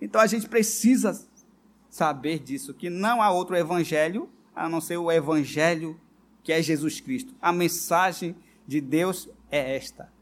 Então 0.00 0.20
a 0.20 0.26
gente 0.26 0.48
precisa 0.48 1.26
saber 1.88 2.38
disso, 2.38 2.74
que 2.74 2.90
não 2.90 3.22
há 3.22 3.30
outro 3.30 3.56
evangelho 3.56 4.28
a 4.54 4.68
não 4.68 4.80
ser 4.80 4.96
o 4.96 5.10
evangelho 5.10 5.98
que 6.42 6.52
é 6.52 6.62
Jesus 6.62 7.00
Cristo. 7.00 7.34
A 7.40 7.52
mensagem 7.52 8.36
de 8.66 8.80
Deus 8.80 9.28
é 9.50 9.76
esta: 9.76 10.12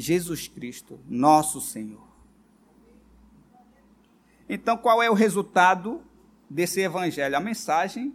Jesus 0.00 0.48
Cristo, 0.48 0.98
nosso 1.08 1.60
Senhor. 1.60 2.08
Então, 4.48 4.76
qual 4.76 5.02
é 5.02 5.08
o 5.08 5.14
resultado 5.14 6.02
desse 6.48 6.80
evangelho? 6.80 7.36
A 7.36 7.40
mensagem, 7.40 8.14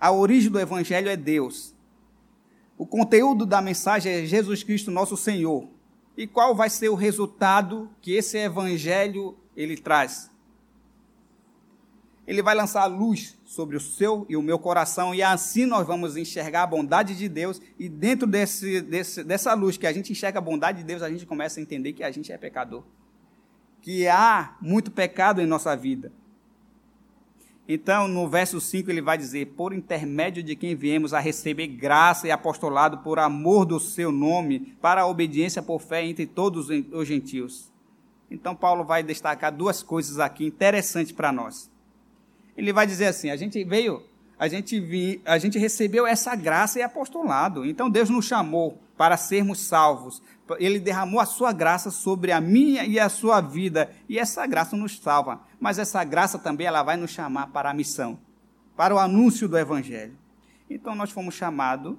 a 0.00 0.10
origem 0.10 0.50
do 0.50 0.58
evangelho 0.58 1.08
é 1.08 1.16
Deus. 1.16 1.74
O 2.76 2.86
conteúdo 2.86 3.46
da 3.46 3.62
mensagem 3.62 4.12
é 4.12 4.26
Jesus 4.26 4.62
Cristo, 4.62 4.90
nosso 4.90 5.16
Senhor. 5.16 5.68
E 6.16 6.26
qual 6.26 6.54
vai 6.54 6.70
ser 6.70 6.88
o 6.88 6.94
resultado 6.94 7.90
que 8.00 8.12
esse 8.12 8.38
evangelho 8.38 9.36
ele 9.56 9.76
traz? 9.76 10.30
Ele 12.26 12.42
vai 12.42 12.54
lançar 12.54 12.86
luz 12.86 13.35
sobre 13.46 13.76
o 13.76 13.80
seu 13.80 14.26
e 14.28 14.36
o 14.36 14.42
meu 14.42 14.58
coração, 14.58 15.14
e 15.14 15.22
assim 15.22 15.64
nós 15.64 15.86
vamos 15.86 16.16
enxergar 16.16 16.64
a 16.64 16.66
bondade 16.66 17.16
de 17.16 17.28
Deus, 17.28 17.62
e 17.78 17.88
dentro 17.88 18.26
desse, 18.26 18.82
desse, 18.82 19.22
dessa 19.22 19.54
luz 19.54 19.76
que 19.76 19.86
a 19.86 19.92
gente 19.92 20.10
enxerga 20.10 20.40
a 20.40 20.42
bondade 20.42 20.78
de 20.78 20.84
Deus, 20.84 21.00
a 21.00 21.08
gente 21.08 21.24
começa 21.24 21.60
a 21.60 21.62
entender 21.62 21.92
que 21.92 22.02
a 22.02 22.10
gente 22.10 22.32
é 22.32 22.36
pecador. 22.36 22.82
Que 23.80 24.08
há 24.08 24.56
muito 24.60 24.90
pecado 24.90 25.40
em 25.40 25.46
nossa 25.46 25.76
vida. 25.76 26.12
Então, 27.68 28.08
no 28.08 28.28
verso 28.28 28.60
5, 28.60 28.90
ele 28.90 29.00
vai 29.00 29.16
dizer: 29.16 29.46
Por 29.56 29.72
intermédio 29.72 30.42
de 30.42 30.56
quem 30.56 30.74
viemos 30.74 31.14
a 31.14 31.20
receber 31.20 31.68
graça 31.68 32.26
e 32.26 32.32
apostolado 32.32 32.98
por 32.98 33.20
amor 33.20 33.64
do 33.64 33.78
seu 33.78 34.10
nome, 34.10 34.76
para 34.80 35.02
a 35.02 35.06
obediência 35.06 35.62
por 35.62 35.80
fé 35.80 36.04
entre 36.04 36.26
todos 36.26 36.68
os 36.68 37.06
gentios. 37.06 37.72
Então, 38.28 38.56
Paulo 38.56 38.84
vai 38.84 39.04
destacar 39.04 39.52
duas 39.52 39.84
coisas 39.84 40.18
aqui 40.18 40.46
interessantes 40.46 41.12
para 41.12 41.30
nós 41.30 41.70
ele 42.56 42.72
vai 42.72 42.86
dizer 42.86 43.06
assim: 43.06 43.30
a 43.30 43.36
gente 43.36 43.62
veio, 43.64 44.02
a 44.38 44.48
gente, 44.48 44.80
vi, 44.80 45.20
a 45.24 45.38
gente 45.38 45.58
recebeu 45.58 46.06
essa 46.06 46.34
graça 46.34 46.78
e 46.78 46.82
apostolado. 46.82 47.64
Então 47.64 47.90
Deus 47.90 48.08
nos 48.08 48.24
chamou 48.24 48.80
para 48.96 49.16
sermos 49.16 49.60
salvos. 49.60 50.22
Ele 50.58 50.78
derramou 50.78 51.20
a 51.20 51.26
sua 51.26 51.52
graça 51.52 51.90
sobre 51.90 52.32
a 52.32 52.40
minha 52.40 52.84
e 52.84 52.98
a 52.98 53.08
sua 53.08 53.40
vida, 53.40 53.90
e 54.08 54.18
essa 54.18 54.46
graça 54.46 54.76
nos 54.76 54.98
salva. 54.98 55.40
Mas 55.60 55.78
essa 55.78 56.02
graça 56.04 56.38
também 56.38 56.66
ela 56.66 56.82
vai 56.82 56.96
nos 56.96 57.10
chamar 57.10 57.48
para 57.48 57.70
a 57.70 57.74
missão, 57.74 58.18
para 58.76 58.94
o 58.94 58.98
anúncio 58.98 59.48
do 59.48 59.58
evangelho. 59.58 60.16
Então 60.70 60.94
nós 60.94 61.10
fomos 61.10 61.34
chamados 61.34 61.96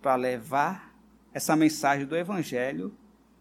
para 0.00 0.14
levar 0.16 0.94
essa 1.32 1.54
mensagem 1.54 2.06
do 2.06 2.16
evangelho 2.16 2.92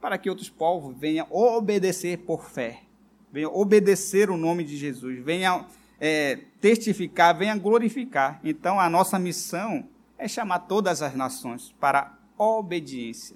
para 0.02 0.18
que 0.18 0.30
outros 0.30 0.50
povos 0.50 0.96
venham 0.98 1.28
obedecer 1.32 2.18
por 2.20 2.46
fé 2.46 2.87
venha 3.32 3.50
obedecer 3.50 4.30
o 4.30 4.38
nome 4.38 4.64
de 4.64 4.78
Jesus, 4.78 5.24
venha 5.24 5.66
é, 6.00 6.40
testificar, 6.62 7.38
venha 7.38 7.56
glorificar. 7.56 8.40
Então, 8.44 8.80
a 8.80 8.90
nossa 8.90 9.18
missão 9.20 9.88
é 10.18 10.28
chamar 10.28 10.60
todas 10.60 11.02
as 11.02 11.16
nações 11.16 11.74
para 11.80 12.18
obediência. 12.38 13.36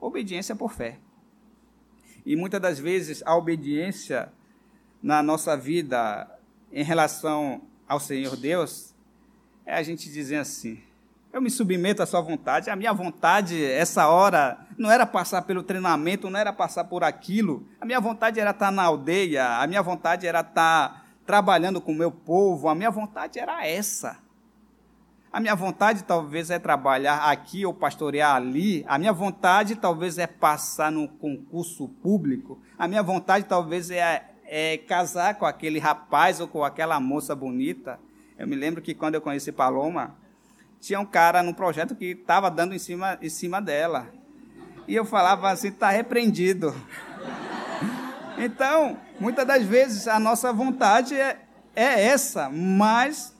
Obediência 0.00 0.54
por 0.54 0.72
fé. 0.72 0.98
E 2.24 2.36
muitas 2.36 2.60
das 2.60 2.78
vezes 2.78 3.22
a 3.24 3.36
obediência 3.36 4.32
na 5.02 5.22
nossa 5.22 5.56
vida 5.56 6.28
em 6.72 6.84
relação 6.84 7.62
ao 7.86 7.98
Senhor 7.98 8.36
Deus 8.36 8.94
é 9.66 9.74
a 9.74 9.82
gente 9.82 10.10
dizer 10.10 10.36
assim: 10.36 10.80
eu 11.32 11.40
me 11.40 11.50
submeto 11.50 12.02
à 12.02 12.06
sua 12.06 12.20
vontade. 12.20 12.68
A 12.68 12.76
minha 12.76 12.92
vontade, 12.92 13.64
essa 13.64 14.06
hora, 14.08 14.58
não 14.76 14.90
era 14.90 15.06
passar 15.06 15.42
pelo 15.42 15.62
treinamento, 15.62 16.28
não 16.28 16.38
era 16.38 16.52
passar 16.52 16.84
por 16.84 17.02
aquilo. 17.02 17.66
A 17.80 17.86
minha 17.86 18.00
vontade 18.00 18.38
era 18.38 18.50
estar 18.50 18.70
na 18.70 18.82
aldeia, 18.82 19.56
a 19.58 19.66
minha 19.66 19.82
vontade 19.82 20.26
era 20.26 20.40
estar 20.40 21.06
trabalhando 21.24 21.80
com 21.80 21.92
o 21.92 21.96
meu 21.96 22.10
povo, 22.10 22.68
a 22.68 22.74
minha 22.74 22.90
vontade 22.90 23.38
era 23.38 23.66
essa. 23.66 24.18
A 25.32 25.40
minha 25.40 25.54
vontade 25.54 26.04
talvez 26.04 26.50
é 26.50 26.58
trabalhar 26.58 27.30
aqui 27.30 27.64
ou 27.64 27.72
pastorear 27.72 28.36
ali. 28.36 28.84
A 28.86 28.98
minha 28.98 29.14
vontade 29.14 29.76
talvez 29.76 30.18
é 30.18 30.26
passar 30.26 30.92
no 30.92 31.08
concurso 31.08 31.88
público. 31.88 32.60
A 32.78 32.86
minha 32.86 33.02
vontade 33.02 33.46
talvez 33.46 33.90
é, 33.90 34.22
é 34.44 34.76
casar 34.76 35.36
com 35.36 35.46
aquele 35.46 35.78
rapaz 35.78 36.38
ou 36.38 36.46
com 36.46 36.62
aquela 36.62 37.00
moça 37.00 37.34
bonita. 37.34 37.98
Eu 38.38 38.46
me 38.46 38.54
lembro 38.54 38.82
que 38.82 38.92
quando 38.92 39.14
eu 39.14 39.22
conheci 39.22 39.50
Paloma, 39.50 40.14
tinha 40.82 40.98
um 40.98 41.06
cara 41.06 41.44
no 41.44 41.54
projeto 41.54 41.94
que 41.94 42.06
estava 42.06 42.50
dando 42.50 42.74
em 42.74 42.78
cima, 42.78 43.16
em 43.22 43.28
cima 43.28 43.62
dela. 43.62 44.08
E 44.88 44.96
eu 44.96 45.04
falava 45.04 45.48
assim, 45.48 45.68
está 45.68 45.88
repreendido. 45.88 46.74
Então, 48.38 48.98
muitas 49.20 49.46
das 49.46 49.62
vezes 49.62 50.08
a 50.08 50.18
nossa 50.18 50.52
vontade 50.52 51.14
é, 51.14 51.38
é 51.76 52.06
essa, 52.06 52.48
mas 52.48 53.36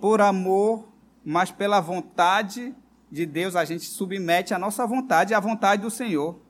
por 0.00 0.22
amor, 0.22 0.88
mas 1.24 1.50
pela 1.50 1.80
vontade 1.80 2.74
de 3.10 3.26
Deus, 3.26 3.56
a 3.56 3.64
gente 3.64 3.84
submete 3.84 4.54
a 4.54 4.58
nossa 4.58 4.86
vontade 4.86 5.34
à 5.34 5.40
vontade 5.40 5.82
do 5.82 5.90
Senhor. 5.90 6.40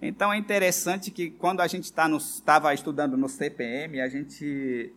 Então 0.00 0.32
é 0.32 0.38
interessante 0.38 1.10
que 1.10 1.30
quando 1.30 1.60
a 1.60 1.68
gente 1.68 1.84
estava 1.84 2.18
tá 2.64 2.74
estudando 2.74 3.16
no 3.16 3.28
CPM, 3.28 4.00
a 4.00 4.08
gente 4.08 4.92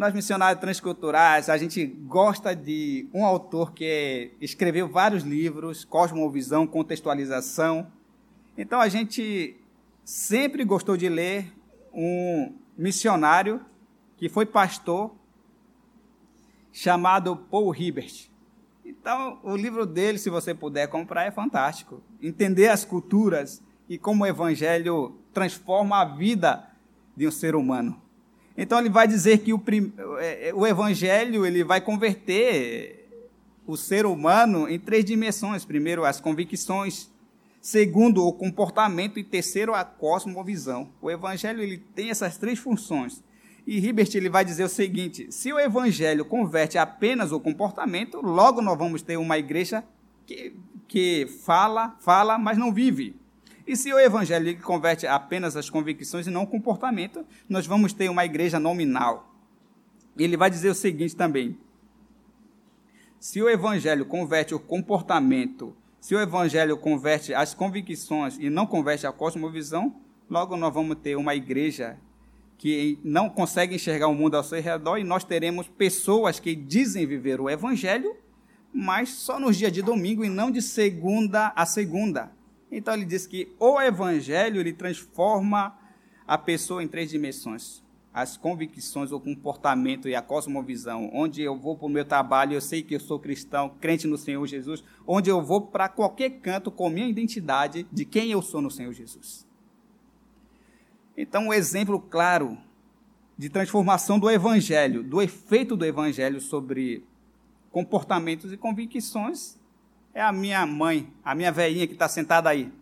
nós, 0.00 0.14
missionários 0.14 0.58
transculturais, 0.58 1.50
a 1.50 1.58
gente 1.58 1.84
gosta 1.84 2.56
de 2.56 3.06
um 3.12 3.22
autor 3.22 3.74
que 3.74 3.84
é, 3.84 4.30
escreveu 4.40 4.88
vários 4.88 5.24
livros, 5.24 5.84
Cosmovisão, 5.84 6.66
Contextualização. 6.66 7.86
Então, 8.56 8.80
a 8.80 8.88
gente 8.88 9.58
sempre 10.02 10.64
gostou 10.64 10.96
de 10.96 11.06
ler 11.06 11.52
um 11.92 12.54
missionário 12.78 13.60
que 14.16 14.26
foi 14.30 14.46
pastor, 14.46 15.14
chamado 16.72 17.36
Paul 17.36 17.76
Hibbert. 17.76 18.30
Então, 18.82 19.38
o 19.42 19.54
livro 19.54 19.84
dele, 19.84 20.16
se 20.16 20.30
você 20.30 20.54
puder 20.54 20.88
comprar, 20.88 21.26
é 21.26 21.30
fantástico. 21.30 22.02
Entender 22.22 22.68
as 22.68 22.86
culturas 22.86 23.62
e 23.86 23.98
como 23.98 24.24
o 24.24 24.26
evangelho 24.26 25.18
transforma 25.34 26.00
a 26.00 26.06
vida 26.06 26.70
de 27.14 27.28
um 27.28 27.30
ser 27.30 27.54
humano. 27.54 28.00
Então 28.60 28.78
ele 28.78 28.90
vai 28.90 29.08
dizer 29.08 29.38
que 29.38 29.54
o, 29.54 29.62
é, 30.18 30.48
é, 30.48 30.54
o 30.54 30.66
evangelho 30.66 31.46
ele 31.46 31.64
vai 31.64 31.80
converter 31.80 33.08
o 33.66 33.74
ser 33.74 34.04
humano 34.04 34.68
em 34.68 34.78
três 34.78 35.02
dimensões. 35.02 35.64
Primeiro, 35.64 36.04
as 36.04 36.20
convicções. 36.20 37.08
Segundo, 37.58 38.22
o 38.22 38.34
comportamento. 38.34 39.18
E 39.18 39.24
terceiro, 39.24 39.74
a 39.74 39.82
cosmovisão. 39.82 40.90
O 41.00 41.10
evangelho 41.10 41.62
ele 41.62 41.78
tem 41.78 42.10
essas 42.10 42.36
três 42.36 42.58
funções. 42.58 43.24
E 43.66 43.78
Hibbert 43.78 44.10
ele 44.14 44.28
vai 44.28 44.44
dizer 44.44 44.64
o 44.64 44.68
seguinte: 44.68 45.32
se 45.32 45.50
o 45.50 45.58
evangelho 45.58 46.26
converte 46.26 46.76
apenas 46.76 47.32
o 47.32 47.40
comportamento, 47.40 48.20
logo 48.20 48.60
nós 48.60 48.76
vamos 48.76 49.00
ter 49.00 49.16
uma 49.16 49.38
igreja 49.38 49.82
que, 50.26 50.52
que 50.86 51.26
fala, 51.46 51.96
fala, 52.00 52.38
mas 52.38 52.58
não 52.58 52.70
vive. 52.74 53.19
E 53.66 53.76
se 53.76 53.92
o 53.92 53.98
evangelho 53.98 54.60
converte 54.62 55.06
apenas 55.06 55.56
as 55.56 55.68
convicções 55.68 56.26
e 56.26 56.30
não 56.30 56.42
o 56.42 56.46
comportamento, 56.46 57.24
nós 57.48 57.66
vamos 57.66 57.92
ter 57.92 58.08
uma 58.08 58.24
igreja 58.24 58.58
nominal. 58.58 59.34
Ele 60.18 60.36
vai 60.36 60.50
dizer 60.50 60.70
o 60.70 60.74
seguinte 60.74 61.14
também: 61.14 61.58
se 63.18 63.40
o 63.42 63.48
evangelho 63.48 64.06
converte 64.06 64.54
o 64.54 64.60
comportamento, 64.60 65.76
se 66.00 66.14
o 66.14 66.20
evangelho 66.20 66.76
converte 66.76 67.34
as 67.34 67.54
convicções 67.54 68.38
e 68.38 68.48
não 68.48 68.66
converte 68.66 69.06
a 69.06 69.12
cosmovisão, 69.12 69.94
logo 70.28 70.56
nós 70.56 70.72
vamos 70.72 70.96
ter 70.96 71.16
uma 71.16 71.34
igreja 71.34 71.98
que 72.60 72.98
não 73.02 73.30
conseguem 73.30 73.76
enxergar 73.76 74.08
o 74.08 74.14
mundo 74.14 74.36
ao 74.36 74.44
seu 74.44 74.60
redor, 74.60 74.98
e 74.98 75.04
nós 75.04 75.24
teremos 75.24 75.66
pessoas 75.66 76.38
que 76.38 76.54
dizem 76.54 77.06
viver 77.06 77.40
o 77.40 77.48
Evangelho, 77.48 78.14
mas 78.70 79.08
só 79.08 79.40
nos 79.40 79.56
dias 79.56 79.72
de 79.72 79.80
domingo 79.80 80.22
e 80.22 80.28
não 80.28 80.50
de 80.50 80.60
segunda 80.60 81.54
a 81.56 81.64
segunda. 81.64 82.30
Então 82.70 82.94
ele 82.94 83.04
diz 83.04 83.26
que 83.26 83.54
o 83.58 83.80
Evangelho 83.80 84.60
ele 84.60 84.72
transforma 84.72 85.76
a 86.26 86.38
pessoa 86.38 86.82
em 86.82 86.88
três 86.88 87.10
dimensões: 87.10 87.82
as 88.14 88.36
convicções, 88.36 89.10
o 89.10 89.20
comportamento 89.20 90.08
e 90.08 90.14
a 90.14 90.22
cosmovisão. 90.22 91.10
Onde 91.12 91.42
eu 91.42 91.56
vou 91.56 91.76
para 91.76 91.86
o 91.86 91.90
meu 91.90 92.04
trabalho, 92.04 92.54
eu 92.54 92.60
sei 92.60 92.82
que 92.82 92.94
eu 92.94 93.00
sou 93.00 93.18
cristão, 93.18 93.74
crente 93.80 94.06
no 94.06 94.16
Senhor 94.16 94.46
Jesus. 94.46 94.84
Onde 95.06 95.30
eu 95.30 95.42
vou 95.42 95.62
para 95.62 95.88
qualquer 95.88 96.30
canto 96.40 96.70
com 96.70 96.88
minha 96.88 97.08
identidade 97.08 97.86
de 97.90 98.04
quem 98.04 98.30
eu 98.30 98.40
sou 98.40 98.60
no 98.62 98.70
Senhor 98.70 98.92
Jesus. 98.92 99.46
Então, 101.16 101.48
um 101.48 101.52
exemplo 101.52 102.00
claro 102.00 102.56
de 103.36 103.48
transformação 103.48 104.18
do 104.18 104.30
Evangelho, 104.30 105.02
do 105.02 105.20
efeito 105.20 105.76
do 105.76 105.84
Evangelho 105.84 106.40
sobre 106.40 107.04
comportamentos 107.70 108.52
e 108.52 108.56
convicções, 108.56 109.59
é 110.14 110.22
a 110.22 110.32
minha 110.32 110.64
mãe, 110.66 111.12
a 111.24 111.34
minha 111.34 111.52
velhinha 111.52 111.86
que 111.86 111.92
está 111.92 112.08
sentada 112.08 112.50
aí. 112.50 112.72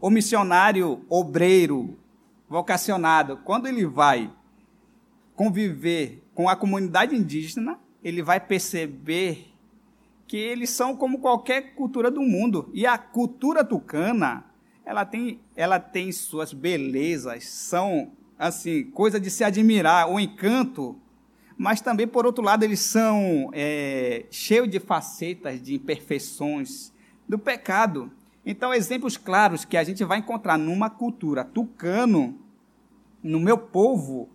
O 0.00 0.10
missionário 0.10 1.04
obreiro, 1.08 1.98
vocacionado, 2.48 3.38
quando 3.38 3.66
ele 3.66 3.86
vai 3.86 4.30
conviver 5.34 6.22
com 6.34 6.48
a 6.48 6.56
comunidade 6.56 7.14
indígena, 7.14 7.78
ele 8.02 8.22
vai 8.22 8.40
perceber 8.40 9.52
que 10.26 10.36
eles 10.36 10.70
são 10.70 10.96
como 10.96 11.18
qualquer 11.18 11.74
cultura 11.74 12.10
do 12.10 12.22
mundo. 12.22 12.70
E 12.72 12.86
a 12.86 12.98
cultura 12.98 13.64
tucana 13.64 14.44
ela 14.84 15.04
tem, 15.04 15.40
ela 15.54 15.78
tem 15.78 16.10
suas 16.10 16.52
belezas, 16.52 17.44
são 17.44 18.12
assim 18.38 18.84
coisa 18.90 19.20
de 19.20 19.30
se 19.30 19.44
admirar, 19.44 20.10
o 20.10 20.18
encanto, 20.18 20.96
mas 21.62 21.80
também 21.80 22.08
por 22.08 22.26
outro 22.26 22.42
lado 22.42 22.64
eles 22.64 22.80
são 22.80 23.48
é, 23.52 24.26
cheios 24.32 24.68
de 24.68 24.80
facetas, 24.80 25.62
de 25.62 25.76
imperfeições 25.76 26.92
do 27.28 27.38
pecado. 27.38 28.10
Então 28.44 28.74
exemplos 28.74 29.16
claros 29.16 29.64
que 29.64 29.76
a 29.76 29.84
gente 29.84 30.02
vai 30.02 30.18
encontrar 30.18 30.58
numa 30.58 30.90
cultura 30.90 31.44
tucano, 31.44 32.36
no 33.22 33.38
meu 33.38 33.56
povo, 33.56 34.28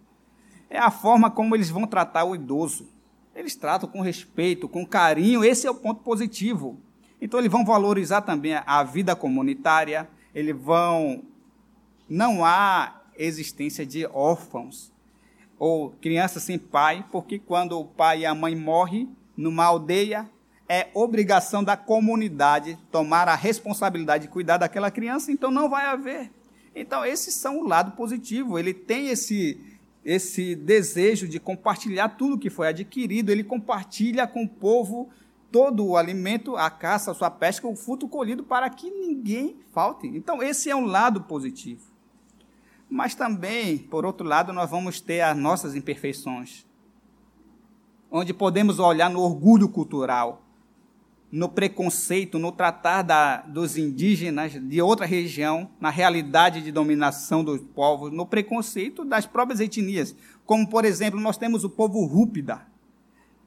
é 0.70 0.80
a 0.80 0.90
forma 0.90 1.30
como 1.30 1.54
eles 1.54 1.70
vão 1.70 1.86
tratar 1.86 2.24
o 2.24 2.34
idoso. 2.34 2.88
Eles 3.36 3.58
tratam 3.58 3.90
com 3.90 4.00
respeito, 4.00 4.70
com 4.70 4.86
carinho, 4.86 5.44
esse 5.44 5.68
é 5.68 5.70
o 5.70 5.76
ponto 5.76 6.04
positivo. 6.04 6.80
Então, 7.20 7.42
eles 7.42 7.52
vão 7.52 7.66
valorizar 7.66 8.22
também 8.22 8.54
a 8.54 8.84
vida 8.84 9.18
comunitária, 9.18 10.08
eles 10.34 10.56
vão. 10.56 11.26
Não 12.08 12.46
há 12.46 13.02
existência 13.18 13.86
de 13.86 14.06
órfãos 14.06 14.96
ou 15.60 15.92
crianças 16.02 16.44
sem 16.44 16.58
pai, 16.58 17.06
porque 17.12 17.40
quando 17.40 17.80
o 17.80 17.86
pai 17.86 18.22
e 18.22 18.26
a 18.26 18.36
mãe 18.36 18.56
morrem 18.56 19.10
numa 19.36 19.66
aldeia, 19.66 20.30
é 20.70 20.90
obrigação 20.94 21.64
da 21.64 21.78
comunidade 21.78 22.78
tomar 22.92 23.28
a 23.28 23.36
responsabilidade 23.36 24.28
de 24.28 24.30
cuidar 24.30 24.58
daquela 24.58 24.92
criança, 24.92 25.32
então 25.32 25.50
não 25.50 25.70
vai 25.70 25.86
haver. 25.86 26.32
Então, 26.76 27.06
esses 27.06 27.34
são 27.34 27.60
o 27.60 27.68
lado 27.68 27.92
positivo. 27.94 28.60
Ele 28.60 28.74
tem 28.74 29.08
esse, 29.08 29.60
esse 30.04 30.56
desejo 30.56 31.28
de 31.28 31.40
compartilhar 31.40 32.10
tudo 32.10 32.38
que 32.38 32.50
foi 32.50 32.68
adquirido, 32.68 33.32
ele 33.32 33.44
compartilha 33.44 34.28
com 34.28 34.44
o 34.44 34.50
povo 34.50 35.10
todo 35.52 35.86
o 35.86 35.98
alimento, 35.98 36.58
a 36.58 36.70
caça, 36.70 37.12
a 37.12 37.14
sua 37.14 37.32
pesca, 37.32 37.68
o 37.68 37.76
fruto 37.76 38.08
colhido 38.08 38.44
para 38.44 38.70
que 38.70 38.92
ninguém 38.92 39.56
falte. 39.72 40.06
Então, 40.08 40.44
esse 40.44 40.70
é 40.70 40.76
um 40.76 40.86
lado 40.86 41.22
positivo. 41.22 41.97
Mas 42.90 43.14
também, 43.14 43.78
por 43.78 44.06
outro 44.06 44.26
lado, 44.26 44.54
nós 44.54 44.70
vamos 44.70 45.02
ter 45.02 45.22
as 45.22 45.38
nossas 45.38 45.76
imperfeições, 45.76 46.66
onde 48.10 48.34
podemos 48.34 48.80
olhar 48.80 49.10
no 49.10 49.22
orgulho 49.22 49.68
cultural, 49.68 50.42
no 51.30 51.50
preconceito, 51.50 52.40
no 52.40 52.54
tratar 52.54 53.02
da, 53.02 53.42
dos 53.42 53.78
indígenas 53.78 54.54
de 54.54 54.82
outra 54.82 55.06
região, 55.06 55.70
na 55.80 55.90
realidade 55.90 56.62
de 56.62 56.72
dominação 56.72 57.44
dos 57.44 57.60
povos, 57.60 58.14
no 58.14 58.26
preconceito 58.26 59.04
das 59.04 59.26
próprias 59.26 59.60
etnias. 59.60 60.16
Como, 60.46 60.70
por 60.70 60.86
exemplo, 60.86 61.20
nós 61.20 61.38
temos 61.38 61.66
o 61.66 61.70
povo 61.70 62.06
Rúpida, 62.06 62.66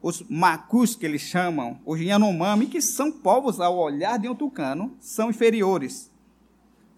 os 0.02 0.22
macus 0.28 0.94
que 0.94 1.06
eles 1.06 1.22
chamam, 1.22 1.78
os 1.84 1.98
Yanomami, 1.98 2.66
que 2.66 2.82
são 2.82 3.10
povos, 3.10 3.60
ao 3.60 3.78
olhar 3.78 4.18
de 4.18 4.28
um 4.28 4.34
tucano, 4.34 4.94
são 5.00 5.30
inferiores. 5.30 6.09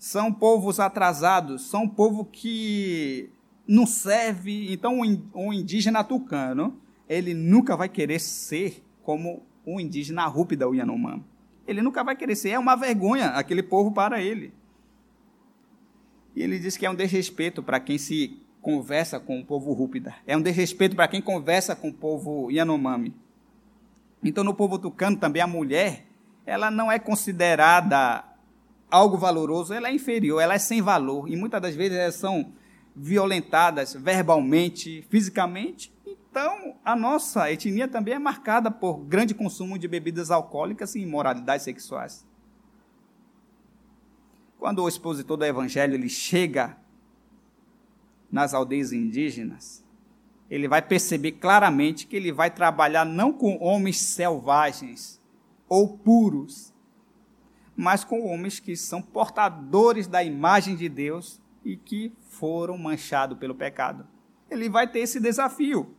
São 0.03 0.32
povos 0.32 0.80
atrasados, 0.80 1.62
são 1.70 1.88
povo 1.88 2.24
que 2.24 3.30
não 3.64 3.86
serve. 3.86 4.72
Então, 4.72 4.98
um 5.32 5.53
indígena 5.53 6.03
tucano, 6.03 6.76
ele 7.09 7.32
nunca 7.32 7.76
vai 7.76 7.88
querer 7.88 8.18
ser 8.18 8.84
como 9.05 9.46
um 9.64 9.78
indígena 9.78 10.26
rúpida, 10.26 10.68
o 10.68 10.74
Yanomami. 10.74 11.22
Ele 11.68 11.80
nunca 11.80 12.03
vai 12.03 12.16
querer 12.16 12.34
ser. 12.34 12.50
É 12.50 12.59
uma 12.59 12.74
vergonha 12.74 13.28
aquele 13.28 13.62
povo 13.62 13.92
para 13.92 14.20
ele. 14.20 14.53
E 16.34 16.42
ele 16.42 16.59
diz 16.59 16.76
que 16.76 16.84
é 16.84 16.90
um 16.90 16.96
desrespeito 16.96 17.62
para 17.62 17.78
quem 17.78 17.96
se 17.96 18.42
conversa 18.61 19.20
com 19.20 19.38
o 19.38 19.46
povo 19.46 19.72
Rúpida. 19.72 20.16
É 20.26 20.36
um 20.36 20.42
desrespeito 20.42 20.96
para 20.96 21.07
quem 21.07 21.22
conversa 21.22 21.76
com 21.76 21.90
o 21.90 21.94
povo 21.94 22.50
Yanomami. 22.50 23.14
Então, 24.20 24.42
no 24.42 24.53
povo 24.53 24.80
tucano 24.80 25.16
também 25.16 25.40
a 25.40 25.46
mulher, 25.46 26.07
ela 26.44 26.72
não 26.72 26.90
é 26.90 26.98
considerada 26.98 28.32
algo 28.93 29.16
valoroso, 29.16 29.72
ela 29.72 29.88
é 29.88 29.95
inferior, 29.95 30.38
ela 30.38 30.55
é 30.55 30.59
sem 30.59 30.82
valor. 30.82 31.28
E 31.28 31.34
muitas 31.34 31.61
das 31.62 31.74
vezes 31.74 31.97
elas 31.97 32.14
são 32.14 32.53
violentadas 32.95 33.95
verbalmente, 33.95 35.05
fisicamente. 35.09 35.93
Então, 36.07 36.76
a 36.84 36.95
nossa 36.95 37.51
etnia 37.51 37.88
também 37.88 38.14
é 38.14 38.18
marcada 38.18 38.70
por 38.70 38.99
grande 38.99 39.34
consumo 39.34 39.78
de 39.78 39.88
bebidas 39.88 40.30
alcoólicas 40.30 40.95
e 40.95 41.01
imoralidades 41.01 41.64
sexuais. 41.64 42.26
Quando 44.59 44.82
o 44.82 44.88
expositor 44.88 45.36
do 45.38 45.45
evangelho 45.45 45.95
ele 45.95 46.09
chega 46.09 46.76
nas 48.30 48.55
aldeias 48.55 48.93
indígenas, 48.93 49.82
ele 50.51 50.68
vai 50.68 50.82
perceber 50.82 51.32
claramente 51.32 52.07
que 52.07 52.14
ele 52.14 52.30
vai 52.30 52.51
trabalhar 52.51 53.07
não 53.07 53.32
com 53.32 53.59
homens 53.59 53.99
selvagens 53.99 55.20
ou 55.66 55.97
puros, 55.97 56.71
mas 57.83 58.05
com 58.05 58.24
homens 58.24 58.61
que 58.61 58.76
são 58.76 59.03
portadores 59.03 60.07
da 60.07 60.22
imagem 60.22 60.76
de 60.76 60.89
Deus 60.89 61.41
e 61.64 61.76
que 61.76 62.12
foram 62.28 62.78
manchados 62.78 63.37
pelo 63.37 63.57
pecado. 63.57 64.07
Ele 64.49 64.68
vai 64.68 64.87
ter 64.87 65.01
esse 65.01 65.18
desafio. 65.18 65.93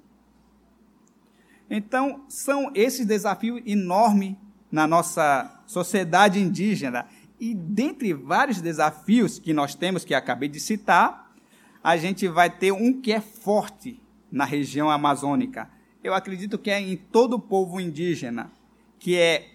Então, 1.70 2.24
são 2.30 2.72
esses 2.74 3.06
desafios 3.06 3.62
enormes 3.66 4.38
na 4.72 4.88
nossa 4.88 5.62
sociedade 5.68 6.40
indígena. 6.40 7.06
E 7.38 7.54
dentre 7.54 8.14
vários 8.14 8.62
desafios 8.62 9.38
que 9.38 9.52
nós 9.52 9.76
temos, 9.76 10.06
que 10.06 10.14
acabei 10.14 10.48
de 10.48 10.62
citar, 10.62 11.36
a 11.84 11.98
gente 11.98 12.30
vai 12.30 12.50
ter 12.50 12.72
um 12.72 13.02
que 13.02 13.12
é 13.12 13.20
forte 13.20 14.02
na 14.32 14.46
região 14.46 14.90
amazônica. 14.90 15.70
Eu 16.02 16.14
acredito 16.14 16.58
que 16.58 16.72
é 16.72 16.80
em 16.80 16.96
todo 16.96 17.34
o 17.34 17.40
povo 17.42 17.82
indígena, 17.82 18.50
que 18.98 19.18
é 19.18 19.50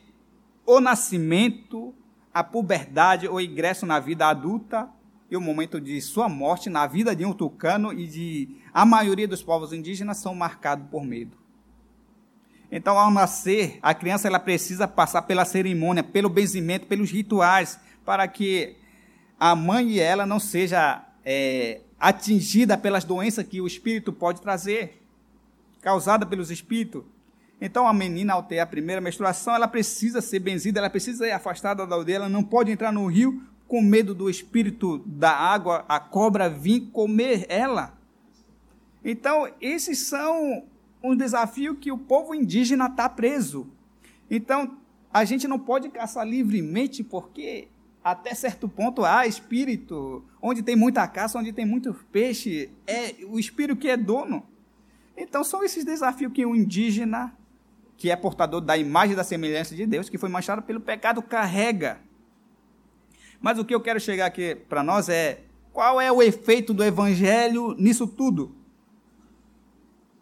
o 0.66 0.78
nascimento, 0.78 1.94
a 2.38 2.44
puberdade, 2.44 3.26
o 3.26 3.40
ingresso 3.40 3.84
na 3.84 3.98
vida 3.98 4.28
adulta 4.28 4.88
e 5.28 5.36
o 5.36 5.40
momento 5.40 5.80
de 5.80 6.00
sua 6.00 6.28
morte 6.28 6.70
na 6.70 6.86
vida 6.86 7.14
de 7.16 7.24
um 7.24 7.32
tucano 7.32 7.92
e 7.92 8.06
de 8.06 8.56
a 8.72 8.86
maioria 8.86 9.26
dos 9.26 9.42
povos 9.42 9.72
indígenas 9.72 10.18
são 10.18 10.36
marcados 10.36 10.86
por 10.88 11.04
medo. 11.04 11.36
Então, 12.70 12.96
ao 12.96 13.10
nascer, 13.10 13.80
a 13.82 13.92
criança 13.92 14.28
ela 14.28 14.38
precisa 14.38 14.86
passar 14.86 15.22
pela 15.22 15.44
cerimônia, 15.44 16.04
pelo 16.04 16.28
benzimento, 16.28 16.86
pelos 16.86 17.10
rituais, 17.10 17.80
para 18.04 18.28
que 18.28 18.76
a 19.40 19.56
mãe 19.56 19.94
e 19.94 19.98
ela 19.98 20.24
não 20.24 20.38
seja 20.38 21.04
é, 21.24 21.80
atingida 21.98 22.78
pelas 22.78 23.02
doenças 23.02 23.44
que 23.44 23.60
o 23.60 23.66
espírito 23.66 24.12
pode 24.12 24.40
trazer, 24.40 25.02
causada 25.82 26.24
pelos 26.24 26.52
espíritos. 26.52 27.02
Então 27.60 27.86
a 27.86 27.92
menina, 27.92 28.34
ao 28.34 28.42
ter 28.42 28.60
a 28.60 28.66
primeira 28.66 29.00
menstruação, 29.00 29.54
ela 29.54 29.66
precisa 29.66 30.20
ser 30.20 30.38
benzida, 30.38 30.78
ela 30.78 30.90
precisa 30.90 31.24
ser 31.24 31.32
afastada 31.32 31.86
da 31.86 31.94
aldeia, 31.94 32.16
ela 32.16 32.28
não 32.28 32.44
pode 32.44 32.70
entrar 32.70 32.92
no 32.92 33.06
rio 33.06 33.42
com 33.66 33.82
medo 33.82 34.14
do 34.14 34.30
espírito 34.30 34.98
da 35.04 35.30
água, 35.30 35.84
a 35.88 36.00
cobra 36.00 36.48
vir 36.48 36.90
comer 36.92 37.44
ela. 37.48 37.98
Então, 39.04 39.48
esses 39.60 40.06
são 40.06 40.64
um 41.02 41.14
desafio 41.14 41.76
que 41.76 41.92
o 41.92 41.98
povo 41.98 42.34
indígena 42.34 42.86
está 42.86 43.08
preso. 43.08 43.66
Então, 44.30 44.78
a 45.12 45.24
gente 45.24 45.46
não 45.46 45.58
pode 45.58 45.88
caçar 45.88 46.26
livremente 46.26 47.02
porque 47.02 47.68
até 48.02 48.34
certo 48.34 48.68
ponto 48.68 49.04
há 49.04 49.26
espírito. 49.26 50.24
Onde 50.40 50.62
tem 50.62 50.76
muita 50.76 51.06
caça, 51.06 51.38
onde 51.38 51.52
tem 51.52 51.66
muito 51.66 51.94
peixe, 52.10 52.70
é 52.86 53.14
o 53.26 53.38
espírito 53.38 53.78
que 53.78 53.88
é 53.88 53.96
dono. 53.96 54.46
Então 55.16 55.42
são 55.42 55.64
esses 55.64 55.84
desafios 55.84 56.32
que 56.32 56.46
o 56.46 56.54
indígena, 56.54 57.36
que 57.98 58.10
é 58.12 58.16
portador 58.16 58.60
da 58.60 58.76
imagem 58.76 59.16
da 59.16 59.24
semelhança 59.24 59.74
de 59.74 59.84
Deus, 59.84 60.08
que 60.08 60.16
foi 60.16 60.28
manchado 60.28 60.62
pelo 60.62 60.80
pecado, 60.80 61.20
carrega. 61.20 61.98
Mas 63.40 63.58
o 63.58 63.64
que 63.64 63.74
eu 63.74 63.80
quero 63.80 63.98
chegar 63.98 64.26
aqui 64.26 64.54
para 64.54 64.84
nós 64.84 65.08
é 65.08 65.40
Qual 65.72 66.00
é 66.00 66.10
o 66.10 66.22
efeito 66.22 66.72
do 66.72 66.84
evangelho 66.84 67.74
nisso 67.74 68.06
tudo? 68.06 68.54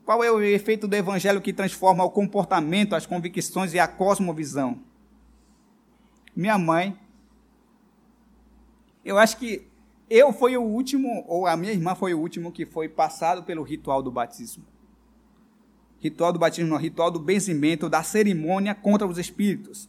Qual 0.06 0.24
é 0.24 0.30
o 0.30 0.40
efeito 0.40 0.88
do 0.88 0.94
evangelho 0.94 1.40
que 1.40 1.52
transforma 1.52 2.02
o 2.02 2.10
comportamento, 2.10 2.94
as 2.94 3.04
convicções 3.04 3.74
e 3.74 3.78
a 3.78 3.86
cosmovisão? 3.86 4.80
Minha 6.34 6.56
mãe, 6.56 6.98
eu 9.04 9.18
acho 9.18 9.36
que 9.36 9.66
eu 10.08 10.32
fui 10.32 10.56
o 10.56 10.62
último, 10.62 11.24
ou 11.26 11.46
a 11.46 11.56
minha 11.56 11.72
irmã 11.72 11.94
foi 11.94 12.14
o 12.14 12.20
último 12.20 12.52
que 12.52 12.64
foi 12.64 12.88
passado 12.88 13.42
pelo 13.42 13.62
ritual 13.62 14.02
do 14.02 14.10
batismo. 14.10 14.64
Ritual 16.00 16.32
do 16.32 16.38
batismo, 16.38 16.70
não, 16.70 16.76
ritual 16.76 17.10
do 17.10 17.18
benzimento, 17.18 17.88
da 17.88 18.02
cerimônia 18.02 18.74
contra 18.74 19.06
os 19.06 19.18
espíritos. 19.18 19.88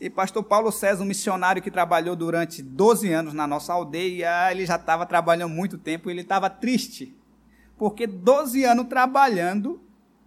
E 0.00 0.10
pastor 0.10 0.42
Paulo 0.42 0.72
César, 0.72 1.02
um 1.02 1.06
missionário 1.06 1.62
que 1.62 1.70
trabalhou 1.70 2.16
durante 2.16 2.62
12 2.62 3.12
anos 3.12 3.32
na 3.32 3.46
nossa 3.46 3.72
aldeia, 3.72 4.50
ele 4.50 4.66
já 4.66 4.76
estava 4.76 5.06
trabalhando 5.06 5.52
muito 5.52 5.78
tempo, 5.78 6.10
ele 6.10 6.22
estava 6.22 6.50
triste, 6.50 7.16
porque 7.78 8.06
12 8.06 8.64
anos 8.64 8.86
trabalhando 8.86 9.80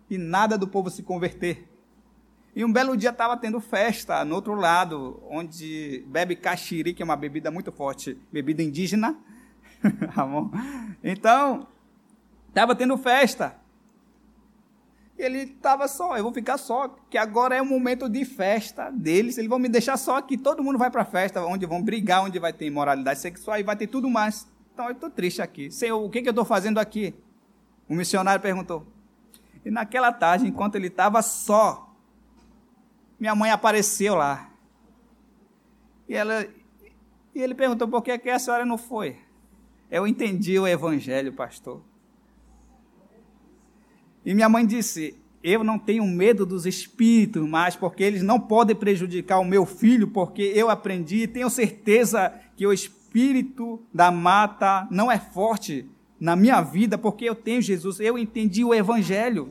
e 0.09 0.17
nada 0.17 0.57
do 0.57 0.67
povo 0.67 0.89
se 0.89 1.03
converter. 1.03 1.67
E 2.55 2.65
um 2.65 2.71
belo 2.73 2.97
dia 2.97 3.11
estava 3.11 3.37
tendo 3.37 3.59
festa 3.59 4.25
no 4.25 4.33
outro 4.33 4.55
lado, 4.55 5.21
onde 5.29 6.03
bebe 6.07 6.35
caxiri, 6.35 6.91
que 6.91 7.03
é 7.03 7.05
uma 7.05 7.15
bebida 7.15 7.51
muito 7.51 7.71
forte, 7.71 8.17
bebida 8.31 8.63
indígena. 8.63 9.15
então, 11.03 11.67
estava 12.49 12.75
tendo 12.75 12.97
festa. 12.97 13.55
Ele 15.17 15.39
estava 15.39 15.87
só, 15.87 16.15
eu 16.15 16.23
vou 16.23 16.31
ficar 16.31 16.57
só, 16.57 16.95
que 17.09 17.17
agora 17.17 17.55
é 17.55 17.61
o 17.61 17.65
momento 17.65 18.07
de 18.07 18.23
festa 18.23 18.91
deles, 18.91 19.37
eles 19.37 19.49
vão 19.49 19.57
me 19.57 19.67
deixar 19.67 19.97
só 19.97 20.17
aqui, 20.17 20.37
todo 20.37 20.63
mundo 20.63 20.77
vai 20.77 20.91
para 20.91 21.01
a 21.01 21.05
festa, 21.05 21.43
onde 21.43 21.65
vão 21.65 21.81
brigar, 21.81 22.23
onde 22.23 22.37
vai 22.37 22.53
ter 22.53 22.67
imoralidade 22.67 23.19
sexual 23.19 23.59
e 23.59 23.63
vai 23.63 23.75
ter 23.75 23.87
tudo 23.87 24.09
mais. 24.09 24.47
Então 24.73 24.85
eu 24.85 24.91
estou 24.91 25.09
triste 25.09 25.41
aqui. 25.41 25.71
Senhor, 25.71 25.97
o 25.97 26.07
que, 26.07 26.21
que 26.21 26.27
eu 26.27 26.31
estou 26.31 26.45
fazendo 26.45 26.77
aqui? 26.77 27.15
O 27.89 27.95
missionário 27.95 28.39
perguntou. 28.39 28.85
E 29.65 29.71
naquela 29.71 30.11
tarde, 30.11 30.47
enquanto 30.47 30.75
ele 30.75 30.87
estava 30.87 31.21
só, 31.23 31.95
minha 33.19 33.33
mãe 33.33 33.49
apareceu 33.49 34.13
lá. 34.13 34.51
E, 36.07 36.13
ela, 36.13 36.47
e 37.33 37.41
ele 37.41 37.55
perguntou 37.55 37.87
por 37.87 38.03
que, 38.03 38.17
que 38.19 38.29
a 38.29 38.37
senhora 38.37 38.65
não 38.65 38.77
foi. 38.77 39.17
Eu 39.89 40.05
entendi 40.05 40.59
o 40.59 40.67
evangelho, 40.67 41.33
pastor. 41.33 41.81
E 44.27 44.35
minha 44.35 44.47
mãe 44.47 44.63
disse: 44.63 45.15
Eu 45.41 45.63
não 45.63 45.79
tenho 45.79 46.05
medo 46.05 46.45
dos 46.45 46.67
espíritos 46.67 47.47
mais, 47.47 47.75
porque 47.75 48.03
eles 48.03 48.21
não 48.21 48.39
podem 48.39 48.75
prejudicar 48.75 49.39
o 49.39 49.45
meu 49.45 49.65
filho, 49.65 50.09
porque 50.09 50.51
eu 50.53 50.69
aprendi 50.69 51.23
e 51.23 51.27
tenho 51.27 51.49
certeza 51.49 52.31
que 52.55 52.67
o 52.67 52.73
espírito 52.73 53.81
da 53.91 54.11
mata 54.11 54.87
não 54.91 55.11
é 55.11 55.17
forte 55.17 55.89
na 56.19 56.35
minha 56.35 56.61
vida, 56.61 56.97
porque 56.97 57.25
eu 57.25 57.33
tenho 57.33 57.61
Jesus. 57.61 57.99
Eu 57.99 58.19
entendi 58.19 58.63
o 58.63 58.73
evangelho 58.73 59.49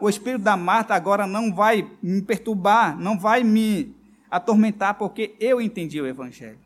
o 0.00 0.08
espírito 0.08 0.42
da 0.42 0.56
Marta 0.56 0.94
agora 0.94 1.26
não 1.26 1.50
vai 1.50 1.90
me 2.02 2.20
perturbar, 2.20 2.98
não 2.98 3.18
vai 3.18 3.42
me 3.42 3.94
atormentar, 4.30 4.98
porque 4.98 5.34
eu 5.40 5.60
entendi 5.62 6.00
o 6.00 6.06
Evangelho. 6.06 6.58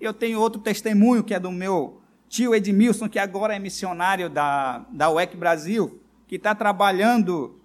Eu 0.00 0.12
tenho 0.12 0.40
outro 0.40 0.60
testemunho 0.60 1.24
que 1.24 1.32
é 1.32 1.40
do 1.40 1.50
meu 1.50 2.02
tio 2.28 2.54
Edmilson, 2.54 3.08
que 3.08 3.18
agora 3.18 3.54
é 3.54 3.58
missionário 3.58 4.28
da, 4.28 4.84
da 4.90 5.10
UEC 5.10 5.34
Brasil, 5.34 6.00
que 6.32 6.36
está 6.36 6.54
trabalhando, 6.54 7.60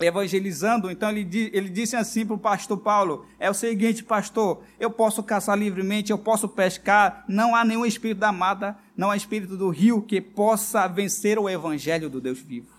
evangelizando. 0.00 0.90
Então 0.90 1.10
ele, 1.10 1.50
ele 1.52 1.68
disse 1.68 1.94
assim 1.94 2.24
para 2.24 2.34
o 2.34 2.38
pastor 2.38 2.78
Paulo: 2.78 3.26
é 3.38 3.50
o 3.50 3.52
seguinte, 3.52 4.02
pastor, 4.02 4.62
eu 4.80 4.90
posso 4.90 5.22
caçar 5.22 5.58
livremente, 5.58 6.10
eu 6.10 6.16
posso 6.16 6.48
pescar, 6.48 7.22
não 7.28 7.54
há 7.54 7.66
nenhum 7.66 7.84
espírito 7.84 8.16
da 8.16 8.32
mata, 8.32 8.78
não 8.96 9.10
há 9.10 9.16
espírito 9.16 9.58
do 9.58 9.68
rio 9.68 10.00
que 10.00 10.22
possa 10.22 10.88
vencer 10.88 11.38
o 11.38 11.50
evangelho 11.50 12.08
do 12.08 12.18
Deus 12.18 12.38
vivo 12.38 12.74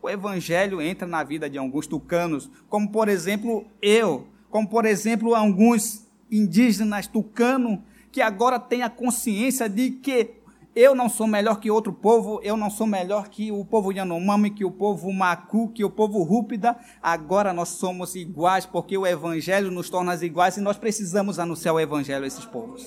o 0.00 0.08
evangelho 0.08 0.80
entra 0.80 1.08
na 1.08 1.24
vida 1.24 1.50
de 1.50 1.58
alguns 1.58 1.88
tucanos, 1.88 2.48
como 2.68 2.90
por 2.92 3.08
exemplo 3.08 3.66
eu, 3.82 4.28
como 4.48 4.68
por 4.68 4.86
exemplo 4.86 5.34
alguns 5.34 6.06
indígenas 6.30 7.08
tucanos 7.08 7.80
que 8.12 8.22
agora 8.22 8.60
têm 8.60 8.82
a 8.82 8.88
consciência 8.88 9.68
de 9.68 9.90
que 9.90 10.37
eu 10.78 10.94
não 10.94 11.08
sou 11.08 11.26
melhor 11.26 11.58
que 11.58 11.72
outro 11.72 11.92
povo, 11.92 12.40
eu 12.40 12.56
não 12.56 12.70
sou 12.70 12.86
melhor 12.86 13.28
que 13.28 13.50
o 13.50 13.64
povo 13.64 13.90
Yanomami, 13.90 14.48
que 14.48 14.64
o 14.64 14.70
povo 14.70 15.12
Macu, 15.12 15.72
que 15.72 15.84
o 15.84 15.90
povo 15.90 16.22
Rúpida. 16.22 16.78
Agora 17.02 17.52
nós 17.52 17.70
somos 17.70 18.14
iguais 18.14 18.64
porque 18.64 18.96
o 18.96 19.04
Evangelho 19.04 19.72
nos 19.72 19.90
torna 19.90 20.14
iguais 20.24 20.56
e 20.56 20.60
nós 20.60 20.78
precisamos 20.78 21.40
anunciar 21.40 21.74
o 21.74 21.80
Evangelho 21.80 22.22
a 22.22 22.28
esses 22.28 22.44
povos. 22.44 22.86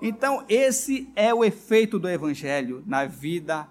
Então, 0.00 0.44
esse 0.48 1.10
é 1.16 1.34
o 1.34 1.44
efeito 1.44 1.98
do 1.98 2.08
Evangelho 2.08 2.84
na 2.86 3.04
vida 3.04 3.66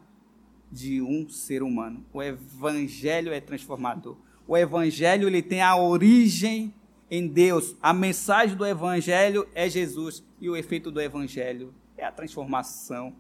de 0.70 1.02
um 1.02 1.30
ser 1.30 1.64
humano. 1.64 2.06
O 2.12 2.22
evangelho 2.22 3.32
é 3.32 3.40
transformador. 3.40 4.18
O 4.46 4.58
evangelho 4.58 5.26
ele 5.26 5.42
tem 5.42 5.62
a 5.62 5.78
origem 5.78 6.74
em 7.10 7.28
Deus. 7.28 7.78
A 7.82 7.94
mensagem 7.94 8.58
do 8.58 8.66
evangelho 8.66 9.48
é 9.56 9.70
Jesus 9.70 10.22
e 10.42 10.50
o 10.50 10.58
efeito 10.58 10.92
do 10.92 11.00
evangelho 11.00 11.74
é 11.98 12.04
a 12.04 12.12
transformação 12.12 13.16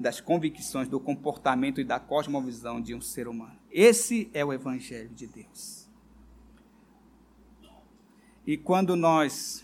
das 0.00 0.18
convicções, 0.18 0.88
do 0.88 0.98
comportamento 0.98 1.78
e 1.78 1.84
da 1.84 2.00
cosmovisão 2.00 2.80
de 2.80 2.94
um 2.94 3.02
ser 3.02 3.28
humano. 3.28 3.56
Esse 3.70 4.30
é 4.32 4.42
o 4.42 4.50
evangelho 4.50 5.10
de 5.10 5.26
Deus. 5.26 5.86
E 8.46 8.56
quando 8.56 8.96
nós 8.96 9.62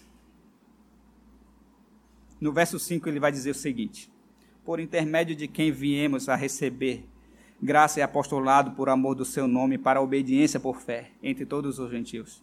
no 2.39 2.53
verso 2.53 2.79
5 2.79 3.09
ele 3.09 3.19
vai 3.19 3.33
dizer 3.33 3.51
o 3.51 3.55
seguinte: 3.55 4.13
por 4.63 4.79
intermédio 4.79 5.35
de 5.35 5.49
quem 5.49 5.73
viemos 5.73 6.29
a 6.29 6.37
receber 6.37 7.09
graça 7.61 8.01
e 8.01 8.03
apostolado 8.03 8.73
por 8.73 8.91
amor 8.91 9.15
do 9.15 9.25
seu 9.25 9.49
nome 9.49 9.79
para 9.79 9.99
a 9.99 10.03
obediência 10.03 10.61
por 10.61 10.83
fé 10.83 11.13
entre 11.23 11.47
todos 11.47 11.79
os 11.79 11.91
gentios. 11.91 12.43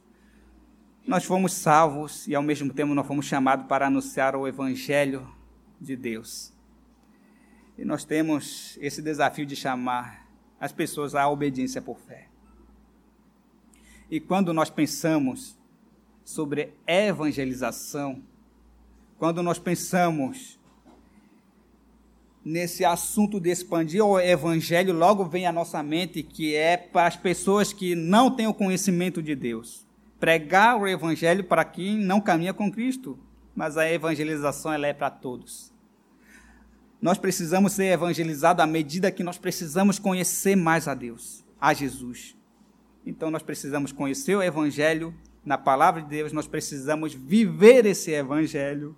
Nós 1.06 1.26
fomos 1.26 1.54
salvos 1.54 2.28
e 2.28 2.34
ao 2.34 2.42
mesmo 2.42 2.74
tempo 2.74 2.96
nós 2.96 3.06
fomos 3.06 3.28
chamados 3.28 3.68
para 3.68 3.86
anunciar 3.86 4.36
o 4.36 4.48
evangelho 4.48 5.28
de 5.80 5.96
Deus. 5.96 6.53
E 7.78 7.84
nós 7.84 8.04
temos 8.04 8.78
esse 8.82 9.02
desafio 9.02 9.46
de 9.46 9.56
chamar 9.56 10.28
as 10.60 10.72
pessoas 10.72 11.16
à 11.16 11.28
obediência 11.28 11.82
por 11.82 12.00
fé. 12.00 12.28
E 14.10 14.20
quando 14.20 14.54
nós 14.54 14.70
pensamos 14.70 15.58
sobre 16.24 16.74
evangelização, 16.86 18.24
quando 19.18 19.42
nós 19.42 19.58
pensamos 19.58 20.60
nesse 22.46 22.86
assunto 22.86 23.40
de 23.40 23.50
expandir 23.50 24.06
o 24.06 24.20
evangelho, 24.20 24.94
logo 24.94 25.26
vem 25.26 25.48
à 25.48 25.52
nossa 25.52 25.82
mente 25.82 26.22
que 26.22 26.56
é 26.56 26.78
para 26.78 27.08
as 27.08 27.16
pessoas 27.16 27.74
que 27.74 27.96
não 27.96 28.30
têm 28.30 28.48
o 28.48 28.54
conhecimento 28.54 29.22
de 29.22 29.36
Deus. 29.36 29.88
Pregar 30.20 30.78
o 30.78 30.88
evangelho 30.88 31.44
para 31.44 31.66
quem 31.66 31.98
não 31.98 32.22
caminha 32.22 32.54
com 32.54 32.72
Cristo, 32.72 33.18
mas 33.56 33.78
a 33.78 33.90
evangelização 33.90 34.72
ela 34.72 34.88
é 34.88 34.94
para 34.94 35.10
todos. 35.10 35.73
Nós 37.04 37.18
precisamos 37.18 37.74
ser 37.74 37.88
evangelizados 37.88 38.64
à 38.64 38.66
medida 38.66 39.12
que 39.12 39.26
nós 39.26 39.38
precisamos 39.38 40.00
conhecer 40.00 40.56
mais 40.56 40.88
a 40.88 40.94
Deus, 40.94 41.44
a 41.60 41.74
Jesus. 41.74 42.34
Então 43.06 43.30
nós 43.30 43.44
precisamos 43.44 43.92
conhecer 43.92 44.38
o 44.38 44.42
evangelho 44.42 45.14
na 45.44 45.58
palavra 45.58 46.02
de 46.02 46.08
Deus, 46.08 46.32
nós 46.32 46.48
precisamos 46.48 47.14
viver 47.14 47.86
esse 47.86 48.12
evangelho 48.12 48.96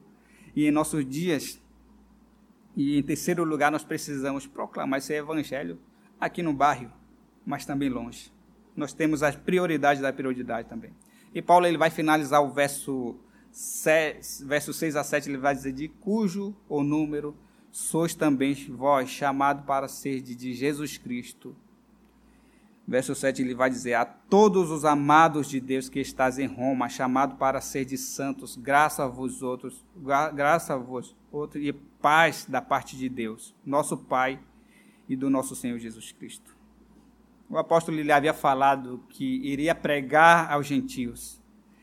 e 0.55 0.67
em 0.67 0.71
nossos 0.71 1.03
dias 1.03 1.59
e 2.77 2.95
em 2.95 3.01
terceiro 3.01 3.43
lugar, 3.43 3.71
nós 3.71 3.83
precisamos 3.83 4.45
proclamar 4.45 4.99
esse 4.99 5.11
evangelho 5.11 5.79
aqui 6.21 6.43
no 6.43 6.53
bairro, 6.53 6.93
mas 7.43 7.65
também 7.65 7.89
longe. 7.89 8.31
Nós 8.75 8.93
temos 8.93 9.23
as 9.23 9.35
prioridades 9.35 10.03
da 10.03 10.13
prioridade 10.13 10.69
também. 10.69 10.91
E 11.33 11.41
Paulo 11.41 11.65
ele 11.65 11.77
vai 11.79 11.89
finalizar 11.89 12.43
o 12.43 12.51
verso, 12.51 13.15
6, 13.51 14.43
verso 14.45 14.71
6 14.73 14.95
a 14.95 15.03
7, 15.03 15.27
ele 15.27 15.39
vai 15.39 15.55
dizer: 15.55 15.71
De 15.71 15.87
cujo 15.87 16.55
o 16.69 16.83
número 16.83 17.35
sois 17.75 18.15
também 18.15 18.53
vós, 18.69 19.09
chamado 19.09 19.65
para 19.65 19.89
ser 19.89 20.21
de 20.21 20.53
Jesus 20.53 20.97
Cristo. 20.97 21.53
Verso 22.87 23.13
7 23.13 23.41
ele 23.41 23.53
vai 23.53 23.69
dizer: 23.69 23.95
A 23.95 24.05
todos 24.05 24.71
os 24.71 24.85
amados 24.85 25.49
de 25.49 25.59
Deus 25.59 25.89
que 25.89 25.99
estás 25.99 26.39
em 26.39 26.47
Roma, 26.47 26.87
chamado 26.87 27.35
para 27.35 27.59
ser 27.59 27.83
de 27.83 27.97
santos, 27.97 28.55
graça 28.55 29.03
a 29.03 29.07
vos 29.07 29.43
outros, 29.43 29.83
graça 30.33 30.75
a 30.75 30.77
vos 30.77 31.13
outros 31.29 31.61
e 31.65 31.73
paz 31.73 32.45
da 32.47 32.61
parte 32.61 32.95
de 32.95 33.09
Deus, 33.09 33.53
nosso 33.65 33.97
Pai 33.97 34.39
e 35.09 35.13
do 35.13 35.29
nosso 35.29 35.53
Senhor 35.53 35.77
Jesus 35.77 36.13
Cristo. 36.13 36.55
O 37.49 37.57
apóstolo 37.57 37.99
lhe 37.99 38.11
havia 38.11 38.33
falado 38.33 39.03
que 39.09 39.41
iria 39.45 39.75
pregar 39.75 40.49
aos 40.49 40.65
gentios, 40.65 41.41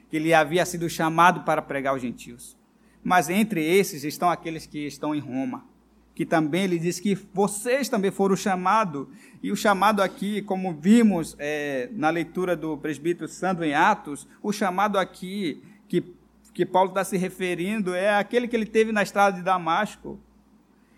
que 0.09 0.16
ele 0.16 0.32
havia 0.32 0.64
sido 0.64 0.88
chamado 0.88 1.43
para 1.43 1.61
pregar 1.61 1.93
aos 1.93 2.01
gentios. 2.01 2.57
Mas 3.05 3.28
entre 3.28 3.62
esses 3.62 4.05
estão 4.05 4.30
aqueles 4.30 4.64
que 4.64 4.86
estão 4.86 5.14
em 5.14 5.20
Roma, 5.20 5.70
que 6.14 6.26
também 6.26 6.64
ele 6.64 6.78
diz 6.78 7.00
que 7.00 7.14
vocês 7.32 7.88
também 7.88 8.10
foram 8.10 8.36
chamados, 8.36 9.06
e 9.42 9.50
o 9.50 9.56
chamado 9.56 10.02
aqui, 10.02 10.42
como 10.42 10.72
vimos 10.72 11.34
é, 11.38 11.88
na 11.92 12.10
leitura 12.10 12.54
do 12.54 12.76
presbítero 12.76 13.28
Sandro 13.28 13.64
em 13.64 13.74
Atos, 13.74 14.26
o 14.42 14.52
chamado 14.52 14.98
aqui 14.98 15.62
que 15.88 16.14
que 16.52 16.66
Paulo 16.66 16.90
está 16.90 17.02
se 17.02 17.16
referindo 17.16 17.94
é 17.94 18.14
aquele 18.14 18.46
que 18.46 18.54
ele 18.54 18.66
teve 18.66 18.92
na 18.92 19.02
estrada 19.02 19.36
de 19.36 19.42
Damasco. 19.42 20.20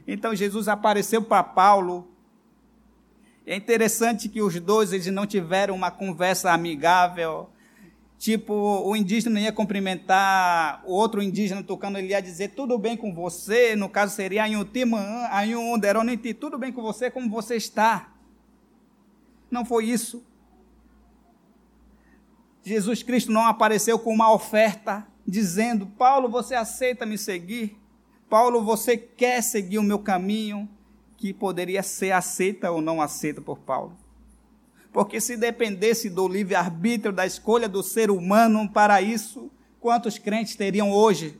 Então 0.06 0.34
Jesus 0.34 0.68
apareceu 0.68 1.22
para 1.22 1.42
Paulo. 1.42 2.08
É 3.46 3.54
interessante 3.54 4.28
que 4.28 4.42
os 4.42 4.58
dois 4.58 4.92
eles 4.92 5.06
não 5.06 5.26
tiveram 5.26 5.74
uma 5.74 5.90
conversa 5.90 6.52
amigável. 6.52 7.50
Tipo, 8.18 8.54
o 8.54 8.96
indígena 8.96 9.40
ia 9.40 9.52
cumprimentar 9.52 10.82
o 10.86 10.92
outro 10.92 11.22
indígena 11.22 11.62
tocando, 11.62 11.98
ele 11.98 12.08
ia 12.08 12.22
dizer 12.22 12.48
tudo 12.50 12.78
bem 12.78 12.96
com 12.96 13.12
você, 13.12 13.76
no 13.76 13.88
caso 13.88 14.14
seria 14.14 14.46
Anhutimã, 14.46 15.28
Anhunderoniti, 15.30 16.32
tudo 16.32 16.56
bem 16.56 16.72
com 16.72 16.80
você, 16.80 17.10
como 17.10 17.28
você 17.28 17.56
está. 17.56 18.12
Não 19.50 19.64
foi 19.64 19.86
isso. 19.86 20.24
Jesus 22.64 23.02
Cristo 23.02 23.30
não 23.30 23.44
apareceu 23.46 23.98
com 23.98 24.12
uma 24.12 24.32
oferta 24.32 25.06
dizendo: 25.26 25.86
Paulo, 25.86 26.28
você 26.28 26.54
aceita 26.54 27.04
me 27.04 27.18
seguir? 27.18 27.76
Paulo, 28.28 28.62
você 28.64 28.96
quer 28.96 29.42
seguir 29.42 29.78
o 29.78 29.82
meu 29.82 29.98
caminho? 29.98 30.68
Que 31.16 31.32
poderia 31.32 31.82
ser 31.82 32.12
aceita 32.12 32.70
ou 32.70 32.80
não 32.80 33.00
aceita 33.02 33.40
por 33.40 33.58
Paulo. 33.58 33.96
Porque 34.94 35.20
se 35.20 35.36
dependesse 35.36 36.08
do 36.08 36.28
livre-arbítrio, 36.28 37.12
da 37.12 37.26
escolha 37.26 37.68
do 37.68 37.82
ser 37.82 38.12
humano 38.12 38.66
para 38.66 39.02
isso, 39.02 39.50
quantos 39.80 40.18
crentes 40.18 40.54
teriam 40.54 40.92
hoje? 40.92 41.36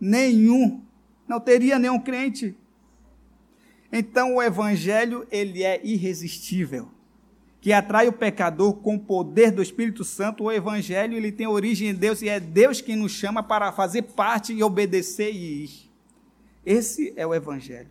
Nenhum. 0.00 0.80
Não 1.26 1.40
teria 1.40 1.80
nenhum 1.80 1.98
crente. 1.98 2.56
Então 3.92 4.36
o 4.36 4.42
evangelho, 4.42 5.26
ele 5.30 5.64
é 5.64 5.84
irresistível 5.84 6.88
que 7.60 7.72
atrai 7.72 8.08
o 8.08 8.12
pecador 8.12 8.74
com 8.74 8.96
o 8.96 9.00
poder 9.00 9.52
do 9.52 9.62
Espírito 9.62 10.04
Santo, 10.04 10.42
o 10.42 10.50
Evangelho 10.50 11.16
ele 11.16 11.30
tem 11.30 11.46
origem 11.46 11.90
em 11.90 11.94
Deus 11.94 12.20
e 12.20 12.28
é 12.28 12.40
Deus 12.40 12.80
quem 12.80 12.96
nos 12.96 13.12
chama 13.12 13.40
para 13.40 13.70
fazer 13.70 14.02
parte 14.02 14.52
e 14.52 14.64
obedecer 14.64 15.32
e 15.32 15.62
ir. 15.62 15.70
Esse 16.66 17.14
é 17.16 17.24
o 17.24 17.32
Evangelho. 17.32 17.88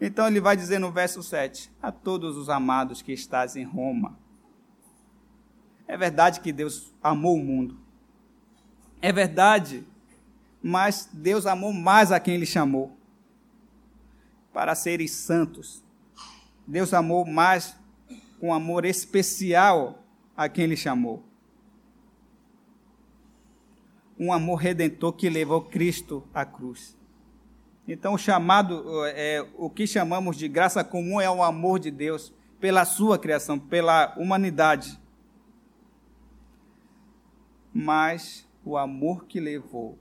Então 0.00 0.26
ele 0.26 0.40
vai 0.40 0.56
dizer 0.56 0.78
no 0.78 0.92
verso 0.92 1.22
7: 1.22 1.70
A 1.82 1.90
todos 1.90 2.36
os 2.36 2.48
amados 2.48 3.02
que 3.02 3.12
estás 3.12 3.56
em 3.56 3.64
Roma. 3.64 4.18
É 5.86 5.96
verdade 5.96 6.40
que 6.40 6.52
Deus 6.52 6.94
amou 7.02 7.36
o 7.36 7.44
mundo. 7.44 7.78
É 9.00 9.12
verdade, 9.12 9.84
mas 10.62 11.08
Deus 11.12 11.46
amou 11.46 11.72
mais 11.72 12.12
a 12.12 12.20
quem 12.20 12.34
ele 12.34 12.46
chamou 12.46 12.96
para 14.52 14.74
serem 14.74 15.08
santos. 15.08 15.82
Deus 16.66 16.92
amou 16.92 17.24
mais 17.24 17.76
com 18.38 18.52
amor 18.52 18.84
especial 18.84 20.04
a 20.36 20.48
quem 20.48 20.64
ele 20.64 20.76
chamou. 20.76 21.24
Um 24.18 24.32
amor 24.32 24.56
redentor 24.56 25.12
que 25.12 25.30
levou 25.30 25.62
Cristo 25.62 26.24
à 26.34 26.44
cruz. 26.44 26.96
Então, 27.88 28.12
o 28.12 28.18
chamado, 28.18 28.84
é, 29.06 29.42
o 29.56 29.70
que 29.70 29.86
chamamos 29.86 30.36
de 30.36 30.46
graça 30.46 30.84
comum 30.84 31.18
é 31.18 31.30
o 31.30 31.42
amor 31.42 31.78
de 31.78 31.90
Deus 31.90 32.30
pela 32.60 32.84
sua 32.84 33.18
criação, 33.18 33.58
pela 33.58 34.14
humanidade. 34.18 35.00
Mas 37.72 38.46
o 38.62 38.76
amor 38.76 39.24
que 39.24 39.40
levou 39.40 39.98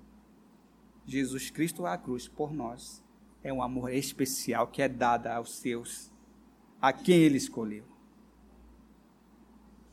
Jesus 1.06 1.50
Cristo 1.50 1.86
à 1.86 1.98
cruz 1.98 2.28
por 2.28 2.54
nós 2.54 3.02
é 3.42 3.54
um 3.54 3.64
amor 3.64 3.94
especial 3.94 4.68
que 4.68 4.82
é 4.82 4.90
dado 4.90 5.28
aos 5.28 5.58
seus, 5.60 6.12
a 6.82 6.92
quem 6.92 7.16
ele 7.20 7.38
escolheu. 7.38 7.86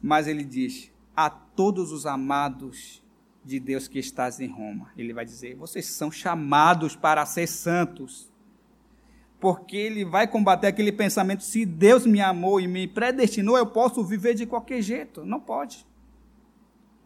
Mas 0.03 0.27
ele 0.27 0.43
diz: 0.43 0.91
a 1.15 1.31
todos 1.31 1.93
os 1.93 2.07
amados 2.07 3.04
de 3.45 3.61
Deus 3.61 3.87
que 3.87 3.99
estás 3.99 4.41
em 4.41 4.49
Roma. 4.49 4.91
Ele 4.97 5.13
vai 5.13 5.25
dizer: 5.25 5.55
vocês 5.55 5.87
são 5.87 6.11
chamados 6.11 6.97
para 6.97 7.25
ser 7.27 7.47
santos. 7.47 8.33
Porque 9.39 9.77
ele 9.77 10.05
vai 10.05 10.27
combater 10.27 10.67
aquele 10.67 10.91
pensamento: 10.91 11.45
se 11.45 11.67
Deus 11.67 12.07
me 12.07 12.21
amou 12.21 12.61
e 12.61 12.67
me 12.67 12.89
predestinou, 12.89 13.59
eu 13.59 13.67
posso 13.67 14.03
viver 14.03 14.35
de 14.35 14.47
qualquer 14.47 14.81
jeito. 14.81 15.25
Não 15.25 15.39
pode. 15.39 15.87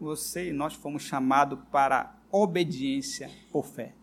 Você 0.01 0.51
e 0.51 0.53
nós 0.53 0.75
fomos 0.75 1.03
chamados 1.03 1.59
para 1.73 2.15
obediência 2.31 3.29
por 3.51 3.67
fé. 3.67 3.95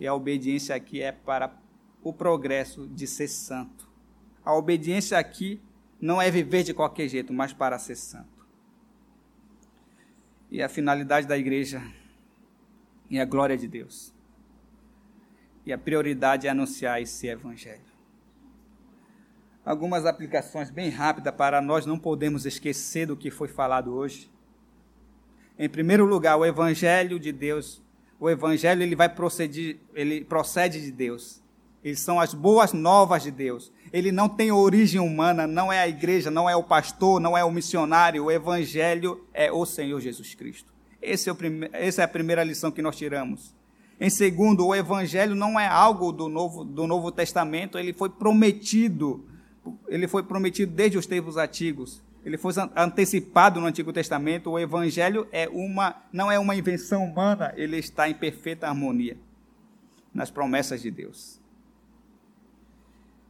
E 0.00 0.06
a 0.06 0.14
obediência 0.14 0.74
aqui 0.74 1.00
é 1.00 1.12
para 1.12 1.56
o 2.02 2.12
progresso 2.12 2.88
de 2.88 3.06
ser 3.06 3.28
santo. 3.28 3.88
A 4.44 4.52
obediência 4.52 5.16
aqui 5.16 5.60
não 6.00 6.20
é 6.20 6.30
viver 6.30 6.64
de 6.64 6.74
qualquer 6.74 7.08
jeito, 7.08 7.32
mas 7.32 7.52
para 7.52 7.78
ser 7.78 7.96
santo. 7.96 8.33
E 10.54 10.62
a 10.62 10.68
finalidade 10.68 11.26
da 11.26 11.36
igreja 11.36 11.82
é 13.10 13.20
a 13.20 13.24
glória 13.24 13.58
de 13.58 13.66
Deus. 13.66 14.14
E 15.66 15.72
a 15.72 15.76
prioridade 15.76 16.46
é 16.46 16.50
anunciar 16.50 17.02
esse 17.02 17.26
evangelho. 17.26 17.82
Algumas 19.64 20.06
aplicações 20.06 20.70
bem 20.70 20.90
rápidas 20.90 21.34
para 21.34 21.60
nós 21.60 21.86
não 21.86 21.98
podemos 21.98 22.46
esquecer 22.46 23.04
do 23.04 23.16
que 23.16 23.32
foi 23.32 23.48
falado 23.48 23.92
hoje. 23.96 24.30
Em 25.58 25.68
primeiro 25.68 26.04
lugar, 26.04 26.36
o 26.36 26.46
evangelho 26.46 27.18
de 27.18 27.32
Deus, 27.32 27.82
o 28.20 28.30
evangelho 28.30 28.80
ele 28.80 28.94
vai 28.94 29.08
proceder, 29.08 29.80
ele 29.92 30.24
procede 30.24 30.80
de 30.80 30.92
Deus. 30.92 31.42
Eles 31.82 31.98
são 31.98 32.20
as 32.20 32.32
boas 32.32 32.72
novas 32.72 33.24
de 33.24 33.32
Deus 33.32 33.72
ele 33.94 34.10
não 34.10 34.28
tem 34.28 34.50
origem 34.50 35.00
humana, 35.00 35.46
não 35.46 35.72
é 35.72 35.78
a 35.78 35.86
igreja, 35.86 36.28
não 36.28 36.50
é 36.50 36.56
o 36.56 36.64
pastor, 36.64 37.20
não 37.20 37.38
é 37.38 37.44
o 37.44 37.50
missionário, 37.52 38.24
o 38.24 38.30
evangelho 38.30 39.24
é 39.32 39.52
o 39.52 39.64
Senhor 39.64 40.00
Jesus 40.00 40.34
Cristo. 40.34 40.74
Esse 41.00 41.28
é 41.28 41.32
o 41.32 41.36
prime... 41.36 41.70
Essa 41.72 42.02
é 42.02 42.04
a 42.04 42.08
primeira 42.08 42.42
lição 42.42 42.72
que 42.72 42.82
nós 42.82 42.96
tiramos. 42.96 43.54
Em 44.00 44.10
segundo, 44.10 44.66
o 44.66 44.74
evangelho 44.74 45.36
não 45.36 45.60
é 45.60 45.68
algo 45.68 46.10
do 46.10 46.28
Novo, 46.28 46.64
do 46.64 46.88
Novo 46.88 47.12
Testamento, 47.12 47.78
ele 47.78 47.92
foi 47.92 48.10
prometido, 48.10 49.24
ele 49.86 50.08
foi 50.08 50.24
prometido 50.24 50.72
desde 50.72 50.98
os 50.98 51.06
tempos 51.06 51.36
antigos. 51.36 52.02
Ele 52.24 52.36
foi 52.36 52.52
antecipado 52.74 53.60
no 53.60 53.66
Antigo 53.66 53.92
Testamento. 53.92 54.50
O 54.50 54.58
evangelho 54.58 55.28
é 55.30 55.48
uma, 55.48 56.02
não 56.12 56.32
é 56.32 56.38
uma 56.38 56.56
invenção 56.56 57.04
humana, 57.04 57.54
ele 57.56 57.76
está 57.76 58.08
em 58.08 58.14
perfeita 58.14 58.66
harmonia 58.66 59.16
nas 60.12 60.32
promessas 60.32 60.82
de 60.82 60.90
Deus. 60.90 61.43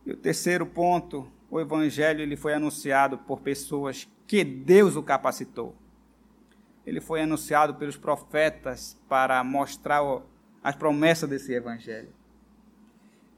E 0.07 0.13
o 0.13 0.17
terceiro 0.17 0.67
ponto, 0.67 1.27
o 1.51 1.61
evangelho 1.61 2.21
ele 2.21 2.37
foi 2.37 2.55
anunciado 2.55 3.19
por 3.19 3.41
pessoas 3.41 4.09
que 4.27 4.45
Deus 4.45 4.97
o 4.97 5.03
capacitou. 5.03 5.75
Ele 6.87 7.01
foi 7.01 7.23
anunciado 7.23 7.75
pelos 7.75 7.97
profetas 7.97 9.01
para 9.09 9.43
mostrar 9.43 10.03
as 10.63 10.77
promessas 10.77 11.29
desse 11.29 11.53
evangelho. 11.53 12.13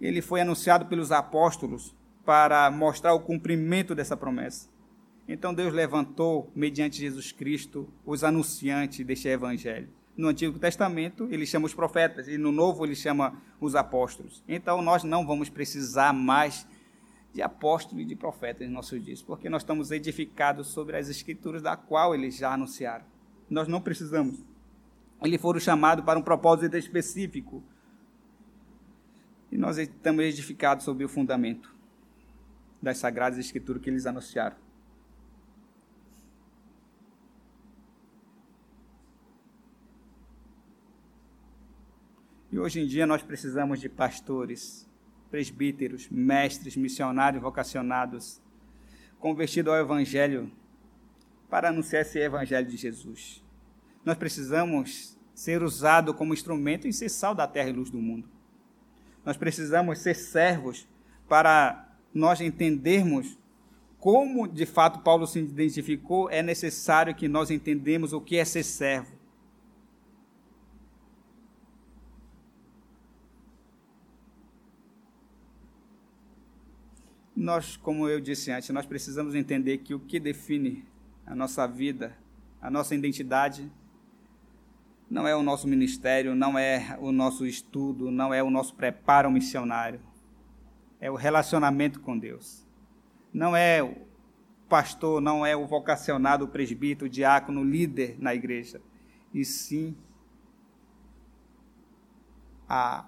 Ele 0.00 0.20
foi 0.20 0.40
anunciado 0.40 0.86
pelos 0.86 1.12
apóstolos 1.12 1.94
para 2.24 2.70
mostrar 2.70 3.14
o 3.14 3.20
cumprimento 3.20 3.94
dessa 3.94 4.16
promessa. 4.16 4.68
Então 5.28 5.54
Deus 5.54 5.72
levantou, 5.72 6.50
mediante 6.54 6.98
Jesus 6.98 7.32
Cristo, 7.32 7.88
os 8.04 8.22
anunciantes 8.22 9.04
deste 9.04 9.28
evangelho. 9.28 9.88
No 10.16 10.28
Antigo 10.28 10.58
Testamento, 10.58 11.28
ele 11.30 11.44
chama 11.44 11.66
os 11.66 11.74
profetas, 11.74 12.26
e 12.26 12.38
no 12.38 12.50
Novo, 12.50 12.84
ele 12.86 12.96
chama 12.96 13.40
os 13.60 13.74
apóstolos. 13.74 14.42
Então, 14.48 14.80
nós 14.80 15.04
não 15.04 15.26
vamos 15.26 15.50
precisar 15.50 16.12
mais 16.12 16.66
de 17.34 17.42
apóstolos 17.42 18.02
e 18.02 18.06
de 18.06 18.16
profetas 18.16 18.66
em 18.66 18.70
nossos 18.70 19.04
dias, 19.04 19.20
porque 19.20 19.50
nós 19.50 19.60
estamos 19.60 19.90
edificados 19.90 20.68
sobre 20.68 20.96
as 20.96 21.10
escrituras 21.10 21.60
da 21.60 21.76
qual 21.76 22.14
eles 22.14 22.36
já 22.36 22.54
anunciaram. 22.54 23.04
Nós 23.48 23.68
não 23.68 23.80
precisamos. 23.80 24.42
Eles 25.22 25.40
foram 25.40 25.60
chamados 25.60 26.02
para 26.02 26.18
um 26.18 26.22
propósito 26.22 26.76
específico. 26.78 27.62
E 29.52 29.58
nós 29.58 29.76
estamos 29.76 30.24
edificados 30.24 30.84
sobre 30.84 31.04
o 31.04 31.08
fundamento 31.08 31.74
das 32.80 32.98
sagradas 32.98 33.38
escrituras 33.38 33.82
que 33.82 33.90
eles 33.90 34.06
anunciaram. 34.06 34.56
E 42.56 42.58
hoje 42.58 42.80
em 42.80 42.86
dia 42.86 43.06
nós 43.06 43.20
precisamos 43.20 43.78
de 43.78 43.86
pastores, 43.86 44.88
presbíteros, 45.30 46.08
mestres, 46.08 46.74
missionários 46.74 47.42
vocacionados, 47.42 48.40
convertidos 49.18 49.74
ao 49.74 49.78
Evangelho, 49.78 50.50
para 51.50 51.68
anunciar 51.68 52.00
esse 52.00 52.18
Evangelho 52.18 52.66
de 52.66 52.78
Jesus. 52.78 53.44
Nós 54.02 54.16
precisamos 54.16 55.18
ser 55.34 55.62
usados 55.62 56.16
como 56.16 56.32
instrumento 56.32 56.88
e 56.88 56.94
ser 56.94 57.10
sal 57.10 57.34
da 57.34 57.46
terra 57.46 57.68
e 57.68 57.74
luz 57.74 57.90
do 57.90 57.98
mundo. 57.98 58.26
Nós 59.22 59.36
precisamos 59.36 59.98
ser 59.98 60.14
servos 60.14 60.88
para 61.28 61.94
nós 62.14 62.40
entendermos 62.40 63.38
como 63.98 64.48
de 64.48 64.64
fato 64.64 65.00
Paulo 65.00 65.26
se 65.26 65.40
identificou, 65.40 66.30
é 66.30 66.42
necessário 66.42 67.14
que 67.14 67.28
nós 67.28 67.50
entendemos 67.50 68.14
o 68.14 68.20
que 68.22 68.38
é 68.38 68.46
ser 68.46 68.62
servo. 68.62 69.14
Nós, 77.36 77.76
como 77.76 78.08
eu 78.08 78.18
disse 78.18 78.50
antes, 78.50 78.70
nós 78.70 78.86
precisamos 78.86 79.34
entender 79.34 79.78
que 79.78 79.92
o 79.92 80.00
que 80.00 80.18
define 80.18 80.86
a 81.26 81.34
nossa 81.34 81.66
vida, 81.66 82.16
a 82.62 82.70
nossa 82.70 82.94
identidade, 82.94 83.70
não 85.10 85.28
é 85.28 85.36
o 85.36 85.42
nosso 85.42 85.68
ministério, 85.68 86.34
não 86.34 86.58
é 86.58 86.96
o 86.98 87.12
nosso 87.12 87.44
estudo, 87.44 88.10
não 88.10 88.32
é 88.32 88.42
o 88.42 88.48
nosso 88.48 88.74
preparo 88.74 89.30
missionário. 89.30 90.00
É 90.98 91.10
o 91.10 91.14
relacionamento 91.14 92.00
com 92.00 92.18
Deus. 92.18 92.66
Não 93.32 93.54
é 93.54 93.82
o 93.82 93.94
pastor, 94.66 95.20
não 95.20 95.44
é 95.44 95.54
o 95.54 95.66
vocacionado, 95.66 96.46
o 96.46 96.48
presbítero, 96.48 97.06
o 97.06 97.10
diácono, 97.10 97.60
o 97.60 97.64
líder 97.64 98.16
na 98.18 98.34
igreja. 98.34 98.80
E 99.34 99.44
sim 99.44 99.94
a, 102.66 103.06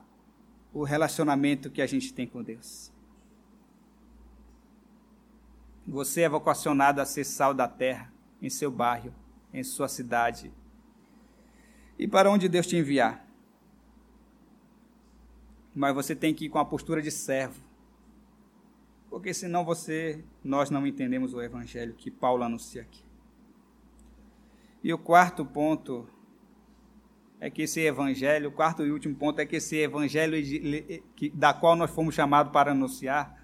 o 0.72 0.84
relacionamento 0.84 1.70
que 1.70 1.80
a 1.80 1.86
gente 1.86 2.12
tem 2.12 2.26
com 2.26 2.42
Deus. 2.42 2.92
Você 5.89 6.20
é 6.20 6.28
vocacionado 6.28 7.01
a 7.01 7.07
ser 7.07 7.24
sal 7.24 7.55
da 7.55 7.66
terra, 7.66 8.12
em 8.43 8.51
seu 8.51 8.70
bairro, 8.70 9.14
em 9.55 9.64
sua 9.64 9.89
cidade, 9.89 10.53
e 11.99 12.07
para 12.07 12.30
onde 12.30 12.47
Deus 12.47 12.66
te 12.66 12.76
enviar. 12.76 13.26
Mas 15.74 15.95
você 15.95 16.14
tem 16.14 16.34
que 16.34 16.45
ir 16.45 16.49
com 16.51 16.59
a 16.59 16.64
postura 16.64 17.01
de 17.01 17.11
servo. 17.11 17.59
Porque 19.09 19.32
senão 19.32 19.64
você, 19.64 20.22
nós 20.45 20.68
não 20.68 20.86
entendemos 20.86 21.32
o 21.32 21.41
evangelho 21.41 21.95
que 21.95 22.11
Paulo 22.11 22.43
anuncia 22.43 22.82
aqui. 22.82 23.03
E 24.84 24.93
o 24.93 24.99
quarto 24.99 25.43
ponto 25.43 26.07
é 27.41 27.49
que 27.49 27.62
esse 27.62 27.80
evangelho, 27.80 28.51
o 28.51 28.53
quarto 28.53 28.84
e 28.84 28.91
último 28.91 29.14
ponto 29.14 29.41
é 29.41 29.47
que 29.47 29.57
esse 29.57 29.76
evangelho 29.76 30.36
da 31.32 31.55
qual 31.55 31.74
nós 31.74 31.91
fomos 31.91 32.14
chamados 32.14 32.53
para 32.53 32.72
anunciar, 32.72 33.38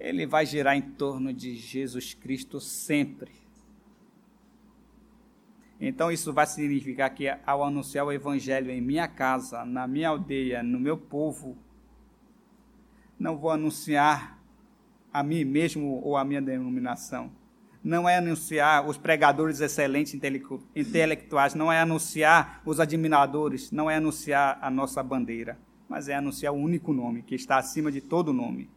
ele 0.00 0.26
vai 0.26 0.46
girar 0.46 0.74
em 0.74 0.80
torno 0.80 1.32
de 1.32 1.54
Jesus 1.54 2.14
Cristo 2.14 2.58
sempre. 2.58 3.30
Então 5.78 6.10
isso 6.10 6.32
vai 6.32 6.46
significar 6.46 7.10
que 7.10 7.28
ao 7.46 7.62
anunciar 7.62 8.06
o 8.06 8.12
evangelho 8.12 8.70
em 8.70 8.80
minha 8.80 9.06
casa, 9.06 9.64
na 9.64 9.86
minha 9.86 10.08
aldeia, 10.08 10.62
no 10.62 10.80
meu 10.80 10.96
povo, 10.96 11.56
não 13.18 13.36
vou 13.36 13.50
anunciar 13.50 14.38
a 15.12 15.22
mim 15.22 15.44
mesmo 15.44 16.00
ou 16.02 16.16
a 16.16 16.24
minha 16.24 16.40
denominação. 16.40 17.30
Não 17.82 18.08
é 18.08 18.18
anunciar 18.18 18.86
os 18.86 18.96
pregadores 18.96 19.60
excelentes 19.60 20.14
intelectuais, 20.14 21.54
não 21.54 21.72
é 21.72 21.80
anunciar 21.80 22.62
os 22.64 22.78
admiradores, 22.78 23.70
não 23.70 23.90
é 23.90 23.96
anunciar 23.96 24.58
a 24.60 24.70
nossa 24.70 25.02
bandeira, 25.02 25.58
mas 25.88 26.08
é 26.08 26.14
anunciar 26.14 26.52
o 26.52 26.58
único 26.58 26.92
nome 26.92 27.22
que 27.22 27.34
está 27.34 27.56
acima 27.56 27.90
de 27.90 28.02
todo 28.02 28.34
nome. 28.34 28.68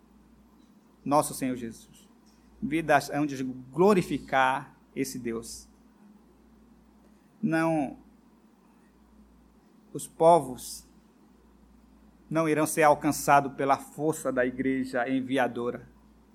Nosso 1.04 1.34
Senhor 1.34 1.56
Jesus. 1.56 2.08
Vidas 2.62 3.10
onde 3.14 3.44
glorificar 3.44 4.74
esse 4.96 5.20
Deus 5.20 5.68
não 7.42 7.98
os 9.94 10.08
povos 10.08 10.88
não 12.30 12.50
irão 12.50 12.66
ser 12.66 12.82
alcançados 12.82 13.54
pela 13.54 13.78
força 13.78 14.32
da 14.32 14.44
igreja 14.44 15.08
enviadora, 15.08 15.88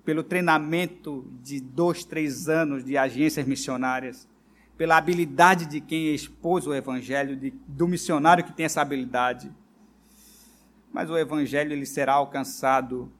pelo 0.05 0.23
treinamento 0.23 1.27
de 1.43 1.59
dois, 1.59 2.05
três 2.05 2.47
anos 2.47 2.85
de 2.85 2.95
agências 2.95 3.45
missionárias, 3.45 4.25
pela 4.77 4.95
habilidade 4.95 5.65
de 5.65 5.81
quem 5.81 6.13
expôs 6.13 6.65
o 6.65 6.73
evangelho, 6.73 7.35
de, 7.35 7.51
do 7.67 7.85
missionário 7.85 8.45
que 8.45 8.53
tem 8.53 8.65
essa 8.65 8.81
habilidade. 8.81 9.51
Mas 10.93 11.09
o 11.09 11.17
evangelho 11.17 11.73
ele 11.73 11.85
será 11.85 12.13
alcançado 12.13 13.11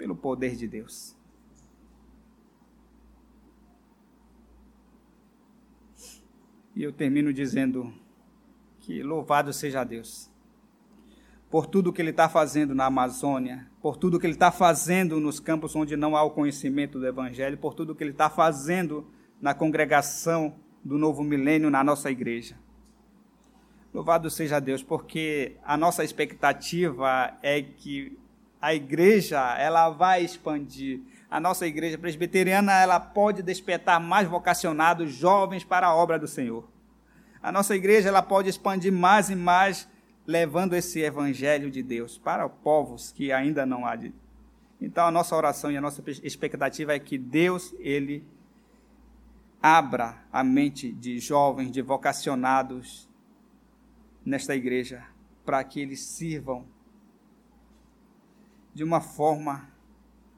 pelo 0.00 0.16
poder 0.16 0.56
de 0.56 0.66
Deus. 0.66 1.14
E 6.74 6.82
eu 6.82 6.90
termino 6.90 7.34
dizendo 7.34 7.92
que 8.78 9.02
louvado 9.02 9.52
seja 9.52 9.84
Deus 9.84 10.30
por 11.50 11.66
tudo 11.66 11.92
que 11.92 12.00
Ele 12.00 12.12
está 12.12 12.30
fazendo 12.30 12.74
na 12.74 12.86
Amazônia, 12.86 13.70
por 13.82 13.98
tudo 13.98 14.18
que 14.18 14.24
Ele 14.24 14.32
está 14.32 14.50
fazendo 14.50 15.20
nos 15.20 15.38
campos 15.38 15.76
onde 15.76 15.98
não 15.98 16.16
há 16.16 16.22
o 16.22 16.30
conhecimento 16.30 16.98
do 16.98 17.06
Evangelho, 17.06 17.58
por 17.58 17.74
tudo 17.74 17.94
que 17.94 18.02
Ele 18.02 18.12
está 18.12 18.30
fazendo 18.30 19.06
na 19.38 19.52
congregação 19.52 20.56
do 20.82 20.96
novo 20.96 21.22
milênio 21.22 21.68
na 21.68 21.84
nossa 21.84 22.10
igreja. 22.10 22.56
Louvado 23.92 24.30
seja 24.30 24.60
Deus, 24.60 24.82
porque 24.82 25.58
a 25.62 25.76
nossa 25.76 26.02
expectativa 26.02 27.36
é 27.42 27.60
que 27.60 28.16
a 28.60 28.74
igreja 28.74 29.56
ela 29.58 29.88
vai 29.88 30.22
expandir, 30.22 31.00
a 31.30 31.40
nossa 31.40 31.66
igreja 31.66 31.96
presbiteriana 31.96 32.72
ela 32.72 33.00
pode 33.00 33.42
despertar 33.42 33.98
mais 33.98 34.28
vocacionados 34.28 35.12
jovens 35.12 35.64
para 35.64 35.86
a 35.86 35.94
obra 35.94 36.18
do 36.18 36.28
Senhor. 36.28 36.68
A 37.42 37.50
nossa 37.50 37.74
igreja 37.74 38.08
ela 38.08 38.20
pode 38.20 38.50
expandir 38.50 38.92
mais 38.92 39.30
e 39.30 39.34
mais, 39.34 39.88
levando 40.26 40.74
esse 40.74 41.00
evangelho 41.00 41.70
de 41.70 41.82
Deus 41.82 42.18
para 42.18 42.48
povos 42.48 43.12
que 43.12 43.32
ainda 43.32 43.64
não 43.64 43.86
há. 43.86 43.96
De... 43.96 44.12
Então 44.78 45.06
a 45.06 45.10
nossa 45.10 45.34
oração 45.34 45.70
e 45.70 45.76
a 45.76 45.80
nossa 45.80 46.02
expectativa 46.22 46.92
é 46.92 46.98
que 46.98 47.16
Deus 47.16 47.74
ele 47.78 48.26
abra 49.62 50.18
a 50.30 50.44
mente 50.44 50.92
de 50.92 51.18
jovens, 51.18 51.70
de 51.70 51.80
vocacionados 51.80 53.08
nesta 54.24 54.54
igreja, 54.54 55.02
para 55.44 55.62
que 55.64 55.80
eles 55.80 56.00
sirvam 56.00 56.66
de 58.74 58.84
uma 58.84 59.00
forma 59.00 59.68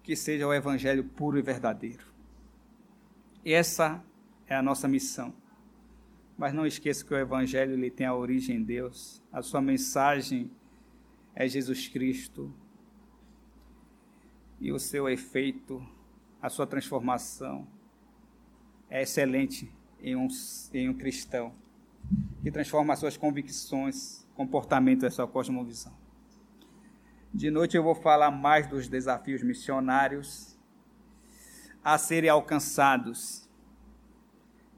que 0.02 0.16
seja 0.16 0.46
o 0.46 0.54
evangelho 0.54 1.04
puro 1.04 1.38
e 1.38 1.42
verdadeiro. 1.42 2.06
E 3.44 3.52
essa 3.52 4.02
é 4.46 4.54
a 4.54 4.62
nossa 4.62 4.88
missão. 4.88 5.32
Mas 6.36 6.52
não 6.52 6.66
esqueça 6.66 7.04
que 7.04 7.12
o 7.12 7.18
evangelho 7.18 7.72
ele 7.72 7.90
tem 7.90 8.06
a 8.06 8.14
origem 8.14 8.56
em 8.56 8.62
Deus. 8.62 9.22
A 9.32 9.42
sua 9.42 9.60
mensagem 9.60 10.50
é 11.34 11.46
Jesus 11.46 11.88
Cristo. 11.88 12.52
E 14.60 14.72
o 14.72 14.78
seu 14.78 15.08
efeito, 15.08 15.84
a 16.40 16.48
sua 16.48 16.66
transformação 16.66 17.66
é 18.88 19.02
excelente 19.02 19.72
em 20.00 20.16
um, 20.16 20.28
em 20.72 20.88
um 20.88 20.94
cristão 20.94 21.54
que 22.42 22.50
transforma 22.50 22.92
as 22.92 22.98
suas 22.98 23.16
convicções, 23.16 24.26
comportamento 24.34 25.06
e 25.06 25.10
sua 25.10 25.26
cosmovisão. 25.28 26.01
De 27.34 27.50
noite 27.50 27.78
eu 27.78 27.82
vou 27.82 27.94
falar 27.94 28.30
mais 28.30 28.66
dos 28.66 28.88
desafios 28.88 29.42
missionários 29.42 30.54
a 31.82 31.96
serem 31.96 32.28
alcançados. 32.28 33.48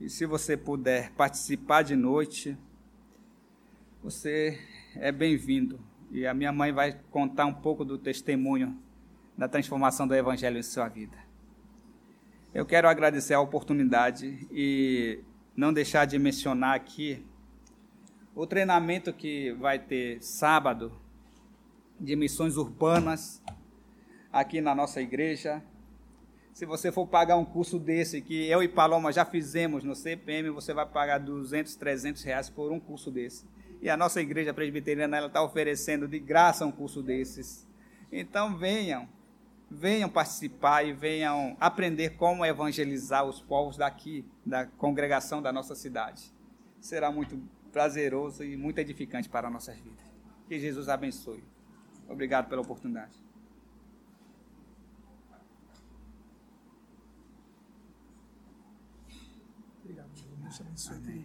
E 0.00 0.08
se 0.08 0.24
você 0.24 0.56
puder 0.56 1.10
participar 1.14 1.82
de 1.82 1.96
noite, 1.96 2.56
você 4.00 4.56
é 4.94 5.10
bem-vindo. 5.10 5.80
E 6.12 6.28
a 6.28 6.32
minha 6.32 6.52
mãe 6.52 6.70
vai 6.70 6.96
contar 7.10 7.44
um 7.44 7.52
pouco 7.52 7.84
do 7.84 7.98
testemunho 7.98 8.80
da 9.36 9.48
transformação 9.48 10.06
do 10.06 10.14
Evangelho 10.14 10.56
em 10.56 10.62
sua 10.62 10.86
vida. 10.86 11.18
Eu 12.54 12.64
quero 12.64 12.88
agradecer 12.88 13.34
a 13.34 13.40
oportunidade 13.40 14.46
e 14.52 15.18
não 15.56 15.72
deixar 15.72 16.04
de 16.04 16.20
mencionar 16.20 16.76
aqui 16.76 17.26
o 18.32 18.46
treinamento 18.46 19.12
que 19.12 19.50
vai 19.54 19.76
ter 19.76 20.22
sábado 20.22 21.02
de 21.98 22.16
missões 22.16 22.56
urbanas 22.56 23.42
aqui 24.32 24.60
na 24.60 24.74
nossa 24.74 25.00
igreja. 25.00 25.62
Se 26.52 26.64
você 26.64 26.92
for 26.92 27.06
pagar 27.06 27.36
um 27.36 27.44
curso 27.44 27.78
desse, 27.78 28.20
que 28.20 28.48
eu 28.48 28.62
e 28.62 28.68
Paloma 28.68 29.12
já 29.12 29.24
fizemos 29.24 29.82
no 29.82 29.94
CPM, 29.94 30.50
você 30.50 30.72
vai 30.72 30.86
pagar 30.86 31.18
200, 31.18 31.74
300 31.74 32.22
reais 32.22 32.48
por 32.48 32.70
um 32.70 32.78
curso 32.78 33.10
desse. 33.10 33.44
E 33.82 33.90
a 33.90 33.96
nossa 33.96 34.20
igreja 34.20 34.54
presbiteriana 34.54 35.26
está 35.26 35.42
oferecendo 35.42 36.06
de 36.06 36.18
graça 36.18 36.64
um 36.64 36.72
curso 36.72 37.02
desses. 37.02 37.66
Então 38.10 38.56
venham, 38.56 39.08
venham 39.70 40.08
participar 40.08 40.84
e 40.84 40.92
venham 40.92 41.56
aprender 41.58 42.10
como 42.10 42.46
evangelizar 42.46 43.24
os 43.24 43.40
povos 43.40 43.76
daqui, 43.76 44.24
da 44.46 44.66
congregação 44.66 45.42
da 45.42 45.52
nossa 45.52 45.74
cidade. 45.74 46.32
Será 46.80 47.10
muito 47.10 47.36
prazeroso 47.72 48.44
e 48.44 48.56
muito 48.56 48.78
edificante 48.78 49.28
para 49.28 49.50
nossas 49.50 49.76
vidas. 49.76 50.04
Que 50.48 50.60
Jesus 50.60 50.88
abençoe. 50.88 51.42
Obrigado 52.08 52.48
pela 52.48 52.62
oportunidade. 52.62 53.18
Obrigado, 59.82 60.10
Deus 60.40 60.60
abençoe. 60.60 61.22